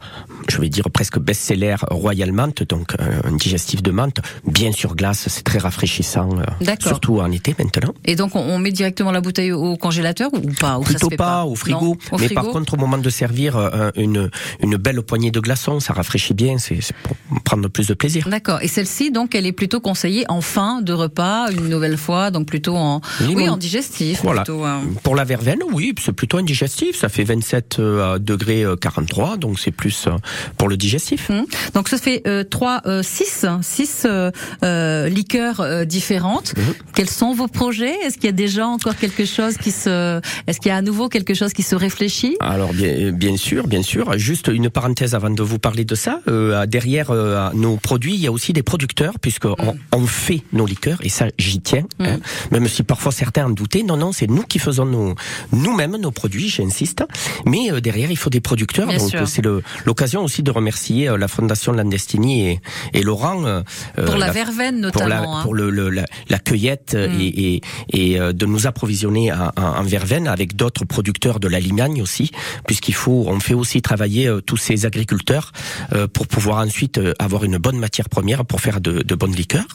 je 0.49 0.59
vais 0.59 0.70
dire 0.70 0.89
presque 0.91 1.20
best-seller 1.20 1.76
Royal 1.91 2.32
Menthe, 2.32 2.63
donc 2.63 2.93
euh, 2.99 3.22
un 3.24 3.34
digestif 3.36 3.84
de 3.84 3.91
menthe, 3.91 4.20
bien 4.45 4.72
sur 4.72 4.95
glace, 4.95 5.26
c'est 5.28 5.43
très 5.43 5.59
rafraîchissant, 5.59 6.30
euh, 6.39 6.76
surtout 6.82 7.20
en 7.20 7.32
été 7.32 7.55
maintenant. 7.57 7.93
Et 8.05 8.15
donc, 8.15 8.36
on, 8.36 8.57
met 8.59 8.72
directement 8.72 9.11
la 9.11 9.22
bouteille 9.22 9.51
au 9.51 9.78
congélateur 9.78 10.30
ou 10.34 10.39
pas 10.59 10.80
ou 10.80 10.84
ça 10.84 10.93
se 10.93 10.93
Plutôt 10.97 11.09
fait 11.11 11.18
pas, 11.18 11.45
au 11.45 11.55
frigo. 11.55 11.80
Non, 11.80 11.91
au 12.11 12.18
mais 12.18 12.26
frigo? 12.26 12.41
par 12.41 12.51
contre, 12.51 12.74
au 12.74 12.78
moment 12.78 12.97
de 12.97 13.09
servir 13.09 13.55
euh, 13.57 13.91
une, 13.95 14.30
une 14.61 14.77
belle 14.77 15.01
poignée 15.01 15.31
de 15.31 15.39
glaçons, 15.39 15.79
ça 15.79 15.93
rafraîchit 15.93 16.33
bien, 16.33 16.57
c'est 16.57 16.79
pour 17.03 17.15
prendre 17.43 17.67
plus 17.69 17.87
de 17.87 17.93
plaisir. 17.93 18.27
D'accord. 18.29 18.59
Et 18.61 18.67
celle-ci, 18.67 19.11
donc, 19.11 19.35
elle 19.35 19.45
est 19.45 19.51
plutôt 19.51 19.79
conseillée 19.79 20.25
en 20.29 20.41
fin 20.41 20.81
de 20.81 20.93
repas, 20.93 21.49
une 21.51 21.69
nouvelle 21.69 21.97
fois, 21.97 22.31
donc 22.31 22.47
plutôt 22.47 22.75
en, 22.75 23.01
Limon. 23.21 23.35
oui, 23.35 23.49
en 23.49 23.57
digestif. 23.57 24.21
Voilà. 24.23 24.43
Plutôt, 24.43 24.63
hein. 24.63 24.81
Pour 25.03 25.15
la 25.15 25.23
verveine, 25.23 25.59
oui, 25.71 25.93
c'est 26.03 26.13
plutôt 26.13 26.37
un 26.37 26.43
digestif. 26.43 26.97
Ça 26.97 27.09
fait 27.09 27.23
27 27.23 27.77
euh, 27.79 28.19
degrés 28.19 28.63
euh, 28.63 28.75
43, 28.75 29.37
donc 29.37 29.59
c'est 29.59 29.71
plus 29.71 30.07
euh, 30.07 30.11
pour 30.57 30.67
le 30.67 30.77
digestif. 30.77 31.29
Hum. 31.29 31.45
Donc 31.73 31.89
ça 31.89 31.97
fait 31.97 32.21
euh, 32.27 32.43
trois, 32.43 32.81
euh, 32.85 33.01
six, 33.03 33.45
six 33.61 34.03
euh, 34.05 34.31
euh, 34.63 35.09
liqueurs 35.09 35.61
euh, 35.61 35.85
différentes. 35.85 36.55
Mhm. 36.57 36.73
Quels 36.95 37.09
sont 37.09 37.33
vos 37.33 37.47
projets? 37.47 37.95
Est-ce 38.05 38.15
qu'il 38.15 38.25
y 38.25 38.29
a 38.29 38.31
déjà 38.33 38.67
encore 38.67 38.95
quelque 38.95 39.25
chose 39.25 39.57
qui 39.57 39.71
se, 39.71 40.19
est-ce 40.47 40.59
qu'il 40.59 40.69
y 40.69 40.71
a 40.71 40.77
à 40.77 40.81
nouveau 40.81 41.09
quelque 41.09 41.33
chose 41.33 41.53
qui 41.53 41.63
se 41.63 41.75
réfléchit? 41.75 42.35
Alors 42.39 42.73
bien, 42.73 43.11
bien 43.11 43.37
sûr, 43.37 43.67
bien 43.67 43.83
sûr. 43.83 44.17
Juste 44.17 44.46
une 44.53 44.69
parenthèse 44.69 45.15
avant 45.15 45.29
de 45.29 45.43
vous 45.43 45.59
parler 45.59 45.85
de 45.85 45.95
ça. 45.95 46.19
Euh, 46.27 46.65
derrière 46.65 47.11
euh, 47.11 47.49
nos 47.53 47.77
produits, 47.77 48.15
il 48.15 48.21
y 48.21 48.27
a 48.27 48.31
aussi 48.31 48.53
des 48.53 48.63
producteurs, 48.63 49.19
puisque 49.19 49.45
Mm. 49.45 49.55
on, 49.93 50.05
fait 50.07 50.41
nos 50.53 50.65
liqueurs 50.65 50.99
et 51.03 51.09
ça, 51.09 51.25
j'y 51.37 51.59
tiens. 51.59 51.85
hein. 51.99 52.17
Même 52.51 52.67
si 52.67 52.83
parfois 52.83 53.11
certains 53.11 53.45
en 53.45 53.49
doutaient, 53.49 53.83
non, 53.83 53.97
non, 53.97 54.11
c'est 54.11 54.27
nous 54.27 54.43
qui 54.43 54.59
faisons 54.59 54.85
nos 54.85 55.15
nous-mêmes 55.51 55.97
nos 55.97 56.11
produits. 56.11 56.49
J'insiste. 56.49 57.03
Mais 57.45 57.71
euh, 57.71 57.79
derrière, 57.81 58.09
il 58.11 58.17
faut 58.17 58.29
des 58.29 58.39
producteurs. 58.41 58.87
Bien 58.87 58.97
donc 58.97 59.13
euh, 59.15 59.25
c'est 59.25 59.41
le- 59.41 59.61
l'occasion 59.85 60.23
aussi 60.23 60.43
de 60.43 60.51
remercier 60.51 61.09
euh, 61.09 61.17
la 61.17 61.27
Fondation 61.27 61.71
Landestini 61.73 62.47
et, 62.49 62.61
et 62.93 63.01
Laurent 63.03 63.45
euh, 63.45 63.61
Pour 63.95 64.15
euh, 64.15 64.17
la 64.17 64.31
verveine 64.31 64.89
pour 64.91 65.01
la, 65.03 65.07
notamment, 65.17 65.37
hein. 65.39 65.43
pour 65.43 65.53
le, 65.53 65.69
le- 65.69 65.89
la, 65.89 66.05
la 66.29 66.39
cueillette 66.39 66.93
euh, 66.95 67.07
Mm. 67.09 67.21
et, 67.21 67.25
et, 67.27 67.61
et, 67.93 68.19
euh, 68.19 68.33
de 68.33 68.45
nous 68.45 68.67
approvisionner 68.67 69.31
en, 69.31 69.51
en- 69.57 69.61
en 69.79 69.83
verveine 69.83 70.27
avec 70.27 70.55
d'autres 70.55 70.85
producteurs 70.85 71.39
de 71.39 71.47
la 71.47 71.59
Limagne 71.59 72.01
aussi, 72.01 72.31
puisqu'il 72.65 72.93
faut, 72.95 73.25
on 73.27 73.39
fait 73.39 73.53
aussi 73.53 73.81
travailler 73.81 74.27
euh, 74.27 74.36
tous 74.41 74.57
ces 74.57 74.85
agriculteurs 74.85 75.51
euh, 75.93 76.07
pour 76.07 76.27
pouvoir 76.27 76.65
ensuite 76.65 76.97
euh, 76.97 77.13
avoir 77.19 77.43
une 77.43 77.57
bonne 77.57 77.77
matière 77.79 78.09
première 78.09 78.45
pour 78.45 78.61
faire 78.61 78.81
de, 78.81 79.01
de 79.01 79.15
bonnes 79.15 79.35
liqueurs. 79.35 79.67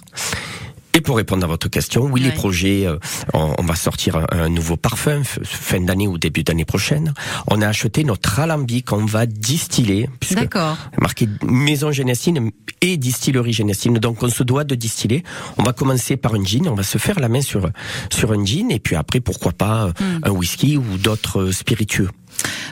Et 0.95 1.01
pour 1.01 1.17
répondre 1.17 1.43
à 1.43 1.47
votre 1.47 1.69
question, 1.69 2.03
oui, 2.05 2.21
les 2.21 2.33
projets, 2.33 2.87
euh, 2.87 2.99
on, 3.33 3.55
on 3.57 3.63
va 3.63 3.75
sortir 3.77 4.17
un, 4.17 4.27
un 4.31 4.49
nouveau 4.51 4.77
parfum 4.77 5.23
fin 5.25 5.81
d'année 5.81 6.07
ou 6.07 6.19
début 6.19 6.43
d'année 6.43 6.67
prochaine. 6.67 7.15
On 7.47 7.63
a 7.63 7.67
acheté 7.67 8.05
notre 8.05 8.41
alambic 8.41 8.89
qu'on 8.89 9.07
va 9.07 9.25
distiller, 9.25 10.11
puisque 10.21 10.41
D'accord. 10.41 10.77
marqué 11.01 11.29
maison 11.47 11.93
Génestine 11.93 12.51
et 12.83 12.99
distillerie 12.99 13.55
Génestine. 13.55 13.95
Donc 13.95 14.23
on 14.23 14.29
se 14.29 14.43
doit 14.43 14.65
de 14.65 14.75
distiller. 14.75 15.25
On 15.57 15.63
va 15.63 15.73
commencer 15.73 16.19
par 16.19 16.35
un 16.35 16.45
gin, 16.45 16.69
on 16.69 16.75
va 16.75 16.83
se 16.83 16.99
faire 16.99 17.21
la 17.21 17.31
main 17.31 17.41
sur 17.41 17.71
sur 18.13 18.33
un 18.33 18.45
gin 18.45 18.71
et 18.71 18.79
puis 18.79 18.95
après 18.95 19.21
pourquoi 19.21 19.53
pas 19.53 19.85
euh, 19.87 19.93
Hmm. 19.99 20.21
un 20.25 20.31
whisky 20.31 20.77
ou 20.77 20.99
d'autres 20.99 21.41
euh, 21.41 21.53
spiritueux. 21.53 22.11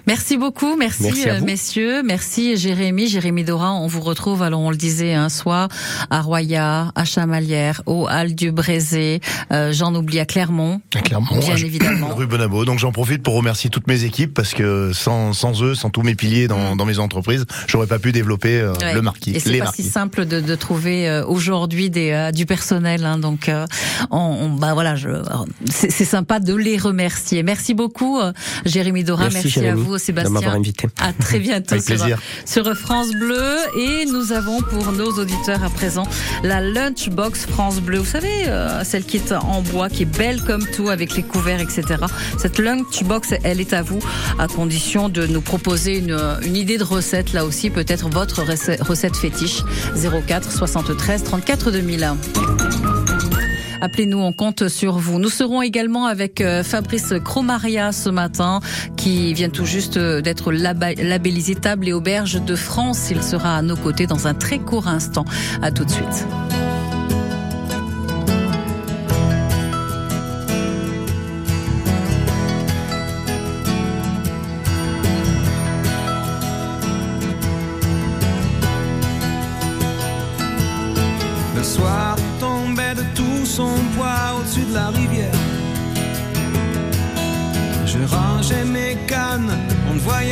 Merci 0.06 0.36
beaucoup, 0.38 0.76
merci, 0.76 1.02
Merci 1.04 1.28
à 1.28 1.34
euh, 1.34 1.40
messieurs, 1.40 2.02
merci 2.02 2.56
Jérémy, 2.56 3.06
Jérémy 3.08 3.44
Dora. 3.44 3.72
On 3.72 3.86
vous 3.86 4.00
retrouve, 4.00 4.42
alors 4.42 4.60
on 4.60 4.70
le 4.70 4.76
disait, 4.76 5.14
un 5.14 5.28
soir 5.28 5.68
à 6.08 6.20
Roya, 6.22 6.90
à 6.94 7.04
Chamalières, 7.04 7.82
au 7.86 8.08
Hall 8.08 8.34
du 8.34 8.50
Brézé, 8.50 9.20
euh, 9.52 9.72
j'en 9.72 9.94
oublie 9.94 10.18
à 10.18 10.24
Clermont, 10.24 10.80
Clairement, 10.90 11.38
bien 11.38 11.56
je- 11.56 11.66
évidemment. 11.66 12.08
Rue 12.16 12.26
Bonabo. 12.26 12.64
Donc 12.64 12.78
j'en 12.78 12.92
profite 12.92 13.22
pour 13.22 13.34
remercier 13.34 13.68
toutes 13.70 13.86
mes 13.86 14.04
équipes 14.04 14.32
parce 14.34 14.52
que 14.54 14.92
sans, 14.94 15.32
sans 15.32 15.62
eux, 15.62 15.74
sans 15.74 15.90
tous 15.90 16.02
mes 16.02 16.14
piliers 16.14 16.48
dans, 16.48 16.76
dans 16.76 16.86
mes 16.86 16.98
entreprises, 16.98 17.44
j'aurais 17.68 17.86
pas 17.86 17.98
pu 17.98 18.12
développer 18.12 18.58
euh, 18.60 18.70
Mm. 18.80 18.84
Ouais. 18.84 18.94
le 18.94 19.02
marquis, 19.02 19.30
Et 19.32 19.40
c'est 19.40 19.58
pas 19.58 19.64
marquis. 19.64 19.82
si 19.82 19.88
simple 19.90 20.24
de, 20.24 20.40
de 20.40 20.54
trouver 20.54 21.08
euh, 21.08 21.24
aujourd'hui 21.26 21.90
des 21.90 22.10
euh, 22.12 22.30
du 22.32 22.46
personnel, 22.46 23.04
hein, 23.04 23.18
donc 23.18 23.48
euh, 23.48 23.66
on, 24.10 24.16
on- 24.18 24.48
bah 24.50 24.72
voilà, 24.74 24.96
je, 24.96 25.08
c'est 25.70 25.90
c'est 25.90 26.04
sympa 26.04 26.40
de 26.40 26.54
les 26.54 26.78
remercier. 26.78 27.42
Merci 27.42 27.74
beaucoup, 27.74 28.18
euh, 28.18 28.32
Jérémy 28.64 29.04
Dora. 29.04 29.24
Merci, 29.24 29.36
Merci, 29.44 29.59
à 29.60 29.70
Jérémy, 29.70 29.82
vous, 29.84 29.94
de 29.94 29.98
Sébastien. 29.98 30.32
m'avoir 30.32 30.54
invité. 30.54 30.88
À 31.00 31.12
très 31.12 31.38
bientôt 31.40 31.74
Avec 31.74 31.84
sur, 31.84 31.96
plaisir. 31.96 32.18
sur 32.44 32.74
France 32.76 33.10
Bleu. 33.12 33.56
Et 33.76 34.04
nous 34.06 34.32
avons 34.32 34.60
pour 34.62 34.92
nos 34.92 35.10
auditeurs 35.18 35.62
à 35.64 35.70
présent 35.70 36.04
la 36.42 36.60
Lunchbox 36.60 37.46
France 37.46 37.80
Bleu. 37.80 37.98
Vous 37.98 38.04
savez, 38.04 38.48
euh, 38.48 38.84
celle 38.84 39.04
qui 39.04 39.16
est 39.16 39.32
en 39.32 39.62
bois, 39.62 39.88
qui 39.88 40.02
est 40.02 40.06
belle 40.18 40.42
comme 40.42 40.66
tout, 40.66 40.88
avec 40.88 41.16
les 41.16 41.22
couverts, 41.22 41.60
etc. 41.60 41.82
Cette 42.38 42.58
Lunchbox, 42.58 43.34
elle 43.44 43.60
est 43.60 43.72
à 43.72 43.82
vous, 43.82 43.98
à 44.38 44.46
condition 44.48 45.08
de 45.08 45.26
nous 45.26 45.40
proposer 45.40 45.98
une, 45.98 46.18
une 46.42 46.56
idée 46.56 46.78
de 46.78 46.84
recette, 46.84 47.32
là 47.32 47.44
aussi, 47.44 47.70
peut-être 47.70 48.08
votre 48.08 48.42
recette 48.42 49.16
fétiche. 49.16 49.62
04 50.26 50.50
73 50.50 51.24
34 51.24 51.70
2000. 51.70 52.99
Appelez-nous, 53.80 54.18
on 54.18 54.32
compte 54.32 54.68
sur 54.68 54.98
vous. 54.98 55.18
Nous 55.18 55.30
serons 55.30 55.62
également 55.62 56.06
avec 56.06 56.40
euh, 56.40 56.62
Fabrice 56.62 57.14
Cromaria 57.24 57.92
ce 57.92 58.10
matin, 58.10 58.60
qui 58.96 59.32
vient 59.34 59.48
tout 59.48 59.64
juste 59.64 59.96
euh, 59.96 60.20
d'être 60.20 60.52
labellisé 60.52 61.54
table 61.54 61.88
et 61.88 61.92
auberge 61.92 62.42
de 62.42 62.54
France. 62.54 63.08
Il 63.10 63.22
sera 63.22 63.56
à 63.56 63.62
nos 63.62 63.76
côtés 63.76 64.06
dans 64.06 64.26
un 64.26 64.34
très 64.34 64.58
court 64.58 64.88
instant. 64.88 65.24
À 65.62 65.70
tout 65.70 65.84
de 65.84 65.90
suite. 65.90 66.26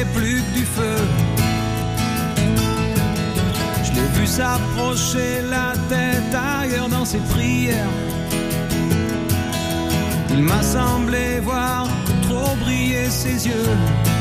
Plus 0.04 0.42
que 0.42 0.58
du 0.58 0.64
feu. 0.64 0.98
Je 3.84 3.92
l'ai 3.92 4.08
vu 4.18 4.26
s'approcher 4.26 5.42
la 5.48 5.72
tête 5.88 6.34
ailleurs 6.34 6.88
dans 6.88 7.04
ses 7.04 7.18
prières. 7.18 7.94
Il 10.30 10.42
m'a 10.42 10.62
semblé 10.62 11.40
voir 11.40 11.88
trop 12.22 12.54
briller 12.56 13.10
ses 13.10 13.48
yeux. 13.48 14.17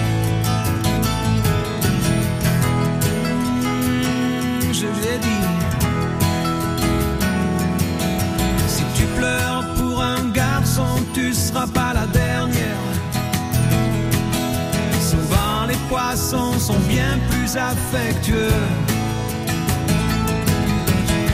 Affectueux. 17.72 18.62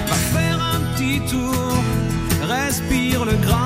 Va 0.10 0.16
faire 0.36 0.60
un 0.76 0.80
petit 0.94 1.20
tour, 1.32 1.84
respire 2.42 3.26
le 3.26 3.36
grand 3.46 3.63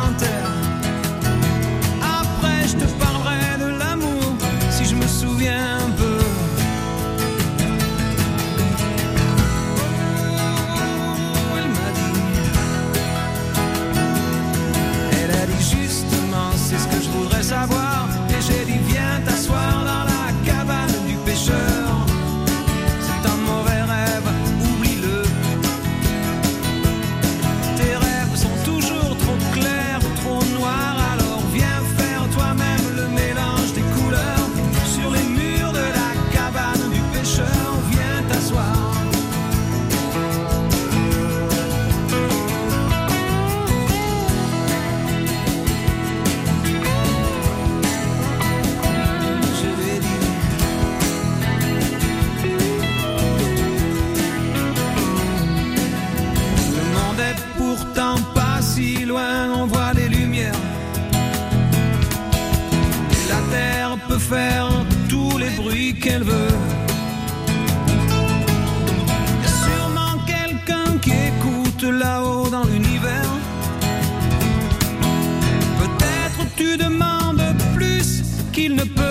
Peut-être 75.80 76.56
tu 76.56 76.78
demandes 76.78 77.42
plus 77.74 78.24
qu'il 78.52 78.76
ne 78.76 78.84
peut. 78.84 79.07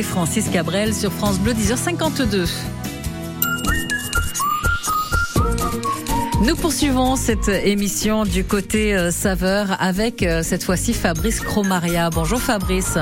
Francis 0.00 0.48
Cabrel 0.48 0.94
sur 0.94 1.12
France 1.12 1.38
Bleu, 1.38 1.52
10h52. 1.52 2.48
Nous 6.46 6.56
poursuivons 6.56 7.16
cette 7.16 7.48
émission 7.48 8.24
du 8.24 8.44
côté 8.44 8.96
euh, 8.96 9.10
saveur 9.10 9.76
avec 9.80 10.22
euh, 10.22 10.42
cette 10.42 10.64
fois-ci 10.64 10.94
Fabrice 10.94 11.40
Cromaria. 11.40 12.08
Bonjour 12.08 12.40
Fabrice. 12.40 12.96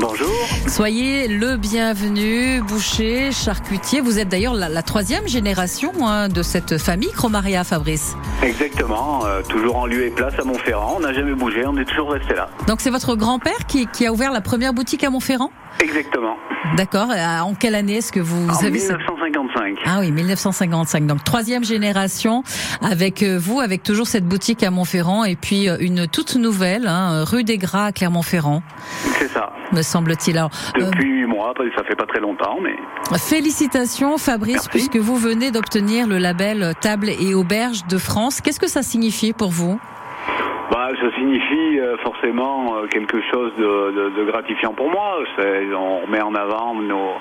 Bonjour. 0.00 0.28
Soyez 0.68 1.26
le 1.28 1.56
bienvenu, 1.56 2.60
boucher, 2.62 3.32
charcutier. 3.32 4.00
Vous 4.00 4.18
êtes 4.18 4.28
d'ailleurs 4.28 4.52
la, 4.54 4.68
la 4.68 4.82
troisième 4.82 5.26
génération 5.26 5.92
hein, 6.06 6.28
de 6.28 6.42
cette 6.42 6.78
famille 6.78 7.10
Cromaria, 7.12 7.64
Fabrice. 7.64 8.14
Exactement, 8.42 9.24
euh, 9.24 9.42
toujours 9.48 9.76
en 9.76 9.86
lieu 9.86 10.04
et 10.04 10.10
place 10.10 10.34
à 10.38 10.44
Montferrand. 10.44 10.94
On 10.98 11.00
n'a 11.00 11.12
jamais 11.14 11.34
bougé, 11.34 11.64
on 11.66 11.76
est 11.78 11.84
toujours 11.86 12.10
resté 12.12 12.34
là. 12.34 12.48
Donc 12.66 12.80
c'est 12.80 12.90
votre 12.90 13.14
grand-père 13.16 13.66
qui, 13.66 13.86
qui 13.86 14.06
a 14.06 14.12
ouvert 14.12 14.32
la 14.32 14.40
première 14.42 14.74
boutique 14.74 15.02
à 15.02 15.10
Montferrand? 15.10 15.50
Exactement. 15.80 16.36
D'accord. 16.76 17.08
Euh, 17.10 17.38
En 17.40 17.54
quelle 17.54 17.74
année 17.74 17.96
est-ce 17.96 18.12
que 18.12 18.20
vous, 18.20 18.48
en 18.48 18.54
avez 18.66 18.78
cette- 18.78 18.96
1955. 18.98 19.78
Ah 19.86 19.98
oui, 20.00 20.10
1955. 20.10 21.06
Donc 21.06 21.22
troisième 21.24 21.64
génération 21.64 22.42
avec 22.82 23.22
euh, 23.22 23.38
vous, 23.40 23.60
avec 23.60 23.82
toujours 23.82 24.06
cette 24.06 24.26
boutique 24.26 24.62
à 24.62 24.70
Montferrand 24.70 25.24
et 25.24 25.36
puis 25.36 25.68
une 25.80 26.06
toute 26.06 26.36
nouvelle, 26.36 26.86
hein, 26.86 27.24
rue 27.24 27.44
des 27.44 27.56
Gras 27.58 27.86
à 27.86 27.92
Clermont-Ferrand, 27.92 28.62
C'est 29.18 29.28
ça. 29.32 29.52
Me 29.76 29.82
semble-t-il. 29.82 30.38
Euh, 30.38 30.48
Depuis 30.74 31.08
huit 31.10 31.26
mois, 31.26 31.52
ça 31.76 31.84
fait 31.84 31.94
pas 31.94 32.06
très 32.06 32.20
longtemps, 32.20 32.58
mais 32.62 32.74
félicitations 33.18 34.16
Fabrice, 34.18 34.68
puisque 34.68 34.96
vous 34.96 35.16
venez 35.16 35.50
d'obtenir 35.50 36.06
le 36.06 36.18
label 36.18 36.72
Table 36.80 37.10
et 37.10 37.34
Auberge 37.34 37.86
de 37.86 37.98
France. 37.98 38.40
Qu'est-ce 38.40 38.60
que 38.60 38.68
ça 38.68 38.82
signifie 38.82 39.32
pour 39.32 39.50
vous? 39.50 39.78
Bah, 40.70 40.88
ça 41.00 41.14
signifie 41.16 41.78
euh, 41.78 41.96
forcément 42.02 42.76
euh, 42.76 42.86
quelque 42.88 43.18
chose 43.30 43.52
de, 43.56 43.62
de- 43.92 44.10
de 44.16 44.24
gratifiant 44.30 44.72
pour 44.74 44.90
moi. 44.90 45.18
On 45.38 46.00
remet 46.06 46.20
en 46.22 46.34
avant 46.34 46.74
nos, 46.74 47.12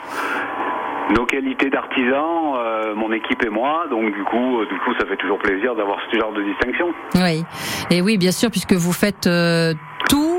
nos 1.16 1.26
qualités 1.26 1.70
d'artisan, 1.70 2.56
euh, 2.58 2.96
mon 2.96 3.12
équipe 3.12 3.44
et 3.46 3.50
moi. 3.50 3.86
Donc 3.92 4.12
du 4.14 4.24
coup, 4.24 4.62
euh, 4.62 4.66
du 4.66 4.78
coup, 4.80 4.94
ça 5.00 5.06
fait 5.06 5.18
toujours 5.18 5.38
plaisir 5.38 5.76
d'avoir 5.76 5.98
ce 6.12 6.18
genre 6.20 6.34
de 6.34 6.42
distinction. 6.42 6.88
Oui. 7.16 7.44
Et 7.92 8.02
oui, 8.02 8.18
bien 8.18 8.32
sûr, 8.32 8.50
puisque 8.50 8.74
vous 8.74 8.94
faites 8.94 9.28
euh, 9.28 9.74
tout. 10.10 10.35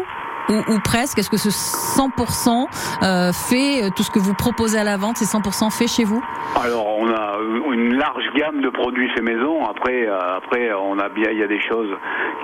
Ou, 0.48 0.74
ou 0.74 0.78
presque, 0.80 1.18
est-ce 1.18 1.30
que 1.30 1.36
ce 1.36 1.48
100% 1.48 2.66
euh, 3.02 3.32
fait 3.32 3.84
euh, 3.84 3.90
tout 3.94 4.02
ce 4.02 4.10
que 4.10 4.18
vous 4.18 4.34
proposez 4.34 4.78
à 4.78 4.84
la 4.84 4.96
vente, 4.96 5.16
c'est 5.16 5.24
100% 5.24 5.70
fait 5.70 5.88
chez 5.88 6.04
vous? 6.04 6.22
Alors, 6.62 6.86
on 6.98 7.08
a 7.08 7.38
une 7.72 7.94
large 7.94 8.24
gamme 8.36 8.60
de 8.60 8.70
produits 8.70 9.08
fait 9.14 9.22
maison. 9.22 9.66
Après, 9.66 10.06
euh, 10.06 10.36
après, 10.36 10.70
on 10.72 10.98
a 10.98 11.08
bien, 11.08 11.30
il 11.30 11.38
y 11.38 11.42
a 11.42 11.48
des 11.48 11.60
choses 11.60 11.90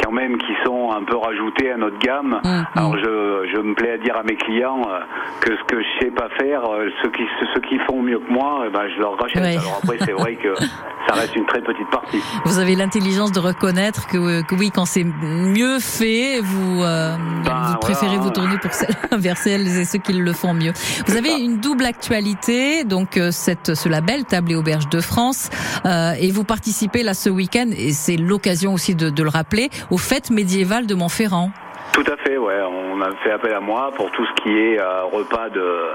quand 0.03 0.12
même 0.12 0.36
qui 0.38 0.53
sont 0.64 0.90
un 0.90 1.05
peu 1.05 1.16
rajoutées 1.16 1.70
à 1.70 1.76
notre 1.76 1.98
gamme. 1.98 2.40
Alors, 2.74 2.96
je, 2.98 3.48
je 3.55 3.61
me 3.61 3.74
plais 3.74 3.92
à 3.92 3.98
dire 3.98 4.16
à 4.16 4.22
mes 4.22 4.36
clients 4.36 4.82
euh, 4.88 5.00
que 5.40 5.57
ce 5.57 5.62
que 5.64 5.80
je 5.80 6.05
sais 6.05 6.11
pas 6.11 6.28
faire, 6.38 6.62
euh, 6.70 6.88
ceux 7.03 7.11
qui, 7.11 7.22
ceux 7.55 7.61
qui 7.61 7.78
font 7.86 8.03
mieux 8.03 8.18
que 8.18 8.32
moi, 8.32 8.64
eh 8.66 8.70
ben, 8.70 8.82
je 8.94 9.00
leur 9.00 9.18
rachète. 9.18 9.42
Ouais. 9.42 9.57
Alors 9.59 9.80
après, 9.82 9.98
c'est 9.98 10.12
vrai 10.12 10.36
que 10.36 10.55
ça 11.09 11.14
reste 11.14 11.34
une 11.36 11.46
très 11.46 11.61
petite 11.61 11.88
partie. 11.90 12.20
Vous 12.44 12.59
avez 12.59 12.74
l'intelligence 12.74 13.32
de 13.32 13.40
reconnaître 13.40 14.07
que, 14.07 14.42
que 14.42 14.55
oui, 14.55 14.70
quand 14.74 14.84
c'est 14.84 15.05
mieux 15.05 15.78
fait, 15.78 16.40
vous, 16.40 16.82
euh, 16.82 17.16
vous 17.44 17.78
préférez 17.93 18.16
vous 18.16 18.30
tourner 18.30 18.57
pour 18.57 18.70
vers 19.18 19.36
celles 19.36 19.66
et 19.66 19.84
ceux 19.84 19.99
qui 19.99 20.14
le 20.14 20.32
font 20.32 20.55
mieux. 20.55 20.72
Vous 21.07 21.16
avez 21.16 21.32
une 21.32 21.59
double 21.59 21.84
actualité, 21.84 22.84
donc 22.84 23.16
euh, 23.16 23.30
cette, 23.30 23.74
ce 23.74 23.88
label 23.88 24.24
Table 24.24 24.53
et 24.53 24.55
Auberge 24.55 24.88
de 24.88 25.01
France, 25.01 25.51
euh, 25.84 26.12
et 26.18 26.30
vous 26.30 26.45
participez 26.45 27.03
là 27.03 27.12
ce 27.12 27.28
week-end, 27.28 27.68
et 27.76 27.93
c'est 27.93 28.16
l'occasion 28.16 28.72
aussi 28.72 28.95
de, 28.95 29.22
le 29.22 29.28
rappeler, 29.28 29.68
aux 29.90 29.99
fêtes 29.99 30.30
médiévales 30.30 30.86
de 30.86 30.95
Montferrand. 30.95 31.51
Tout 31.93 32.05
à 32.11 32.16
fait, 32.24 32.38
ouais. 32.38 32.61
On 32.62 33.03
a 33.03 33.11
fait 33.22 33.32
appel 33.32 33.53
à 33.53 33.61
moi 33.61 33.93
pour 33.95 34.11
tout 34.12 34.24
ce 34.24 34.43
qui 34.43 34.49
est 34.49 34.80
euh, 34.80 35.05
repas 35.05 35.51
de 35.51 35.90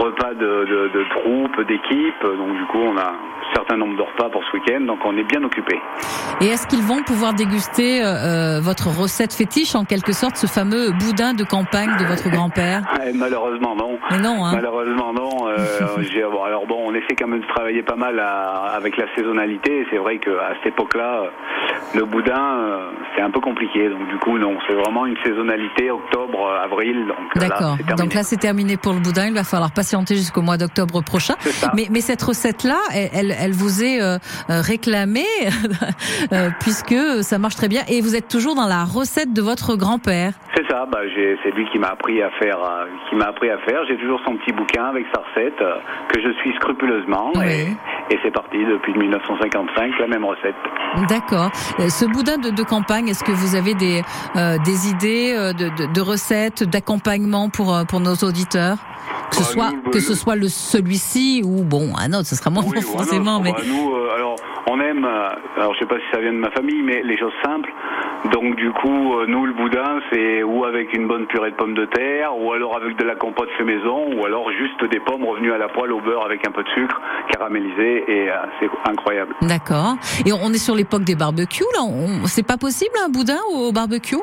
repas 0.00 0.32
de, 0.32 0.64
de, 0.94 1.04
troupes, 1.10 1.66
d'équipes. 1.68 2.22
Donc 2.22 2.56
du 2.56 2.64
coup, 2.66 2.80
on 2.80 2.96
a 2.96 3.12
certain 3.54 3.76
nombre 3.76 3.96
de 3.96 4.02
repas 4.02 4.28
pour 4.30 4.42
ce 4.44 4.56
week-end, 4.56 4.80
donc 4.86 4.98
on 5.04 5.16
est 5.16 5.24
bien 5.24 5.42
occupé. 5.44 5.78
Et 6.40 6.46
est-ce 6.46 6.66
qu'ils 6.66 6.82
vont 6.82 7.02
pouvoir 7.02 7.34
déguster 7.34 8.02
euh, 8.02 8.06
euh, 8.06 8.60
votre 8.60 8.88
recette 8.88 9.32
fétiche, 9.34 9.74
en 9.74 9.84
quelque 9.84 10.12
sorte, 10.12 10.36
ce 10.36 10.46
fameux 10.46 10.90
boudin 10.92 11.34
de 11.34 11.44
campagne 11.44 11.90
de 11.98 12.04
votre 12.04 12.28
grand-père? 12.30 12.82
Malheureusement 13.14 13.74
non. 13.76 13.98
Mais 14.10 14.18
non, 14.18 14.44
hein. 14.44 14.52
Malheureusement 14.54 15.12
non. 15.12 15.48
Euh, 15.48 16.28
bon, 16.30 16.42
alors 16.44 16.66
bon, 16.66 16.82
on 16.86 16.94
essaie 16.94 17.14
quand 17.18 17.28
même 17.28 17.40
de 17.40 17.46
travailler 17.46 17.82
pas 17.82 17.96
mal 17.96 18.18
à- 18.18 18.72
avec 18.76 18.96
la 18.96 19.04
saisonnalité. 19.16 19.86
C'est 19.90 19.98
vrai 19.98 20.18
qu'à 20.18 20.54
cette 20.62 20.72
époque-là, 20.72 21.24
le 21.94 22.04
boudin, 22.04 22.80
c'est 23.14 23.22
un 23.22 23.30
peu 23.30 23.40
compliqué. 23.40 23.88
Donc 23.88 24.08
du 24.08 24.18
coup, 24.18 24.38
non, 24.38 24.56
c'est 24.66 24.74
vraiment 24.74 25.06
une 25.06 25.16
saisonnalité 25.24 25.90
octobre, 25.90 26.50
avril. 26.62 27.06
D'accord. 27.36 27.76
Donc 27.96 28.14
là, 28.14 28.22
c'est 28.22 28.36
terminé 28.36 28.76
pour 28.76 28.92
le 28.92 29.00
boudin. 29.00 29.26
Il 29.26 29.34
va 29.34 29.44
falloir 29.44 29.70
patienter 29.72 30.14
jusqu'au 30.16 30.42
mois 30.42 30.56
d'octobre 30.56 31.02
prochain. 31.02 31.34
Mais, 31.74 31.86
mais 31.90 32.00
cette 32.00 32.22
recette-là, 32.22 32.78
elle, 32.92 33.34
elle, 33.38 33.43
elle 33.44 33.52
vous 33.52 33.84
est 33.84 34.00
euh, 34.00 34.18
euh, 34.50 34.60
réclamée 34.60 35.34
euh, 36.32 36.48
puisque 36.60 36.96
ça 37.22 37.38
marche 37.38 37.56
très 37.56 37.68
bien. 37.68 37.82
Et 37.88 38.00
vous 38.00 38.16
êtes 38.16 38.28
toujours 38.28 38.54
dans 38.54 38.66
la 38.66 38.84
recette 38.84 39.32
de 39.32 39.42
votre 39.42 39.76
grand-père. 39.76 40.32
C'est 40.56 40.66
ça, 40.70 40.86
bah, 40.90 41.00
c'est 41.14 41.50
lui 41.50 41.66
qui 41.70 41.78
m'a 41.78 41.88
appris 41.88 42.22
à 42.22 42.30
faire, 42.38 42.58
qui 43.08 43.16
m'a 43.16 43.26
appris 43.26 43.50
à 43.50 43.58
faire. 43.58 43.82
J'ai 43.88 43.96
toujours 43.96 44.20
son 44.24 44.36
petit 44.36 44.52
bouquin 44.52 44.84
avec 44.84 45.04
sa 45.14 45.20
recette 45.20 45.58
que 46.12 46.20
je 46.22 46.32
suis 46.40 46.54
scrupuleusement 46.54 47.32
et, 47.42 47.68
et 48.10 48.18
c'est 48.22 48.30
parti 48.30 48.58
depuis 48.64 48.94
1955 48.94 49.98
la 49.98 50.06
même 50.06 50.24
recette. 50.24 50.54
D'accord. 51.08 51.50
Ce 51.88 52.04
boudin 52.04 52.38
de, 52.38 52.50
de 52.50 52.62
campagne, 52.62 53.08
est-ce 53.08 53.24
que 53.24 53.32
vous 53.32 53.56
avez 53.56 53.74
des, 53.74 54.02
euh, 54.36 54.56
des 54.64 54.88
idées 54.88 55.34
de, 55.58 55.68
de, 55.76 55.92
de 55.92 56.00
recettes, 56.00 56.62
d'accompagnement 56.62 57.48
pour, 57.50 57.76
pour 57.88 58.00
nos 58.00 58.14
auditeurs? 58.14 58.76
Que 59.30 59.36
ce 59.36 59.40
Bah, 59.42 59.48
soit 59.48 59.70
nous, 59.72 59.90
que 59.90 60.00
ce 60.00 60.14
soit 60.14 60.36
le 60.36 60.48
celui-ci 60.48 61.42
ou 61.44 61.62
bon 61.64 61.92
un 61.98 62.12
autre, 62.12 62.26
ce 62.26 62.36
sera 62.36 62.50
moins 62.50 62.64
Oui, 62.66 62.80
forcément, 62.82 63.40
mais 63.40 63.52
bah, 63.52 63.58
nous, 63.66 63.94
euh, 63.94 64.14
alors, 64.14 64.36
on 64.70 64.80
aime, 64.80 65.04
euh, 65.04 65.28
alors 65.56 65.74
je 65.74 65.80
sais 65.80 65.86
pas 65.86 65.96
si 65.96 66.04
ça 66.12 66.20
vient 66.20 66.32
de 66.32 66.38
ma 66.38 66.50
famille, 66.50 66.82
mais 66.82 67.02
les 67.02 67.18
choses 67.18 67.32
simples. 67.44 67.70
Donc 68.32 68.56
du 68.56 68.70
coup, 68.72 69.18
euh, 69.18 69.26
nous 69.28 69.44
le 69.44 69.52
boudin, 69.52 70.00
c'est 70.10 70.42
ou 70.42 70.64
avec 70.64 70.92
une 70.94 71.06
bonne 71.06 71.26
purée 71.26 71.50
de 71.50 71.56
pommes 71.56 71.74
de 71.74 71.84
terre, 71.86 72.36
ou 72.38 72.52
alors 72.52 72.76
avec 72.76 72.96
de 72.96 73.04
la 73.04 73.14
compote 73.16 73.48
fait 73.58 73.64
maison, 73.64 74.14
ou 74.16 74.24
alors 74.24 74.50
juste 74.52 74.82
des 74.90 75.00
pommes 75.00 75.24
revenues 75.24 75.52
à 75.52 75.58
la 75.58 75.68
poêle 75.68 75.92
au 75.92 76.00
beurre 76.00 76.24
avec 76.24 76.46
un 76.46 76.50
peu 76.50 76.62
de 76.62 76.68
sucre 76.70 77.00
caramélisé, 77.30 78.04
et 78.08 78.30
euh, 78.30 78.34
c'est 78.60 78.70
incroyable. 78.90 79.34
d'accord. 79.42 79.96
Et 80.24 80.32
on 80.32 80.50
est 80.52 80.58
sur 80.58 80.74
l'époque 80.74 81.04
des 81.04 81.14
barbecues 81.16 81.64
là. 81.74 81.82
On- 81.82 82.26
C'est 82.26 82.46
pas 82.46 82.56
possible 82.56 82.94
un 83.04 83.08
boudin 83.10 83.38
au 83.54 83.70
barbecue? 83.72 84.16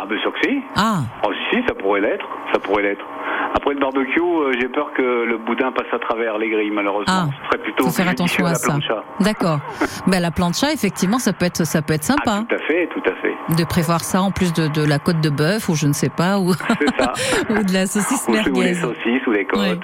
Ah 0.00 0.04
ben 0.08 0.18
sûr 0.20 0.32
que 0.32 0.38
si. 0.48 0.60
Ah. 0.76 1.00
Oh 1.26 1.30
si, 1.50 1.56
ça 1.66 1.74
pourrait 1.74 2.00
l'être, 2.00 2.24
ça 2.52 2.60
pourrait 2.60 2.82
l'être. 2.84 3.04
Après 3.54 3.74
le 3.74 3.80
barbecue, 3.80 4.20
euh, 4.20 4.52
j'ai 4.60 4.68
peur 4.68 4.90
que 4.96 5.02
le 5.02 5.38
boudin 5.38 5.72
passe 5.72 5.86
à 5.92 5.98
travers 5.98 6.38
les 6.38 6.48
grilles, 6.50 6.70
malheureusement. 6.70 7.30
Ce 7.42 7.46
serait 7.46 7.62
plutôt 7.62 7.84
Ah. 7.84 7.90
Faut 7.90 7.96
faire 7.96 8.08
attention 8.08 8.44
à 8.46 8.54
ça. 8.54 8.76
D'accord. 9.20 9.58
ben 10.06 10.20
la 10.20 10.30
plancha, 10.30 10.72
effectivement, 10.72 11.18
ça 11.18 11.32
peut 11.32 11.46
être 11.46 11.64
ça 11.64 11.82
peut 11.82 11.94
être 11.94 12.04
sympa 12.04 12.44
Tout 12.48 12.54
à 12.54 12.58
fait, 12.58 12.88
tout 12.88 13.02
à 13.06 13.14
fait. 13.22 13.34
de 13.56 13.64
prévoir 13.64 14.00
ça 14.04 14.20
en 14.22 14.30
plus 14.30 14.52
de, 14.52 14.68
de 14.68 14.84
la 14.86 14.98
côte 14.98 15.20
de 15.20 15.30
bœuf 15.30 15.68
ou 15.68 15.74
je 15.74 15.86
ne 15.86 15.92
sais 15.92 16.10
pas 16.10 16.38
ou, 16.38 16.50
ou 17.50 17.62
de 17.62 17.72
la 17.72 17.86
saucisse 17.86 18.26
Ou, 18.28 18.32
ou 18.32 18.34
merguez. 18.34 18.74
saucisses 18.74 19.26
ou 19.26 19.30
les 19.32 19.44
côtes. 19.46 19.80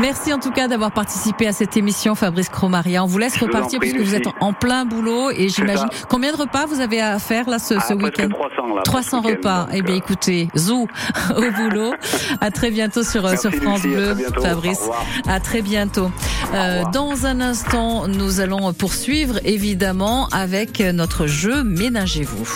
Merci 0.00 0.32
en 0.32 0.38
tout 0.38 0.50
cas 0.50 0.68
d'avoir 0.68 0.90
participé 0.92 1.46
à 1.46 1.52
cette 1.52 1.76
émission, 1.76 2.14
Fabrice 2.14 2.48
Cromaria. 2.48 3.04
On 3.04 3.06
vous 3.06 3.18
laisse 3.18 3.36
repartir 3.38 3.78
puisque 3.78 3.98
vous 4.00 4.14
êtes 4.14 4.26
en 4.40 4.52
plein 4.52 4.84
boulot 4.84 5.30
et 5.30 5.48
j'imagine 5.48 5.88
combien 6.08 6.32
de 6.32 6.36
repas 6.36 6.66
vous 6.66 6.80
avez 6.80 7.00
à 7.00 7.18
faire 7.18 7.48
là 7.48 7.58
ce, 7.58 7.74
Ah, 7.74 7.94
week-end 7.94 8.28
300 8.28 8.74
là. 8.74 8.82
300 8.82 9.22
pour 9.22 9.30
ce 9.30 9.34
week-end, 9.34 9.50
repas. 9.50 9.68
Eh 9.72 9.82
bien, 9.82 9.94
euh, 9.94 9.98
écoutez, 9.98 10.48
zou 10.56 10.88
au 11.36 11.50
boulot. 11.52 11.92
À 12.40 12.50
très 12.50 12.70
bientôt 12.70 13.02
sur, 13.02 13.22
Merci, 13.22 13.42
sur 13.42 13.52
France 13.54 13.82
Lucie, 13.82 13.94
Bleu, 13.96 14.14
bientôt. 14.14 14.42
Fabrice. 14.42 14.88
À 15.28 15.40
très 15.40 15.62
bientôt. 15.62 16.10
Euh, 16.54 16.82
dans 16.92 17.26
un 17.26 17.40
instant, 17.40 18.08
nous 18.08 18.40
allons 18.40 18.72
poursuivre 18.72 19.38
évidemment 19.44 20.28
avec 20.32 20.80
notre 20.80 21.26
jeu 21.26 21.62
Ménagez-vous. 21.62 22.48